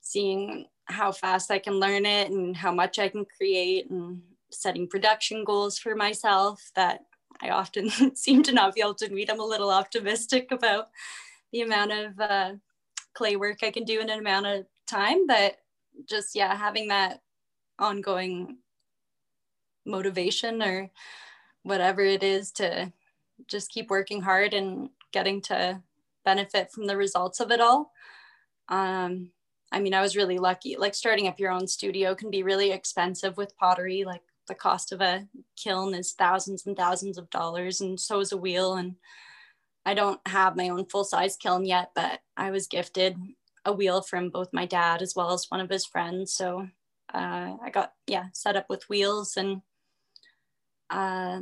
seeing 0.00 0.66
how 0.86 1.12
fast 1.12 1.50
i 1.50 1.58
can 1.58 1.74
learn 1.74 2.04
it 2.04 2.30
and 2.30 2.56
how 2.56 2.72
much 2.72 2.98
i 2.98 3.08
can 3.08 3.24
create 3.24 3.88
and 3.90 4.20
setting 4.50 4.86
production 4.86 5.44
goals 5.44 5.78
for 5.78 5.94
myself 5.94 6.70
that 6.74 7.04
i 7.40 7.48
often 7.48 7.88
seem 8.14 8.42
to 8.42 8.52
not 8.52 8.74
be 8.74 8.80
able 8.80 8.94
to 8.94 9.08
meet 9.08 9.30
i'm 9.30 9.40
a 9.40 9.44
little 9.44 9.70
optimistic 9.70 10.50
about 10.50 10.90
the 11.52 11.60
amount 11.60 11.92
of 11.92 12.18
uh, 12.18 12.52
clay 13.14 13.36
work 13.36 13.58
i 13.62 13.70
can 13.70 13.84
do 13.84 14.00
in 14.00 14.10
an 14.10 14.18
amount 14.18 14.46
of 14.46 14.64
time 14.86 15.26
but 15.26 15.56
just 16.08 16.34
yeah 16.34 16.54
having 16.54 16.88
that 16.88 17.20
ongoing 17.78 18.58
motivation 19.84 20.62
or 20.62 20.90
whatever 21.62 22.02
it 22.02 22.22
is 22.22 22.52
to 22.52 22.92
just 23.46 23.70
keep 23.70 23.90
working 23.90 24.22
hard 24.22 24.54
and 24.54 24.90
getting 25.12 25.40
to 25.42 25.80
benefit 26.24 26.70
from 26.70 26.86
the 26.86 26.96
results 26.96 27.40
of 27.40 27.50
it 27.50 27.60
all. 27.60 27.92
Um, 28.68 29.30
I 29.72 29.80
mean, 29.80 29.94
I 29.94 30.00
was 30.00 30.16
really 30.16 30.38
lucky. 30.38 30.76
Like 30.76 30.94
starting 30.94 31.28
up 31.28 31.40
your 31.40 31.50
own 31.50 31.66
studio 31.66 32.14
can 32.14 32.30
be 32.30 32.42
really 32.42 32.70
expensive 32.70 33.36
with 33.36 33.56
pottery. 33.56 34.04
Like 34.04 34.22
the 34.48 34.54
cost 34.54 34.92
of 34.92 35.00
a 35.00 35.26
kiln 35.56 35.94
is 35.94 36.12
thousands 36.12 36.66
and 36.66 36.76
thousands 36.76 37.18
of 37.18 37.30
dollars, 37.30 37.80
and 37.80 37.98
so 37.98 38.20
is 38.20 38.32
a 38.32 38.36
wheel. 38.36 38.74
And 38.74 38.96
I 39.84 39.94
don't 39.94 40.20
have 40.26 40.56
my 40.56 40.68
own 40.68 40.86
full 40.86 41.04
size 41.04 41.36
kiln 41.36 41.64
yet, 41.64 41.90
but 41.94 42.20
I 42.36 42.50
was 42.50 42.66
gifted 42.66 43.16
a 43.64 43.72
wheel 43.72 44.02
from 44.02 44.30
both 44.30 44.52
my 44.52 44.66
dad 44.66 45.02
as 45.02 45.14
well 45.14 45.32
as 45.32 45.46
one 45.48 45.60
of 45.60 45.70
his 45.70 45.86
friends. 45.86 46.32
So 46.32 46.68
uh, 47.12 47.56
I 47.62 47.70
got 47.70 47.92
yeah 48.06 48.26
set 48.32 48.56
up 48.56 48.66
with 48.68 48.88
wheels 48.88 49.36
and 49.36 49.62
uh, 50.90 51.40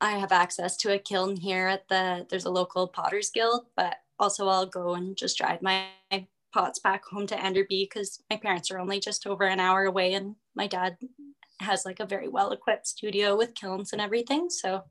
I 0.00 0.12
have 0.12 0.32
access 0.32 0.76
to 0.78 0.94
a 0.94 0.98
kiln 0.98 1.36
here 1.36 1.68
at 1.68 1.88
the 1.88 2.26
there's 2.30 2.46
a 2.46 2.50
local 2.50 2.88
potters 2.88 3.30
guild, 3.30 3.66
but 3.76 3.96
also 4.18 4.48
I'll 4.48 4.66
go 4.66 4.94
and 4.94 5.16
just 5.16 5.38
drive 5.38 5.62
my 5.62 5.86
pots 6.52 6.78
back 6.78 7.04
home 7.04 7.26
to 7.28 7.36
Enderby 7.42 7.88
because 7.88 8.22
my 8.30 8.36
parents 8.36 8.70
are 8.70 8.78
only 8.78 8.98
just 8.98 9.26
over 9.26 9.44
an 9.44 9.60
hour 9.60 9.84
away 9.84 10.14
and 10.14 10.34
my 10.54 10.66
dad 10.66 10.96
has 11.60 11.84
like 11.84 12.00
a 12.00 12.06
very 12.06 12.28
well 12.28 12.50
equipped 12.50 12.88
studio 12.88 13.36
with 13.36 13.54
kilns 13.54 13.92
and 13.92 14.00
everything. 14.00 14.48
So 14.50 14.84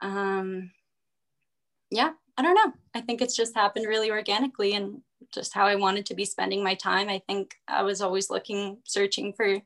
um 0.00 0.70
yeah, 1.94 2.12
I 2.36 2.42
don't 2.42 2.54
know. 2.54 2.72
I 2.94 3.00
think 3.00 3.20
it's 3.20 3.36
just 3.36 3.54
happened 3.54 3.86
really 3.86 4.10
organically 4.10 4.74
and 4.74 5.00
just 5.32 5.54
how 5.54 5.66
I 5.66 5.76
wanted 5.76 6.06
to 6.06 6.14
be 6.14 6.24
spending 6.24 6.62
my 6.62 6.74
time. 6.74 7.08
I 7.08 7.22
think 7.26 7.54
I 7.68 7.82
was 7.82 8.00
always 8.00 8.30
looking, 8.30 8.78
searching 8.84 9.32
for 9.32 9.58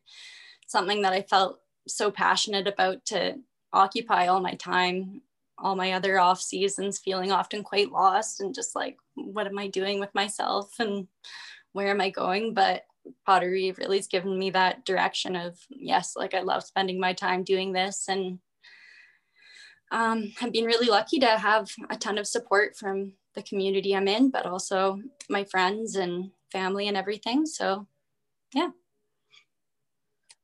something 0.66 1.02
that 1.02 1.12
I 1.12 1.22
felt 1.22 1.60
so 1.86 2.10
passionate 2.10 2.66
about 2.66 3.04
to 3.06 3.38
occupy 3.72 4.26
all 4.26 4.40
my 4.40 4.54
time 4.54 5.22
all 5.60 5.74
my 5.74 5.92
other 5.92 6.20
off 6.20 6.40
seasons 6.40 7.00
feeling 7.00 7.32
often 7.32 7.64
quite 7.64 7.90
lost 7.90 8.40
and 8.40 8.54
just 8.54 8.76
like 8.76 8.96
what 9.14 9.46
am 9.46 9.58
i 9.58 9.66
doing 9.66 9.98
with 9.98 10.14
myself 10.14 10.72
and 10.78 11.08
where 11.72 11.88
am 11.88 12.00
i 12.00 12.08
going 12.08 12.54
but 12.54 12.84
pottery 13.24 13.72
really 13.78 13.98
has 13.98 14.06
given 14.06 14.38
me 14.38 14.50
that 14.50 14.84
direction 14.84 15.36
of 15.36 15.58
yes, 15.70 16.14
like 16.16 16.34
I 16.34 16.40
love 16.40 16.64
spending 16.64 17.00
my 17.00 17.12
time 17.12 17.42
doing 17.42 17.72
this 17.72 18.06
and 18.08 18.38
um, 19.90 20.32
I've 20.40 20.52
been 20.52 20.64
really 20.64 20.88
lucky 20.88 21.18
to 21.20 21.26
have 21.26 21.70
a 21.90 21.96
ton 21.96 22.18
of 22.18 22.26
support 22.26 22.76
from 22.76 23.12
the 23.34 23.42
community 23.42 23.94
I'm 23.94 24.08
in, 24.08 24.30
but 24.30 24.46
also 24.46 25.00
my 25.28 25.44
friends 25.44 25.96
and 25.96 26.30
family 26.50 26.88
and 26.88 26.96
everything. 26.96 27.46
So, 27.46 27.86
yeah. 28.54 28.70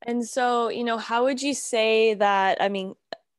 And 0.07 0.27
so, 0.27 0.69
you 0.69 0.85
know, 0.85 0.99
how 0.99 1.25
would 1.25 1.43
you 1.43 1.55
say 1.55 2.15
that? 2.15 2.61
I 2.61 2.69
mean, 2.69 2.95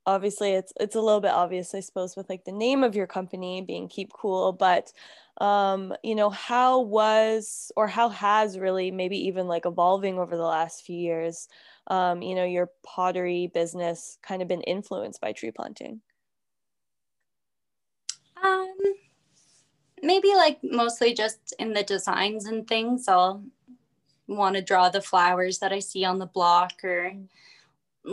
obviously 0.06 0.52
it's 0.52 0.74
it's 0.80 0.96
a 0.96 1.02
little 1.02 1.22
bit 1.22 1.32
obvious, 1.32 1.74
I 1.74 1.80
suppose, 1.80 2.16
with 2.16 2.30
like 2.30 2.46
the 2.46 2.52
name 2.52 2.84
of 2.84 2.96
your 2.96 3.08
company 3.08 3.62
being 3.62 3.88
Keep 3.88 4.14
Cool, 4.14 4.52
but 4.52 4.92
um, 5.42 5.94
you 6.04 6.16
know, 6.16 6.30
how 6.30 6.82
was 6.82 7.72
or 7.76 7.88
how 7.88 8.10
has 8.10 8.58
really 8.58 8.92
maybe 8.92 9.28
even 9.28 9.48
like 9.48 9.66
evolving 9.66 10.18
over 10.18 10.38
the 10.38 10.44
last 10.44 10.86
few 10.86 10.98
years, 10.98 11.48
um, 11.88 12.22
you 12.22 12.36
know, 12.36 12.46
your 12.46 12.72
pottery 12.84 13.52
business 13.54 14.18
kind 14.24 14.42
of 14.42 14.48
been 14.48 14.62
influenced 14.62 15.22
by 15.22 15.32
tree 15.32 15.52
planting? 15.52 16.02
Um, 18.44 18.76
maybe 20.02 20.34
like 20.36 20.60
mostly 20.64 21.14
just 21.14 21.54
in 21.60 21.74
the 21.74 21.84
designs 21.84 22.46
and 22.46 22.68
things. 22.68 23.08
I'll 23.08 23.44
want 24.28 24.56
to 24.56 24.62
draw 24.62 24.90
the 24.90 25.02
flowers 25.02 25.60
that 25.60 25.72
I 25.72 25.80
see 25.80 26.04
on 26.04 26.20
the 26.20 26.26
block 26.26 26.84
or 26.84 27.14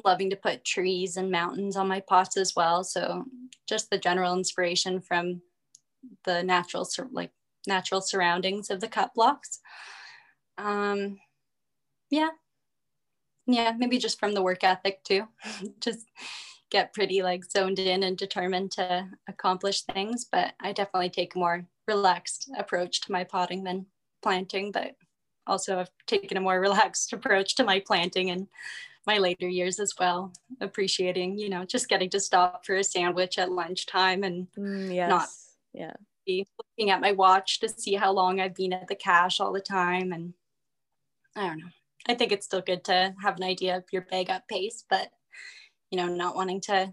loving 0.05 0.31
to 0.31 0.37
put 0.37 0.65
trees 0.65 1.17
and 1.17 1.31
mountains 1.31 1.77
on 1.77 1.89
my 1.89 2.01
pots 2.01 2.37
as 2.37 2.55
well. 2.55 2.85
So 2.85 3.25
just 3.67 3.91
the 3.91 3.99
general 3.99 4.37
inspiration 4.37 5.01
from 5.01 5.43
the 6.25 6.43
natural 6.43 6.89
like 7.13 7.31
natural 7.67 8.01
surroundings 8.01 8.71
of 8.71 8.81
the 8.81 8.89
cut 8.89 9.15
blocks. 9.15 9.61
Um, 10.59 11.19
yeah, 12.11 12.31
yeah, 13.47 13.73
maybe 13.77 13.99
just 13.99 14.19
from 14.19 14.33
the 14.33 14.43
work 14.43 14.65
ethic 14.65 15.03
too. 15.05 15.27
just 15.81 16.07
get 16.71 16.95
pretty 16.95 17.23
like 17.23 17.45
zoned 17.45 17.79
in 17.79 18.03
and 18.03 18.17
determined 18.17 18.73
to 18.73 19.07
accomplish 19.29 19.83
things. 19.83 20.27
But 20.31 20.55
I 20.61 20.73
definitely 20.73 21.11
take 21.11 21.35
a 21.35 21.39
more 21.39 21.67
relaxed 21.87 22.51
approach 22.57 23.01
to 23.03 23.13
my 23.13 23.25
potting 23.25 23.65
than 23.65 23.87
planting. 24.23 24.73
But 24.73 24.97
also, 25.47 25.79
I've 25.79 25.91
taken 26.07 26.37
a 26.37 26.41
more 26.41 26.61
relaxed 26.69 27.13
approach 27.13 27.57
to 27.57 27.65
my 27.65 27.81
planting 27.81 28.31
and 28.31 28.49
my 29.07 29.19
later 29.19 29.49
years 29.49 29.81
as 29.81 29.95
well, 29.99 30.33
appreciating, 30.61 31.37
you 31.37 31.49
know, 31.49 31.65
just 31.65 31.89
getting 31.89 32.09
to 32.11 32.21
stop 32.21 32.65
for 32.65 32.77
a 32.77 32.85
sandwich 32.85 33.37
at 33.37 33.51
lunchtime 33.51 34.23
and 34.23 34.47
mm, 34.57 34.95
yes. 34.95 35.09
not 35.09 35.29
yeah. 35.73 35.95
be 36.25 36.47
looking 36.59 36.91
at 36.91 37.01
my 37.01 37.11
watch 37.11 37.59
to 37.61 37.69
see 37.69 37.95
how 37.95 38.13
long 38.13 38.41
I've 38.41 38.55
been 38.55 38.73
at 38.73 38.87
the 38.87 38.95
cache 38.95 39.41
all 39.41 39.53
the 39.53 39.61
time. 39.61 40.13
And 40.13 40.35
I 41.35 41.49
don't 41.49 41.59
know. 41.59 41.71
I 42.09 42.15
think 42.15 42.33
it's 42.33 42.47
still 42.47 42.63
good 42.63 42.85
to 42.85 43.15
have 43.23 43.37
an 43.37 43.45
idea 43.45 43.77
of 43.77 43.85
your 43.93 44.03
bag 44.03 44.31
up 44.31 44.49
pace, 44.49 44.85
but 44.89 45.11
you 45.91 45.99
know, 45.99 46.09
not 46.09 46.35
wanting 46.35 46.61
to, 46.63 46.93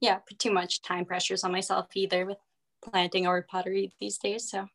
yeah, 0.00 0.16
put 0.16 0.38
too 0.38 0.50
much 0.50 0.82
time 0.82 1.04
pressures 1.04 1.44
on 1.44 1.52
myself 1.52 1.86
either 1.94 2.26
with 2.26 2.38
planting 2.82 3.26
or 3.26 3.42
pottery 3.42 3.92
these 4.00 4.18
days. 4.18 4.50
So 4.50 4.66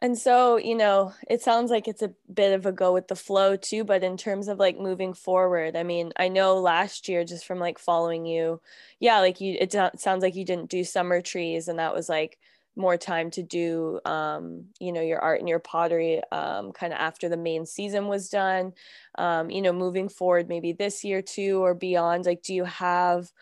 and 0.00 0.18
so, 0.18 0.58
you 0.58 0.74
know, 0.74 1.14
it 1.28 1.40
sounds 1.40 1.70
like 1.70 1.88
it's 1.88 2.02
a 2.02 2.12
bit 2.32 2.52
of 2.52 2.66
a 2.66 2.72
go 2.72 2.92
with 2.92 3.08
the 3.08 3.16
flow 3.16 3.56
too, 3.56 3.82
but 3.82 4.04
in 4.04 4.18
terms 4.18 4.48
of 4.48 4.58
like 4.58 4.78
moving 4.78 5.14
forward, 5.14 5.74
I 5.74 5.84
mean, 5.84 6.12
I 6.18 6.28
know 6.28 6.58
last 6.58 7.08
year 7.08 7.24
just 7.24 7.46
from 7.46 7.58
like 7.58 7.78
following 7.78 8.26
you, 8.26 8.60
yeah, 9.00 9.20
like 9.20 9.40
you, 9.40 9.56
it 9.58 9.72
sounds 9.72 10.22
like 10.22 10.34
you 10.34 10.44
didn't 10.44 10.68
do 10.68 10.84
summer 10.84 11.22
trees 11.22 11.66
and 11.66 11.78
that 11.78 11.94
was 11.94 12.10
like 12.10 12.38
more 12.76 12.96
time 12.96 13.30
to 13.32 13.42
do, 13.42 14.00
um, 14.04 14.66
you 14.78 14.92
know, 14.92 15.00
your 15.00 15.18
art 15.20 15.40
and 15.40 15.48
your 15.48 15.58
pottery 15.58 16.22
um, 16.32 16.72
kind 16.72 16.92
of 16.92 16.98
after 16.98 17.28
the 17.28 17.36
main 17.36 17.66
season 17.66 18.06
was 18.08 18.28
done. 18.28 18.74
Um, 19.16 19.50
you 19.50 19.62
know, 19.62 19.72
moving 19.72 20.08
forward, 20.08 20.48
maybe 20.48 20.72
this 20.72 21.04
year 21.04 21.22
too 21.22 21.64
or 21.64 21.74
beyond, 21.74 22.26
like, 22.26 22.42
do 22.42 22.54
you 22.54 22.64
have, 22.64 23.32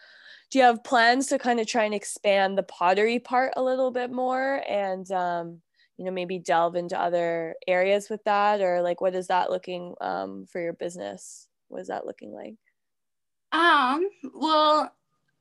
do 0.50 0.58
you 0.58 0.64
have 0.64 0.84
plans 0.84 1.26
to 1.28 1.38
kind 1.38 1.60
of 1.60 1.66
try 1.66 1.84
and 1.84 1.94
expand 1.94 2.56
the 2.56 2.62
pottery 2.62 3.18
part 3.18 3.52
a 3.56 3.62
little 3.62 3.90
bit 3.90 4.10
more 4.10 4.62
and, 4.68 5.10
um, 5.10 5.60
you 5.96 6.04
know 6.04 6.10
maybe 6.10 6.40
delve 6.40 6.74
into 6.74 6.98
other 6.98 7.54
areas 7.68 8.10
with 8.10 8.24
that? 8.24 8.60
Or 8.60 8.82
like 8.82 9.00
what 9.00 9.14
is 9.14 9.28
that 9.28 9.50
looking 9.50 9.94
um, 10.00 10.46
for 10.46 10.60
your 10.60 10.72
business? 10.72 11.46
What 11.68 11.82
is 11.82 11.88
that 11.88 12.06
looking 12.06 12.32
like? 12.32 12.56
Um 13.52 14.08
well 14.34 14.94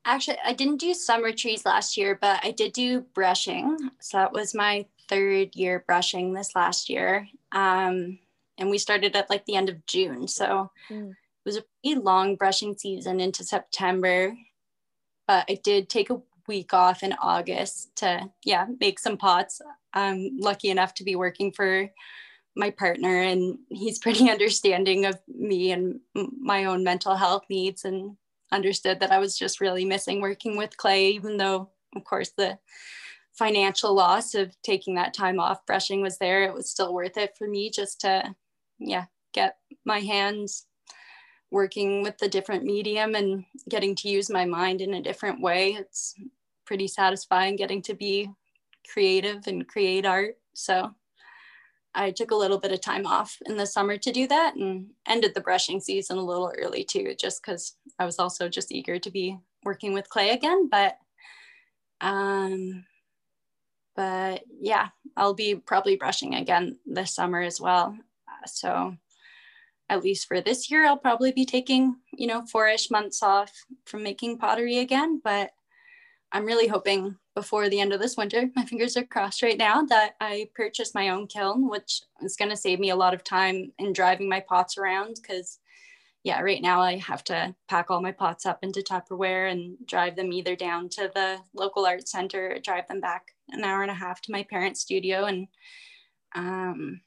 actually 0.06 0.38
i 0.46 0.54
didn't 0.54 0.80
do 0.80 0.94
summer 0.94 1.32
trees 1.32 1.66
last 1.66 1.98
year 1.98 2.18
but 2.20 2.40
i 2.44 2.52
did 2.52 2.74
do 2.74 3.02
brushing. 3.14 3.78
So 4.00 4.18
that 4.18 4.34
was 4.34 4.54
my 4.54 4.86
third 5.10 5.56
year 5.56 5.84
brushing 5.86 6.34
this 6.34 6.56
last 6.56 6.90
year. 6.90 7.28
Um, 7.52 8.20
and 8.58 8.70
we 8.70 8.78
started 8.78 9.16
at 9.16 9.30
like 9.30 9.46
the 9.46 9.56
end 9.56 9.70
of 9.70 9.86
june. 9.86 10.28
So 10.28 10.72
mm. 10.90 11.10
it 11.10 11.46
was 11.46 11.58
a 11.58 11.64
pretty 11.84 12.00
long 12.00 12.36
brushing 12.36 12.76
season 12.78 13.20
into 13.20 13.44
september. 13.44 14.36
But 15.28 15.46
i 15.50 15.60
did 15.64 15.90
take 15.90 16.10
a 16.10 16.22
week 16.48 16.74
off 16.74 17.04
in 17.04 17.14
august 17.22 17.96
to 17.98 18.30
yeah 18.44 18.66
make 18.80 19.00
some 19.00 19.18
pots. 19.18 19.62
I'm 19.94 20.38
lucky 20.40 20.70
enough 20.70 20.94
to 20.96 21.04
be 21.04 21.16
working 21.16 21.52
for 21.52 21.90
my 22.56 22.70
partner, 22.70 23.22
and 23.22 23.58
he's 23.70 24.00
pretty 24.00 24.30
understanding 24.36 25.06
of 25.06 25.18
me 25.28 25.72
and 25.72 26.00
my 26.14 26.66
own 26.66 26.84
mental 26.84 27.16
health 27.16 27.44
needs 27.50 27.86
and 27.86 28.18
understood 28.54 29.00
that 29.00 29.12
I 29.12 29.20
was 29.20 29.38
just 29.38 29.60
really 29.60 29.86
missing 29.86 30.22
working 30.22 30.58
with 30.58 30.78
clay, 30.78 31.10
even 31.10 31.38
though, 31.38 31.70
of 31.96 32.04
course, 32.04 32.32
the 32.38 32.58
financial 33.34 33.94
loss 33.94 34.36
of 34.36 34.56
taking 34.62 34.96
that 34.96 35.14
time 35.14 35.40
off 35.40 35.66
brushing 35.66 36.02
was 36.02 36.18
there. 36.20 36.44
It 36.44 36.54
was 36.54 36.70
still 36.70 36.94
worth 36.94 37.18
it 37.18 37.36
for 37.38 37.48
me 37.48 37.70
just 37.70 38.02
to, 38.02 38.36
yeah, 38.80 39.06
get 39.34 39.58
my 39.86 40.00
hands 40.00 40.66
working 41.52 42.04
with 42.04 42.18
the 42.18 42.28
different 42.28 42.64
medium 42.64 43.16
and 43.16 43.46
getting 43.70 43.96
to 43.96 44.10
use 44.10 44.30
my 44.30 44.46
mind 44.46 44.82
in 44.82 44.94
a 44.96 45.02
different 45.02 45.42
way. 45.42 45.74
It's 45.74 46.16
pretty 46.66 46.88
satisfying 46.88 47.56
getting 47.56 47.82
to 47.84 47.94
be 47.94 48.30
creative 48.92 49.48
and 49.48 49.68
create 49.68 50.06
art. 50.06 50.36
So 50.54 50.94
I 51.96 52.12
took 52.12 52.32
a 52.32 52.36
little 52.36 52.58
bit 52.58 52.72
of 52.72 52.82
time 52.82 53.06
off 53.06 53.38
in 53.46 53.58
the 53.58 53.68
summer 53.68 53.98
to 53.98 54.12
do 54.12 54.28
that 54.28 54.56
and 54.56 54.88
ended 55.08 55.34
the 55.34 55.42
brushing 55.42 55.80
season 55.80 56.18
a 56.18 56.24
little 56.24 56.52
early 56.58 56.84
too, 56.84 57.16
just 57.20 57.42
because 57.42 57.76
I 58.00 58.06
was 58.06 58.20
also 58.20 58.50
just 58.50 58.72
eager 58.72 58.98
to 59.00 59.12
be 59.12 59.38
working 59.64 59.94
with 59.94 60.10
clay 60.10 60.32
again. 60.32 60.70
But 60.70 60.98
um, 62.02 62.86
but 63.96 64.44
yeah, 64.60 64.90
I'll 65.16 65.36
be 65.36 65.56
probably 65.56 65.96
brushing 65.96 66.36
again 66.36 66.80
this 66.86 67.14
summer 67.14 67.42
as 67.42 67.62
well. 67.62 67.96
So 68.48 68.98
at 69.90 70.04
least 70.04 70.28
for 70.28 70.42
this 70.42 70.72
year, 70.72 70.88
I'll 70.88 70.98
probably 70.98 71.32
be 71.32 71.46
taking, 71.46 71.98
you 72.12 72.26
know, 72.26 72.46
four-ish 72.52 72.90
months 72.90 73.22
off 73.22 73.52
from 73.86 74.02
making 74.02 74.40
pottery 74.40 74.80
again. 74.80 75.22
But 75.24 75.52
I'm 76.32 76.46
really 76.46 76.68
hoping 76.68 77.18
before 77.36 77.68
the 77.70 77.80
end 77.80 77.94
of 77.94 78.00
this 78.00 78.16
winter, 78.18 78.50
my 78.56 78.66
fingers 78.66 78.96
are 78.96 79.04
crossed 79.04 79.42
right 79.42 79.58
now, 79.58 79.84
that 79.84 80.16
I 80.22 80.50
purchase 80.54 80.94
my 80.94 81.10
own 81.10 81.28
kiln, 81.28 81.70
which 81.70 82.02
is 82.22 82.36
going 82.36 82.52
to 82.52 82.58
save 82.58 82.80
me 82.80 82.92
a 82.92 82.96
lot 82.96 83.14
of 83.14 83.24
time 83.24 83.72
in 83.80 83.94
driving 83.94 84.30
my 84.30 84.40
pots 84.40 84.78
around. 84.78 85.20
Because, 85.22 85.60
yeah, 86.24 86.42
right 86.42 86.62
now 86.62 86.82
I 86.82 86.98
have 86.98 87.24
to 87.26 87.56
pack 87.68 87.90
all 87.90 88.02
my 88.02 88.12
pots 88.12 88.46
up 88.46 88.60
into 88.62 88.82
Tupperware 88.82 89.52
and 89.52 89.78
drive 89.88 90.16
them 90.16 90.32
either 90.32 90.56
down 90.56 90.90
to 90.90 91.12
the 91.14 91.40
local 91.56 91.86
art 91.86 92.08
center 92.08 92.52
or 92.52 92.60
drive 92.60 92.88
them 92.88 93.02
back 93.02 93.28
an 93.50 93.64
hour 93.64 93.82
and 93.82 93.92
a 93.92 93.96
half 93.96 94.22
to 94.22 94.32
my 94.32 94.44
parents' 94.44 94.82
studio. 94.82 95.26
And 95.26 95.48
um, 96.36 97.02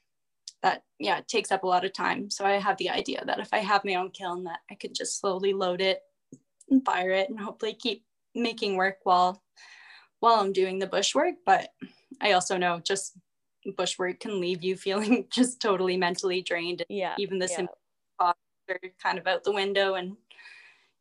that, 0.61 0.83
yeah, 0.99 1.19
it 1.19 1.27
takes 1.27 1.51
up 1.51 1.63
a 1.63 1.67
lot 1.67 1.85
of 1.85 1.93
time. 1.93 2.29
So 2.29 2.45
I 2.45 2.53
have 2.53 2.77
the 2.77 2.89
idea 2.89 3.23
that 3.25 3.39
if 3.39 3.49
I 3.53 3.59
have 3.59 3.85
my 3.85 3.95
own 3.95 4.11
kiln, 4.11 4.43
that 4.43 4.59
I 4.69 4.75
could 4.75 4.93
just 4.93 5.19
slowly 5.19 5.53
load 5.53 5.81
it 5.81 6.01
and 6.69 6.83
fire 6.83 7.11
it 7.11 7.29
and 7.29 7.39
hopefully 7.39 7.73
keep 7.73 8.03
making 8.35 8.75
work 8.75 8.97
while 9.03 9.41
while 10.27 10.41
I'm 10.41 10.51
doing 10.51 10.79
the 10.79 10.87
bush 10.87 11.15
work. 11.15 11.35
But 11.45 11.69
I 12.21 12.33
also 12.33 12.57
know 12.57 12.81
just 12.83 13.17
bush 13.77 13.97
work 13.97 14.19
can 14.19 14.41
leave 14.41 14.63
you 14.63 14.75
feeling 14.75 15.25
just 15.31 15.61
totally 15.61 15.95
mentally 15.97 16.41
drained. 16.41 16.83
Yeah. 16.89 17.15
Even 17.17 17.39
the 17.39 17.47
yeah. 17.49 17.55
simple 17.55 17.77
thoughts 18.19 18.39
are 18.69 18.79
kind 19.01 19.17
of 19.17 19.25
out 19.25 19.43
the 19.43 19.53
window 19.53 19.95
and 19.95 20.17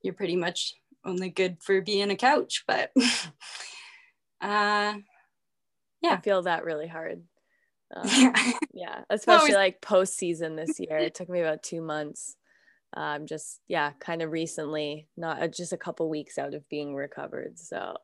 you're 0.02 0.14
pretty 0.14 0.36
much 0.36 0.74
only 1.04 1.28
good 1.28 1.56
for 1.60 1.80
being 1.80 2.10
a 2.10 2.16
couch. 2.16 2.64
But 2.66 2.92
uh 4.40 4.94
yeah. 6.02 6.12
I 6.12 6.20
feel 6.22 6.42
that 6.42 6.64
really 6.64 6.88
hard. 6.88 7.22
Um, 7.94 8.02
yeah. 8.04 8.52
yeah. 8.74 9.00
Especially 9.08 9.50
well, 9.50 9.60
like 9.60 9.80
post 9.80 10.16
season 10.18 10.56
this 10.56 10.80
year. 10.80 10.98
It 10.98 11.14
took 11.14 11.28
me 11.28 11.38
about 11.38 11.62
two 11.62 11.80
months 11.80 12.36
um, 12.94 13.26
just 13.26 13.60
yeah 13.68 13.92
kind 14.00 14.22
of 14.22 14.32
recently 14.32 15.06
not 15.16 15.42
uh, 15.42 15.46
just 15.46 15.72
a 15.72 15.76
couple 15.76 16.08
weeks 16.08 16.38
out 16.38 16.54
of 16.54 16.68
being 16.68 16.94
recovered 16.94 17.58
so 17.58 17.94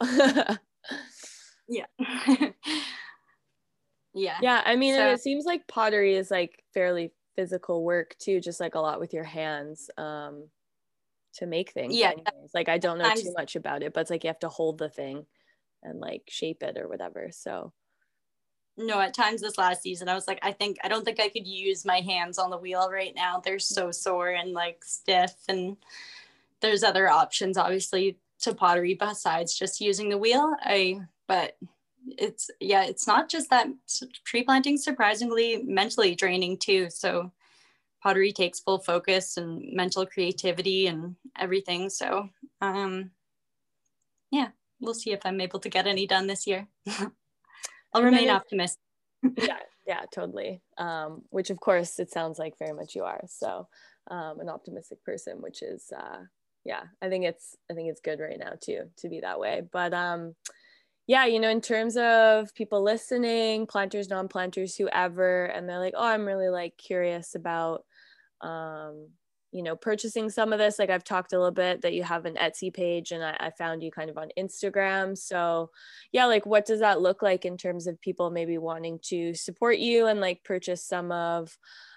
yeah 1.68 1.86
yeah 4.14 4.36
yeah 4.42 4.62
i 4.64 4.76
mean 4.76 4.94
so, 4.94 5.10
it 5.10 5.20
seems 5.20 5.44
like 5.44 5.66
pottery 5.68 6.14
is 6.14 6.30
like 6.30 6.62
fairly 6.74 7.12
physical 7.34 7.82
work 7.84 8.14
too 8.18 8.40
just 8.40 8.60
like 8.60 8.74
a 8.74 8.80
lot 8.80 9.00
with 9.00 9.14
your 9.14 9.24
hands 9.24 9.90
um 9.96 10.48
to 11.32 11.46
make 11.46 11.70
things 11.70 11.94
yeah 11.94 12.10
anyways. 12.10 12.50
like 12.52 12.68
i 12.68 12.76
don't 12.76 12.98
know 12.98 13.14
too 13.14 13.32
much 13.36 13.56
about 13.56 13.82
it 13.82 13.94
but 13.94 14.00
it's 14.00 14.10
like 14.10 14.22
you 14.22 14.28
have 14.28 14.38
to 14.38 14.48
hold 14.48 14.76
the 14.78 14.88
thing 14.88 15.24
and 15.82 15.98
like 15.98 16.22
shape 16.28 16.62
it 16.62 16.76
or 16.76 16.88
whatever 16.88 17.30
so 17.32 17.72
no, 18.76 19.00
at 19.00 19.14
times 19.14 19.42
this 19.42 19.58
last 19.58 19.82
season, 19.82 20.08
I 20.08 20.14
was 20.14 20.26
like, 20.26 20.38
I 20.42 20.52
think 20.52 20.78
I 20.82 20.88
don't 20.88 21.04
think 21.04 21.20
I 21.20 21.28
could 21.28 21.46
use 21.46 21.84
my 21.84 22.00
hands 22.00 22.38
on 22.38 22.50
the 22.50 22.56
wheel 22.56 22.90
right 22.90 23.14
now. 23.14 23.38
They're 23.38 23.58
so 23.58 23.90
sore 23.90 24.30
and 24.30 24.52
like 24.52 24.82
stiff, 24.84 25.34
and 25.48 25.76
there's 26.60 26.82
other 26.82 27.08
options, 27.08 27.58
obviously, 27.58 28.18
to 28.42 28.54
pottery 28.54 28.94
besides 28.94 29.58
just 29.58 29.80
using 29.80 30.08
the 30.08 30.18
wheel. 30.18 30.54
I 30.60 31.00
but 31.28 31.56
it's 32.06 32.50
yeah, 32.60 32.84
it's 32.84 33.06
not 33.06 33.28
just 33.28 33.50
that 33.50 33.68
tree 34.24 34.42
planting 34.42 34.76
surprisingly 34.76 35.62
mentally 35.62 36.14
draining 36.14 36.58
too. 36.58 36.90
So 36.90 37.32
pottery 38.02 38.32
takes 38.32 38.60
full 38.60 38.78
focus 38.78 39.36
and 39.36 39.72
mental 39.72 40.04
creativity 40.04 40.86
and 40.88 41.16
everything. 41.38 41.88
So 41.88 42.28
um 42.60 43.10
yeah, 44.30 44.48
we'll 44.80 44.94
see 44.94 45.12
if 45.12 45.20
I'm 45.24 45.40
able 45.40 45.60
to 45.60 45.68
get 45.68 45.86
any 45.86 46.06
done 46.06 46.26
this 46.26 46.46
year. 46.46 46.66
I'll 47.92 48.02
remain 48.02 48.30
optimistic. 48.30 48.80
yeah, 49.36 49.58
yeah, 49.86 50.02
totally. 50.12 50.62
Um, 50.78 51.22
which 51.30 51.50
of 51.50 51.60
course 51.60 51.98
it 51.98 52.10
sounds 52.10 52.38
like 52.38 52.58
very 52.58 52.72
much 52.72 52.94
you 52.94 53.04
are. 53.04 53.22
So 53.26 53.68
um, 54.10 54.40
an 54.40 54.48
optimistic 54.48 55.04
person, 55.04 55.42
which 55.42 55.62
is 55.62 55.92
uh, 55.96 56.22
yeah, 56.64 56.82
I 57.00 57.08
think 57.08 57.24
it's 57.24 57.56
I 57.70 57.74
think 57.74 57.90
it's 57.90 58.00
good 58.00 58.20
right 58.20 58.38
now 58.38 58.52
too 58.60 58.90
to 58.98 59.08
be 59.08 59.20
that 59.20 59.40
way. 59.40 59.62
But 59.70 59.92
um, 59.94 60.34
yeah, 61.06 61.26
you 61.26 61.40
know, 61.40 61.50
in 61.50 61.60
terms 61.60 61.96
of 61.96 62.54
people 62.54 62.82
listening, 62.82 63.66
planters, 63.66 64.08
non-planters, 64.08 64.76
whoever, 64.76 65.46
and 65.46 65.68
they're 65.68 65.80
like, 65.80 65.94
oh, 65.96 66.06
I'm 66.06 66.26
really 66.26 66.48
like 66.48 66.76
curious 66.76 67.34
about 67.34 67.84
um, 68.40 69.08
you 69.52 69.62
know 69.62 69.76
purchasing 69.76 70.30
some 70.30 70.52
of 70.52 70.58
this 70.58 70.78
like 70.78 70.88
i've 70.88 71.04
talked 71.04 71.34
a 71.34 71.36
little 71.36 71.52
bit 71.52 71.82
that 71.82 71.92
you 71.92 72.02
have 72.02 72.24
an 72.24 72.36
etsy 72.36 72.72
page 72.72 73.12
and 73.12 73.22
I, 73.22 73.36
I, 73.38 73.50
found 73.50 73.82
you 73.82 73.90
kind 73.90 74.08
of 74.08 74.16
on 74.16 74.30
instagram 74.38 75.16
so 75.16 75.70
yeah 76.10 76.24
like 76.24 76.46
what 76.46 76.64
does 76.64 76.80
that 76.80 77.02
look 77.02 77.22
like 77.22 77.44
in 77.44 77.58
terms 77.58 77.86
of 77.86 78.00
people 78.00 78.30
maybe 78.30 78.56
wanting 78.56 78.98
to 79.04 79.34
support 79.34 79.76
you 79.76 80.06
and 80.06 80.20
like 80.20 80.42
purchase 80.42 80.84
some 80.84 81.12
of 81.12 81.56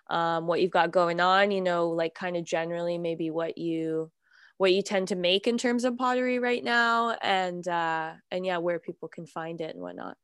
um, 0.10 0.46
what 0.48 0.62
you've 0.62 0.70
got 0.72 0.92
going 0.92 1.22
on 1.22 1.50
you 1.50 1.62
know 1.62 1.88
like 1.90 2.14
kind 2.14 2.36
of 2.36 2.44
generally 2.44 2.98
maybe 2.98 3.32
what 3.32 3.58
you 3.58 4.12
what 4.58 4.74
you 4.74 4.82
tend 4.82 5.08
to 5.08 5.16
make 5.16 5.48
in 5.48 5.58
terms 5.58 5.84
of 5.84 5.98
pottery 5.98 6.40
right 6.40 6.64
now 6.64 7.12
and 7.22 7.68
uh 7.68 8.14
and 8.32 8.46
yeah 8.46 8.58
where 8.58 8.80
people 8.80 9.08
can 9.08 9.26
find 9.26 9.62
it 9.62 9.74
and 9.74 9.82
whatnot 9.84 10.18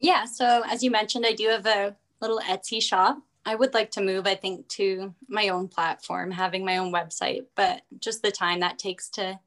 yeah 0.00 0.24
so 0.24 0.62
as 0.68 0.82
you 0.82 0.90
mentioned 0.90 1.26
i 1.26 1.32
do 1.32 1.48
have 1.48 1.66
a 1.66 1.96
little 2.20 2.40
etsy 2.40 2.82
shop 2.82 3.18
I 3.48 3.54
would 3.54 3.72
like 3.72 3.90
to 3.92 4.02
move, 4.02 4.26
I 4.26 4.34
think, 4.34 4.68
to 4.68 5.14
my 5.26 5.48
own 5.48 5.68
platform, 5.68 6.30
having 6.30 6.66
my 6.66 6.76
own 6.76 6.92
website, 6.92 7.46
but 7.54 7.80
just 7.98 8.20
the 8.20 8.30
time 8.30 8.60
that 8.60 8.78
takes 8.78 9.08
to 9.10 9.40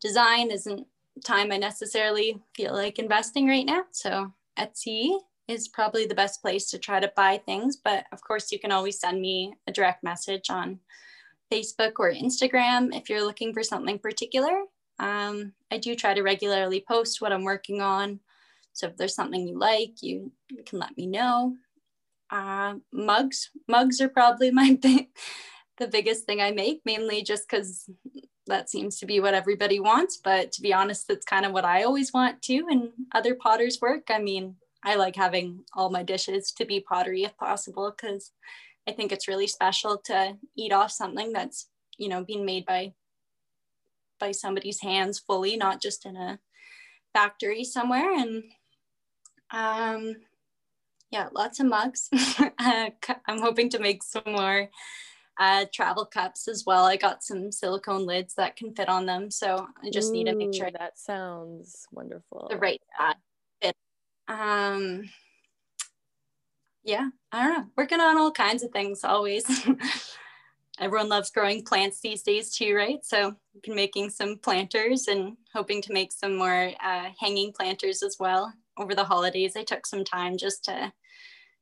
design 0.00 0.52
isn't 0.52 0.86
time 1.24 1.50
I 1.50 1.56
necessarily 1.56 2.40
feel 2.54 2.72
like 2.72 3.00
investing 3.00 3.48
right 3.48 3.66
now. 3.66 3.84
So 3.90 4.32
Etsy 4.56 5.18
is 5.48 5.66
probably 5.66 6.06
the 6.06 6.14
best 6.14 6.40
place 6.40 6.70
to 6.70 6.78
try 6.78 7.00
to 7.00 7.12
buy 7.16 7.38
things. 7.44 7.76
But 7.76 8.04
of 8.12 8.22
course, 8.22 8.52
you 8.52 8.60
can 8.60 8.70
always 8.70 9.00
send 9.00 9.20
me 9.20 9.54
a 9.66 9.72
direct 9.72 10.04
message 10.04 10.48
on 10.48 10.78
Facebook 11.52 11.94
or 11.98 12.12
Instagram 12.12 12.96
if 12.96 13.10
you're 13.10 13.24
looking 13.24 13.52
for 13.52 13.62
something 13.62 13.98
particular. 13.98 14.62
Um, 14.98 15.52
I 15.70 15.78
do 15.78 15.94
try 15.94 16.14
to 16.14 16.22
regularly 16.22 16.84
post 16.86 17.20
what 17.20 17.32
I'm 17.32 17.44
working 17.44 17.82
on. 17.82 18.20
So 18.72 18.86
if 18.86 18.96
there's 18.96 19.14
something 19.14 19.46
you 19.46 19.58
like, 19.58 20.02
you, 20.02 20.32
can 20.64 20.78
let 20.78 20.96
me 20.96 21.06
know 21.06 21.56
uh, 22.32 22.74
mugs. 22.92 23.50
Mugs 23.68 24.00
are 24.00 24.08
probably 24.08 24.50
my 24.52 24.78
the 25.78 25.88
biggest 25.88 26.24
thing 26.24 26.40
I 26.40 26.50
make, 26.50 26.80
mainly 26.84 27.22
just 27.22 27.48
because 27.48 27.88
that 28.46 28.70
seems 28.70 28.98
to 28.98 29.06
be 29.06 29.20
what 29.20 29.34
everybody 29.34 29.78
wants. 29.78 30.18
But 30.22 30.50
to 30.52 30.62
be 30.62 30.72
honest, 30.72 31.06
that's 31.06 31.24
kind 31.24 31.46
of 31.46 31.52
what 31.52 31.64
I 31.64 31.84
always 31.84 32.12
want 32.12 32.42
too. 32.42 32.66
And 32.68 32.90
other 33.14 33.34
potters' 33.34 33.80
work. 33.80 34.04
I 34.10 34.18
mean, 34.18 34.56
I 34.82 34.96
like 34.96 35.14
having 35.14 35.64
all 35.74 35.90
my 35.90 36.02
dishes 36.02 36.50
to 36.52 36.64
be 36.64 36.80
pottery 36.80 37.22
if 37.22 37.36
possible 37.36 37.94
because 37.96 38.32
I 38.88 38.92
think 38.92 39.12
it's 39.12 39.28
really 39.28 39.46
special 39.46 39.98
to 40.06 40.36
eat 40.56 40.72
off 40.72 40.90
something 40.90 41.32
that's 41.32 41.68
you 41.98 42.08
know 42.08 42.24
being 42.24 42.44
made 42.44 42.66
by 42.66 42.94
by 44.22 44.30
somebody's 44.30 44.80
hands 44.80 45.18
fully, 45.18 45.56
not 45.56 45.82
just 45.82 46.06
in 46.06 46.16
a 46.16 46.38
factory 47.12 47.64
somewhere. 47.64 48.14
And 48.14 48.44
um, 49.50 50.16
yeah, 51.10 51.28
lots 51.34 51.60
of 51.60 51.66
mugs. 51.66 52.08
uh, 52.58 52.90
I'm 53.26 53.40
hoping 53.40 53.68
to 53.70 53.80
make 53.80 54.02
some 54.02 54.22
more 54.26 54.70
uh, 55.40 55.66
travel 55.74 56.06
cups 56.06 56.46
as 56.48 56.64
well. 56.66 56.84
I 56.84 56.96
got 56.96 57.24
some 57.24 57.50
silicone 57.50 58.06
lids 58.06 58.34
that 58.34 58.56
can 58.56 58.74
fit 58.74 58.88
on 58.88 59.06
them, 59.06 59.30
so 59.30 59.66
I 59.82 59.90
just 59.90 60.10
Ooh, 60.10 60.12
need 60.12 60.26
to 60.26 60.36
make 60.36 60.54
sure 60.54 60.70
that 60.70 60.98
sounds 60.98 61.86
wonderful. 61.90 62.46
The 62.48 62.58
right 62.58 62.80
yeah. 63.00 63.14
fit. 63.60 63.76
Um, 64.28 65.02
yeah, 66.84 67.08
I 67.30 67.44
don't 67.44 67.58
know. 67.58 67.64
Working 67.76 68.00
on 68.00 68.18
all 68.18 68.32
kinds 68.32 68.62
of 68.62 68.70
things 68.70 69.04
always. 69.04 69.44
Everyone 70.80 71.08
loves 71.08 71.30
growing 71.30 71.64
plants 71.64 72.00
these 72.00 72.22
days 72.22 72.54
too, 72.54 72.74
right? 72.74 72.98
So 73.04 73.28
I've 73.28 73.62
been 73.62 73.74
making 73.74 74.10
some 74.10 74.38
planters 74.38 75.06
and 75.06 75.36
hoping 75.52 75.82
to 75.82 75.92
make 75.92 76.12
some 76.12 76.36
more 76.36 76.72
uh, 76.82 77.10
hanging 77.20 77.52
planters 77.52 78.02
as 78.02 78.16
well 78.18 78.52
over 78.78 78.94
the 78.94 79.04
holidays. 79.04 79.54
I 79.56 79.64
took 79.64 79.86
some 79.86 80.04
time 80.04 80.36
just 80.36 80.64
to 80.64 80.92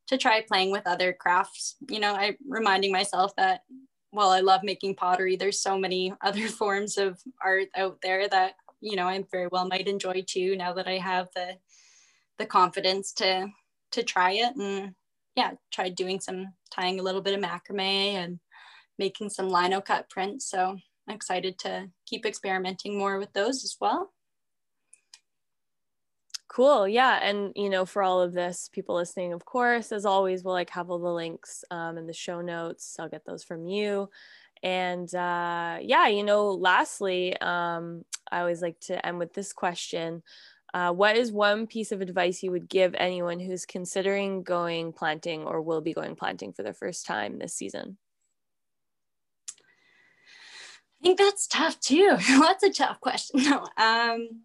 to 0.07 0.19
try 0.19 0.41
playing 0.41 0.73
with 0.73 0.87
other 0.87 1.13
crafts. 1.13 1.77
You 1.89 2.01
know, 2.01 2.15
I 2.15 2.37
reminding 2.49 2.91
myself 2.91 3.35
that 3.37 3.61
while 4.11 4.31
I 4.31 4.41
love 4.41 4.63
making 4.65 4.97
pottery, 4.97 5.37
there's 5.37 5.61
so 5.61 5.79
many 5.79 6.13
other 6.23 6.49
forms 6.49 6.99
of 6.99 7.21
art 7.45 7.69
out 7.77 7.99
there 8.03 8.29
that, 8.29 8.55
you 8.81 8.97
know, 8.97 9.07
I 9.07 9.23
very 9.31 9.49
well 9.49 9.69
might 9.69 9.87
enjoy 9.87 10.25
too 10.27 10.57
now 10.57 10.73
that 10.75 10.89
I 10.89 10.99
have 10.99 11.29
the 11.35 11.59
the 12.39 12.47
confidence 12.47 13.13
to 13.13 13.49
to 13.93 14.03
try 14.03 14.33
it 14.33 14.57
and 14.57 14.95
yeah, 15.41 15.53
tried 15.71 15.95
doing 15.95 16.21
some 16.21 16.53
tying 16.71 17.01
a 17.01 17.03
little 17.03 17.23
bit 17.23 17.35
of 17.35 17.43
macrame 17.43 18.15
and 18.23 18.41
making 18.99 19.31
some 19.31 19.49
lino 19.49 19.81
cut 19.81 20.11
prints. 20.11 20.51
So 20.51 20.77
I'm 21.09 21.15
excited 21.15 21.59
to 21.61 21.89
keep 22.05 22.27
experimenting 22.27 22.99
more 22.99 23.19
with 23.19 23.33
those 23.33 23.65
as 23.65 23.77
well. 23.81 24.13
Cool. 26.49 26.87
Yeah. 26.87 27.19
And, 27.23 27.53
you 27.57 27.71
know, 27.71 27.87
for 27.87 28.03
all 28.03 28.21
of 28.21 28.33
this, 28.35 28.69
people 28.71 28.97
listening, 28.97 29.33
of 29.33 29.45
course, 29.45 29.93
as 29.93 30.05
always, 30.05 30.43
we'll 30.43 30.53
like 30.61 30.71
have 30.71 30.91
all 30.91 30.99
the 30.99 31.09
links 31.25 31.65
um, 31.71 31.97
in 31.97 32.07
the 32.07 32.13
show 32.13 32.41
notes. 32.43 32.97
I'll 32.99 33.09
get 33.09 33.25
those 33.25 33.45
from 33.45 33.67
you. 33.67 34.11
And 34.63 35.09
uh, 35.15 35.79
yeah, 35.81 36.09
you 36.09 36.25
know, 36.25 36.51
lastly, 36.51 37.39
um, 37.41 38.05
I 38.31 38.41
always 38.41 38.61
like 38.61 38.79
to 38.81 38.95
end 39.07 39.19
with 39.19 39.33
this 39.33 39.53
question. 39.55 40.23
Uh, 40.73 40.93
what 40.93 41.17
is 41.17 41.33
one 41.33 41.67
piece 41.67 41.91
of 41.91 42.01
advice 42.01 42.43
you 42.43 42.51
would 42.51 42.69
give 42.69 42.95
anyone 42.97 43.41
who's 43.41 43.67
considering 43.67 44.43
going 44.43 44.93
planting 44.93 45.45
or 45.45 45.61
will 45.61 45.81
be 45.81 45.93
going 45.93 46.15
planting 46.15 46.53
for 46.53 46.63
the 46.63 46.73
first 46.73 47.07
time 47.07 47.39
this 47.39 47.55
season? 47.55 47.99
I 51.01 51.07
think 51.07 51.19
that's 51.19 51.47
tough 51.47 51.81
too. 51.81 52.17
that's 52.29 52.63
a 52.63 52.73
tough 52.73 53.01
question. 53.01 53.41
No, 53.51 53.67
um, 53.77 54.43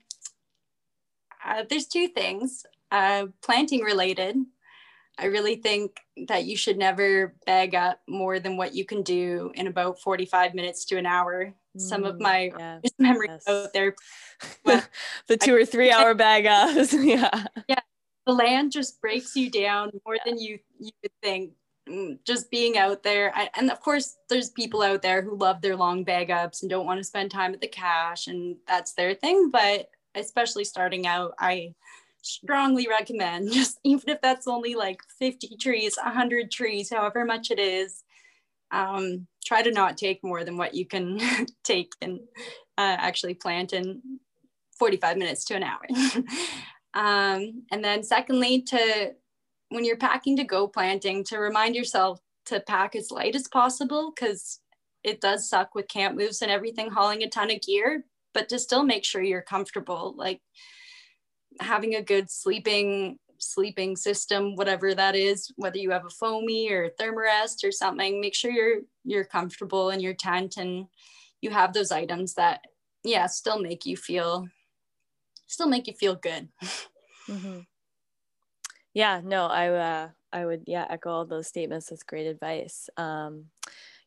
uh, 1.45 1.63
there's 1.69 1.85
two 1.85 2.07
things 2.07 2.65
uh, 2.91 3.27
planting 3.43 3.81
related. 3.81 4.37
I 5.17 5.25
really 5.25 5.55
think 5.55 5.99
that 6.27 6.45
you 6.45 6.57
should 6.57 6.77
never 6.77 7.35
bag 7.45 7.73
up 7.73 8.01
more 8.07 8.39
than 8.39 8.57
what 8.57 8.75
you 8.75 8.85
can 8.85 9.01
do 9.01 9.51
in 9.55 9.67
about 9.67 9.99
45 9.99 10.53
minutes 10.53 10.83
to 10.85 10.97
an 10.97 11.05
hour. 11.05 11.53
Mm, 11.77 11.81
Some 11.81 12.03
of 12.03 12.15
mm, 12.15 12.21
my 12.21 12.51
yeah. 12.57 12.79
memories 12.99 13.29
yes. 13.31 13.47
out 13.47 13.73
there. 13.73 13.95
the 15.27 15.37
two 15.37 15.55
or 15.55 15.65
three 15.65 15.91
hour 15.91 16.13
bag 16.15 16.45
ups. 16.45 16.93
yeah. 16.99 17.45
Yeah. 17.67 17.79
The 18.25 18.33
land 18.33 18.71
just 18.71 18.99
breaks 18.99 19.35
you 19.35 19.49
down 19.49 19.91
more 20.05 20.15
yeah. 20.15 20.21
than 20.25 20.39
you, 20.39 20.59
you 20.79 20.91
would 21.01 21.11
think. 21.21 21.51
Mm, 21.89 22.17
just 22.25 22.49
being 22.49 22.77
out 22.77 23.03
there. 23.03 23.31
I, 23.35 23.49
and 23.55 23.69
of 23.69 23.79
course, 23.79 24.17
there's 24.27 24.49
people 24.49 24.81
out 24.81 25.03
there 25.03 25.21
who 25.21 25.37
love 25.37 25.61
their 25.61 25.75
long 25.75 26.03
bag 26.03 26.31
ups 26.31 26.63
and 26.63 26.69
don't 26.69 26.87
want 26.87 26.97
to 26.97 27.03
spend 27.03 27.29
time 27.29 27.53
at 27.53 27.61
the 27.61 27.67
cache, 27.67 28.25
and 28.25 28.55
that's 28.67 28.93
their 28.93 29.13
thing. 29.13 29.51
But 29.51 29.89
especially 30.15 30.63
starting 30.63 31.05
out, 31.05 31.35
I 31.37 31.75
strongly 32.25 32.87
recommend 32.87 33.51
just 33.51 33.79
even 33.83 34.09
if 34.09 34.21
that's 34.21 34.47
only 34.47 34.75
like 34.75 34.99
50 35.19 35.57
trees, 35.57 35.97
100 36.01 36.51
trees, 36.51 36.89
however 36.91 37.25
much 37.25 37.51
it 37.51 37.59
is, 37.59 38.03
um, 38.71 39.27
try 39.45 39.61
to 39.61 39.71
not 39.71 39.97
take 39.97 40.23
more 40.23 40.43
than 40.43 40.57
what 40.57 40.73
you 40.73 40.85
can 40.85 41.19
take 41.63 41.93
and 42.01 42.19
uh, 42.77 42.97
actually 42.99 43.35
plant 43.35 43.73
in 43.73 44.01
45 44.77 45.17
minutes 45.17 45.45
to 45.45 45.55
an 45.55 45.63
hour. 45.63 45.85
um, 46.93 47.63
and 47.71 47.83
then 47.83 48.03
secondly, 48.03 48.61
to 48.63 49.13
when 49.69 49.85
you're 49.85 49.97
packing 49.97 50.37
to 50.37 50.43
go 50.43 50.67
planting, 50.67 51.23
to 51.25 51.37
remind 51.37 51.75
yourself 51.75 52.19
to 52.47 52.59
pack 52.61 52.95
as 52.95 53.11
light 53.11 53.35
as 53.35 53.47
possible 53.47 54.13
because 54.13 54.59
it 55.03 55.21
does 55.21 55.49
suck 55.49 55.75
with 55.75 55.87
camp 55.87 56.17
moves 56.17 56.41
and 56.41 56.51
everything 56.51 56.89
hauling 56.89 57.23
a 57.23 57.29
ton 57.29 57.51
of 57.51 57.61
gear 57.61 58.05
but 58.33 58.49
to 58.49 58.59
still 58.59 58.83
make 58.83 59.05
sure 59.05 59.21
you're 59.21 59.41
comfortable 59.41 60.13
like 60.17 60.41
having 61.59 61.95
a 61.95 62.01
good 62.01 62.29
sleeping 62.29 63.17
sleeping 63.37 63.95
system 63.95 64.55
whatever 64.55 64.95
that 64.95 65.15
is 65.15 65.51
whether 65.57 65.77
you 65.77 65.91
have 65.91 66.05
a 66.05 66.09
foamy 66.09 66.69
or 66.71 66.89
thermarest 66.99 67.63
or 67.65 67.71
something 67.71 68.21
make 68.21 68.33
sure 68.33 68.49
you're 68.49 68.81
you're 69.03 69.25
comfortable 69.25 69.89
in 69.89 69.99
your 69.99 70.13
tent 70.13 70.55
and 70.57 70.85
you 71.41 71.49
have 71.49 71.73
those 71.73 71.91
items 71.91 72.33
that 72.35 72.61
yeah 73.03 73.27
still 73.27 73.59
make 73.59 73.85
you 73.85 73.97
feel 73.97 74.47
still 75.47 75.67
make 75.67 75.85
you 75.85 75.93
feel 75.93 76.15
good 76.15 76.47
mm-hmm. 77.29 77.59
Yeah, 78.95 79.19
no, 79.21 79.45
I 79.45 79.67
uh, 79.67 80.09
I 80.31 80.45
would 80.45 80.63
yeah 80.65 80.87
echo 80.89 81.11
all 81.11 81.25
those 81.25 81.47
statements. 81.47 81.89
That's 81.89 82.01
great 82.01 82.27
advice. 82.27 82.89
Um, 82.95 83.47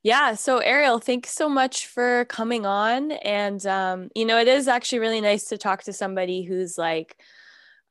yeah, 0.03 0.35
so 0.35 0.59
Ariel, 0.59 0.99
thanks 0.99 1.31
so 1.31 1.49
much 1.49 1.87
for 1.87 2.25
coming 2.25 2.65
on, 2.65 3.13
and 3.13 3.65
um, 3.67 4.09
you 4.15 4.25
know 4.25 4.39
it 4.39 4.49
is 4.49 4.67
actually 4.67 5.01
really 5.01 5.21
nice 5.21 5.45
to 5.51 5.59
talk 5.59 5.83
to 5.83 5.93
somebody 5.93 6.43
who's 6.43 6.79
like, 6.79 7.21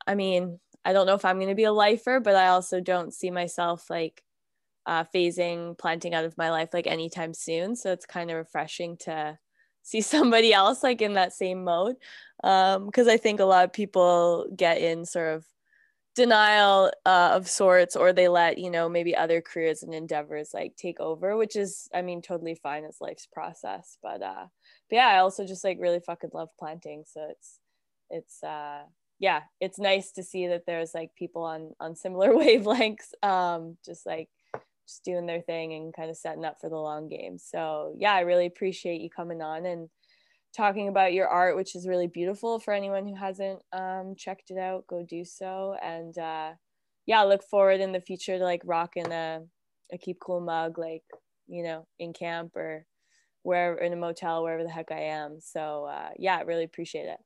I 0.08 0.14
mean, 0.14 0.58
I 0.84 0.94
don't 0.94 1.06
know 1.06 1.14
if 1.14 1.24
I'm 1.24 1.36
going 1.36 1.50
to 1.50 1.54
be 1.54 1.64
a 1.64 1.72
lifer, 1.72 2.18
but 2.18 2.34
I 2.34 2.48
also 2.48 2.80
don't 2.80 3.12
see 3.12 3.30
myself 3.30 3.90
like 3.90 4.22
uh, 4.86 5.04
phasing 5.14 5.76
planting 5.76 6.14
out 6.14 6.24
of 6.24 6.38
my 6.38 6.50
life 6.50 6.70
like 6.72 6.86
anytime 6.86 7.34
soon. 7.34 7.76
So 7.76 7.92
it's 7.92 8.06
kind 8.06 8.30
of 8.30 8.38
refreshing 8.38 8.96
to 9.00 9.38
see 9.82 10.00
somebody 10.00 10.52
else 10.52 10.82
like 10.82 11.02
in 11.02 11.14
that 11.14 11.34
same 11.34 11.62
mode. 11.62 11.96
Because 12.42 13.06
um, 13.06 13.08
I 13.08 13.18
think 13.18 13.40
a 13.40 13.44
lot 13.44 13.64
of 13.64 13.72
people 13.72 14.48
get 14.56 14.78
in 14.78 15.04
sort 15.04 15.36
of 15.36 15.44
denial 16.14 16.90
uh, 17.06 17.32
of 17.34 17.48
sorts 17.48 17.94
or 17.94 18.12
they 18.12 18.28
let 18.28 18.58
you 18.58 18.70
know 18.70 18.88
maybe 18.88 19.14
other 19.14 19.40
careers 19.40 19.84
and 19.84 19.94
endeavors 19.94 20.50
like 20.52 20.74
take 20.74 20.98
over 20.98 21.36
which 21.36 21.54
is 21.54 21.88
i 21.94 22.02
mean 22.02 22.20
totally 22.20 22.56
fine 22.56 22.84
as 22.84 22.96
life's 23.00 23.26
process. 23.26 23.98
But 24.02 24.20
uh 24.22 24.46
but 24.90 24.96
yeah 24.96 25.06
i 25.06 25.18
also 25.18 25.46
just 25.46 25.62
like 25.62 25.78
really 25.80 26.00
fucking 26.00 26.30
love 26.32 26.48
planting. 26.58 27.04
So 27.06 27.28
it's 27.30 27.60
it's 28.10 28.42
uh 28.42 28.82
yeah 29.18 29.40
it's 29.60 29.78
nice 29.78 30.12
to 30.12 30.22
see 30.22 30.46
that 30.46 30.64
there's 30.66 30.94
like 30.94 31.10
people 31.16 31.42
on 31.42 31.72
on 31.80 31.94
similar 31.94 32.32
wavelengths 32.32 33.12
um 33.22 33.76
just 33.84 34.06
like 34.06 34.28
just 34.86 35.04
doing 35.04 35.26
their 35.26 35.42
thing 35.42 35.74
and 35.74 35.94
kind 35.94 36.10
of 36.10 36.16
setting 36.16 36.44
up 36.44 36.56
for 36.60 36.70
the 36.70 36.76
long 36.76 37.08
game 37.08 37.38
so 37.38 37.94
yeah 37.98 38.12
i 38.12 38.20
really 38.20 38.46
appreciate 38.46 39.00
you 39.00 39.10
coming 39.10 39.42
on 39.42 39.66
and 39.66 39.88
talking 40.56 40.88
about 40.88 41.12
your 41.12 41.28
art, 41.28 41.56
which 41.56 41.74
is 41.74 41.86
really 41.86 42.06
beautiful. 42.06 42.58
For 42.58 42.72
anyone 42.72 43.06
who 43.06 43.14
hasn't 43.14 43.60
um, 43.72 44.14
checked 44.16 44.50
it 44.50 44.58
out, 44.58 44.86
go 44.88 45.04
do 45.08 45.24
so. 45.24 45.76
And 45.82 46.16
uh, 46.18 46.52
yeah, 47.06 47.22
look 47.22 47.42
forward 47.42 47.80
in 47.80 47.92
the 47.92 48.00
future 48.00 48.38
to 48.38 48.44
like 48.44 48.62
rocking 48.64 49.12
a, 49.12 49.42
a 49.92 49.98
keep 49.98 50.18
cool 50.20 50.40
mug, 50.40 50.78
like 50.78 51.04
you 51.46 51.62
know, 51.62 51.86
in 51.98 52.12
camp 52.12 52.56
or 52.56 52.84
wherever 53.42 53.78
in 53.78 53.92
a 53.92 53.96
motel, 53.96 54.42
wherever 54.42 54.64
the 54.64 54.70
heck 54.70 54.90
I 54.90 55.00
am. 55.00 55.38
So 55.40 55.84
uh, 55.84 56.10
yeah, 56.18 56.42
really 56.42 56.64
appreciate 56.64 57.06
it. 57.06 57.18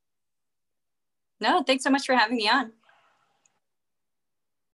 No, 1.43 1.63
thanks 1.65 1.83
so 1.83 1.91
much 1.91 2.07
for 2.07 2.15
having 2.15 2.37
me 2.37 2.49
on. 2.49 2.73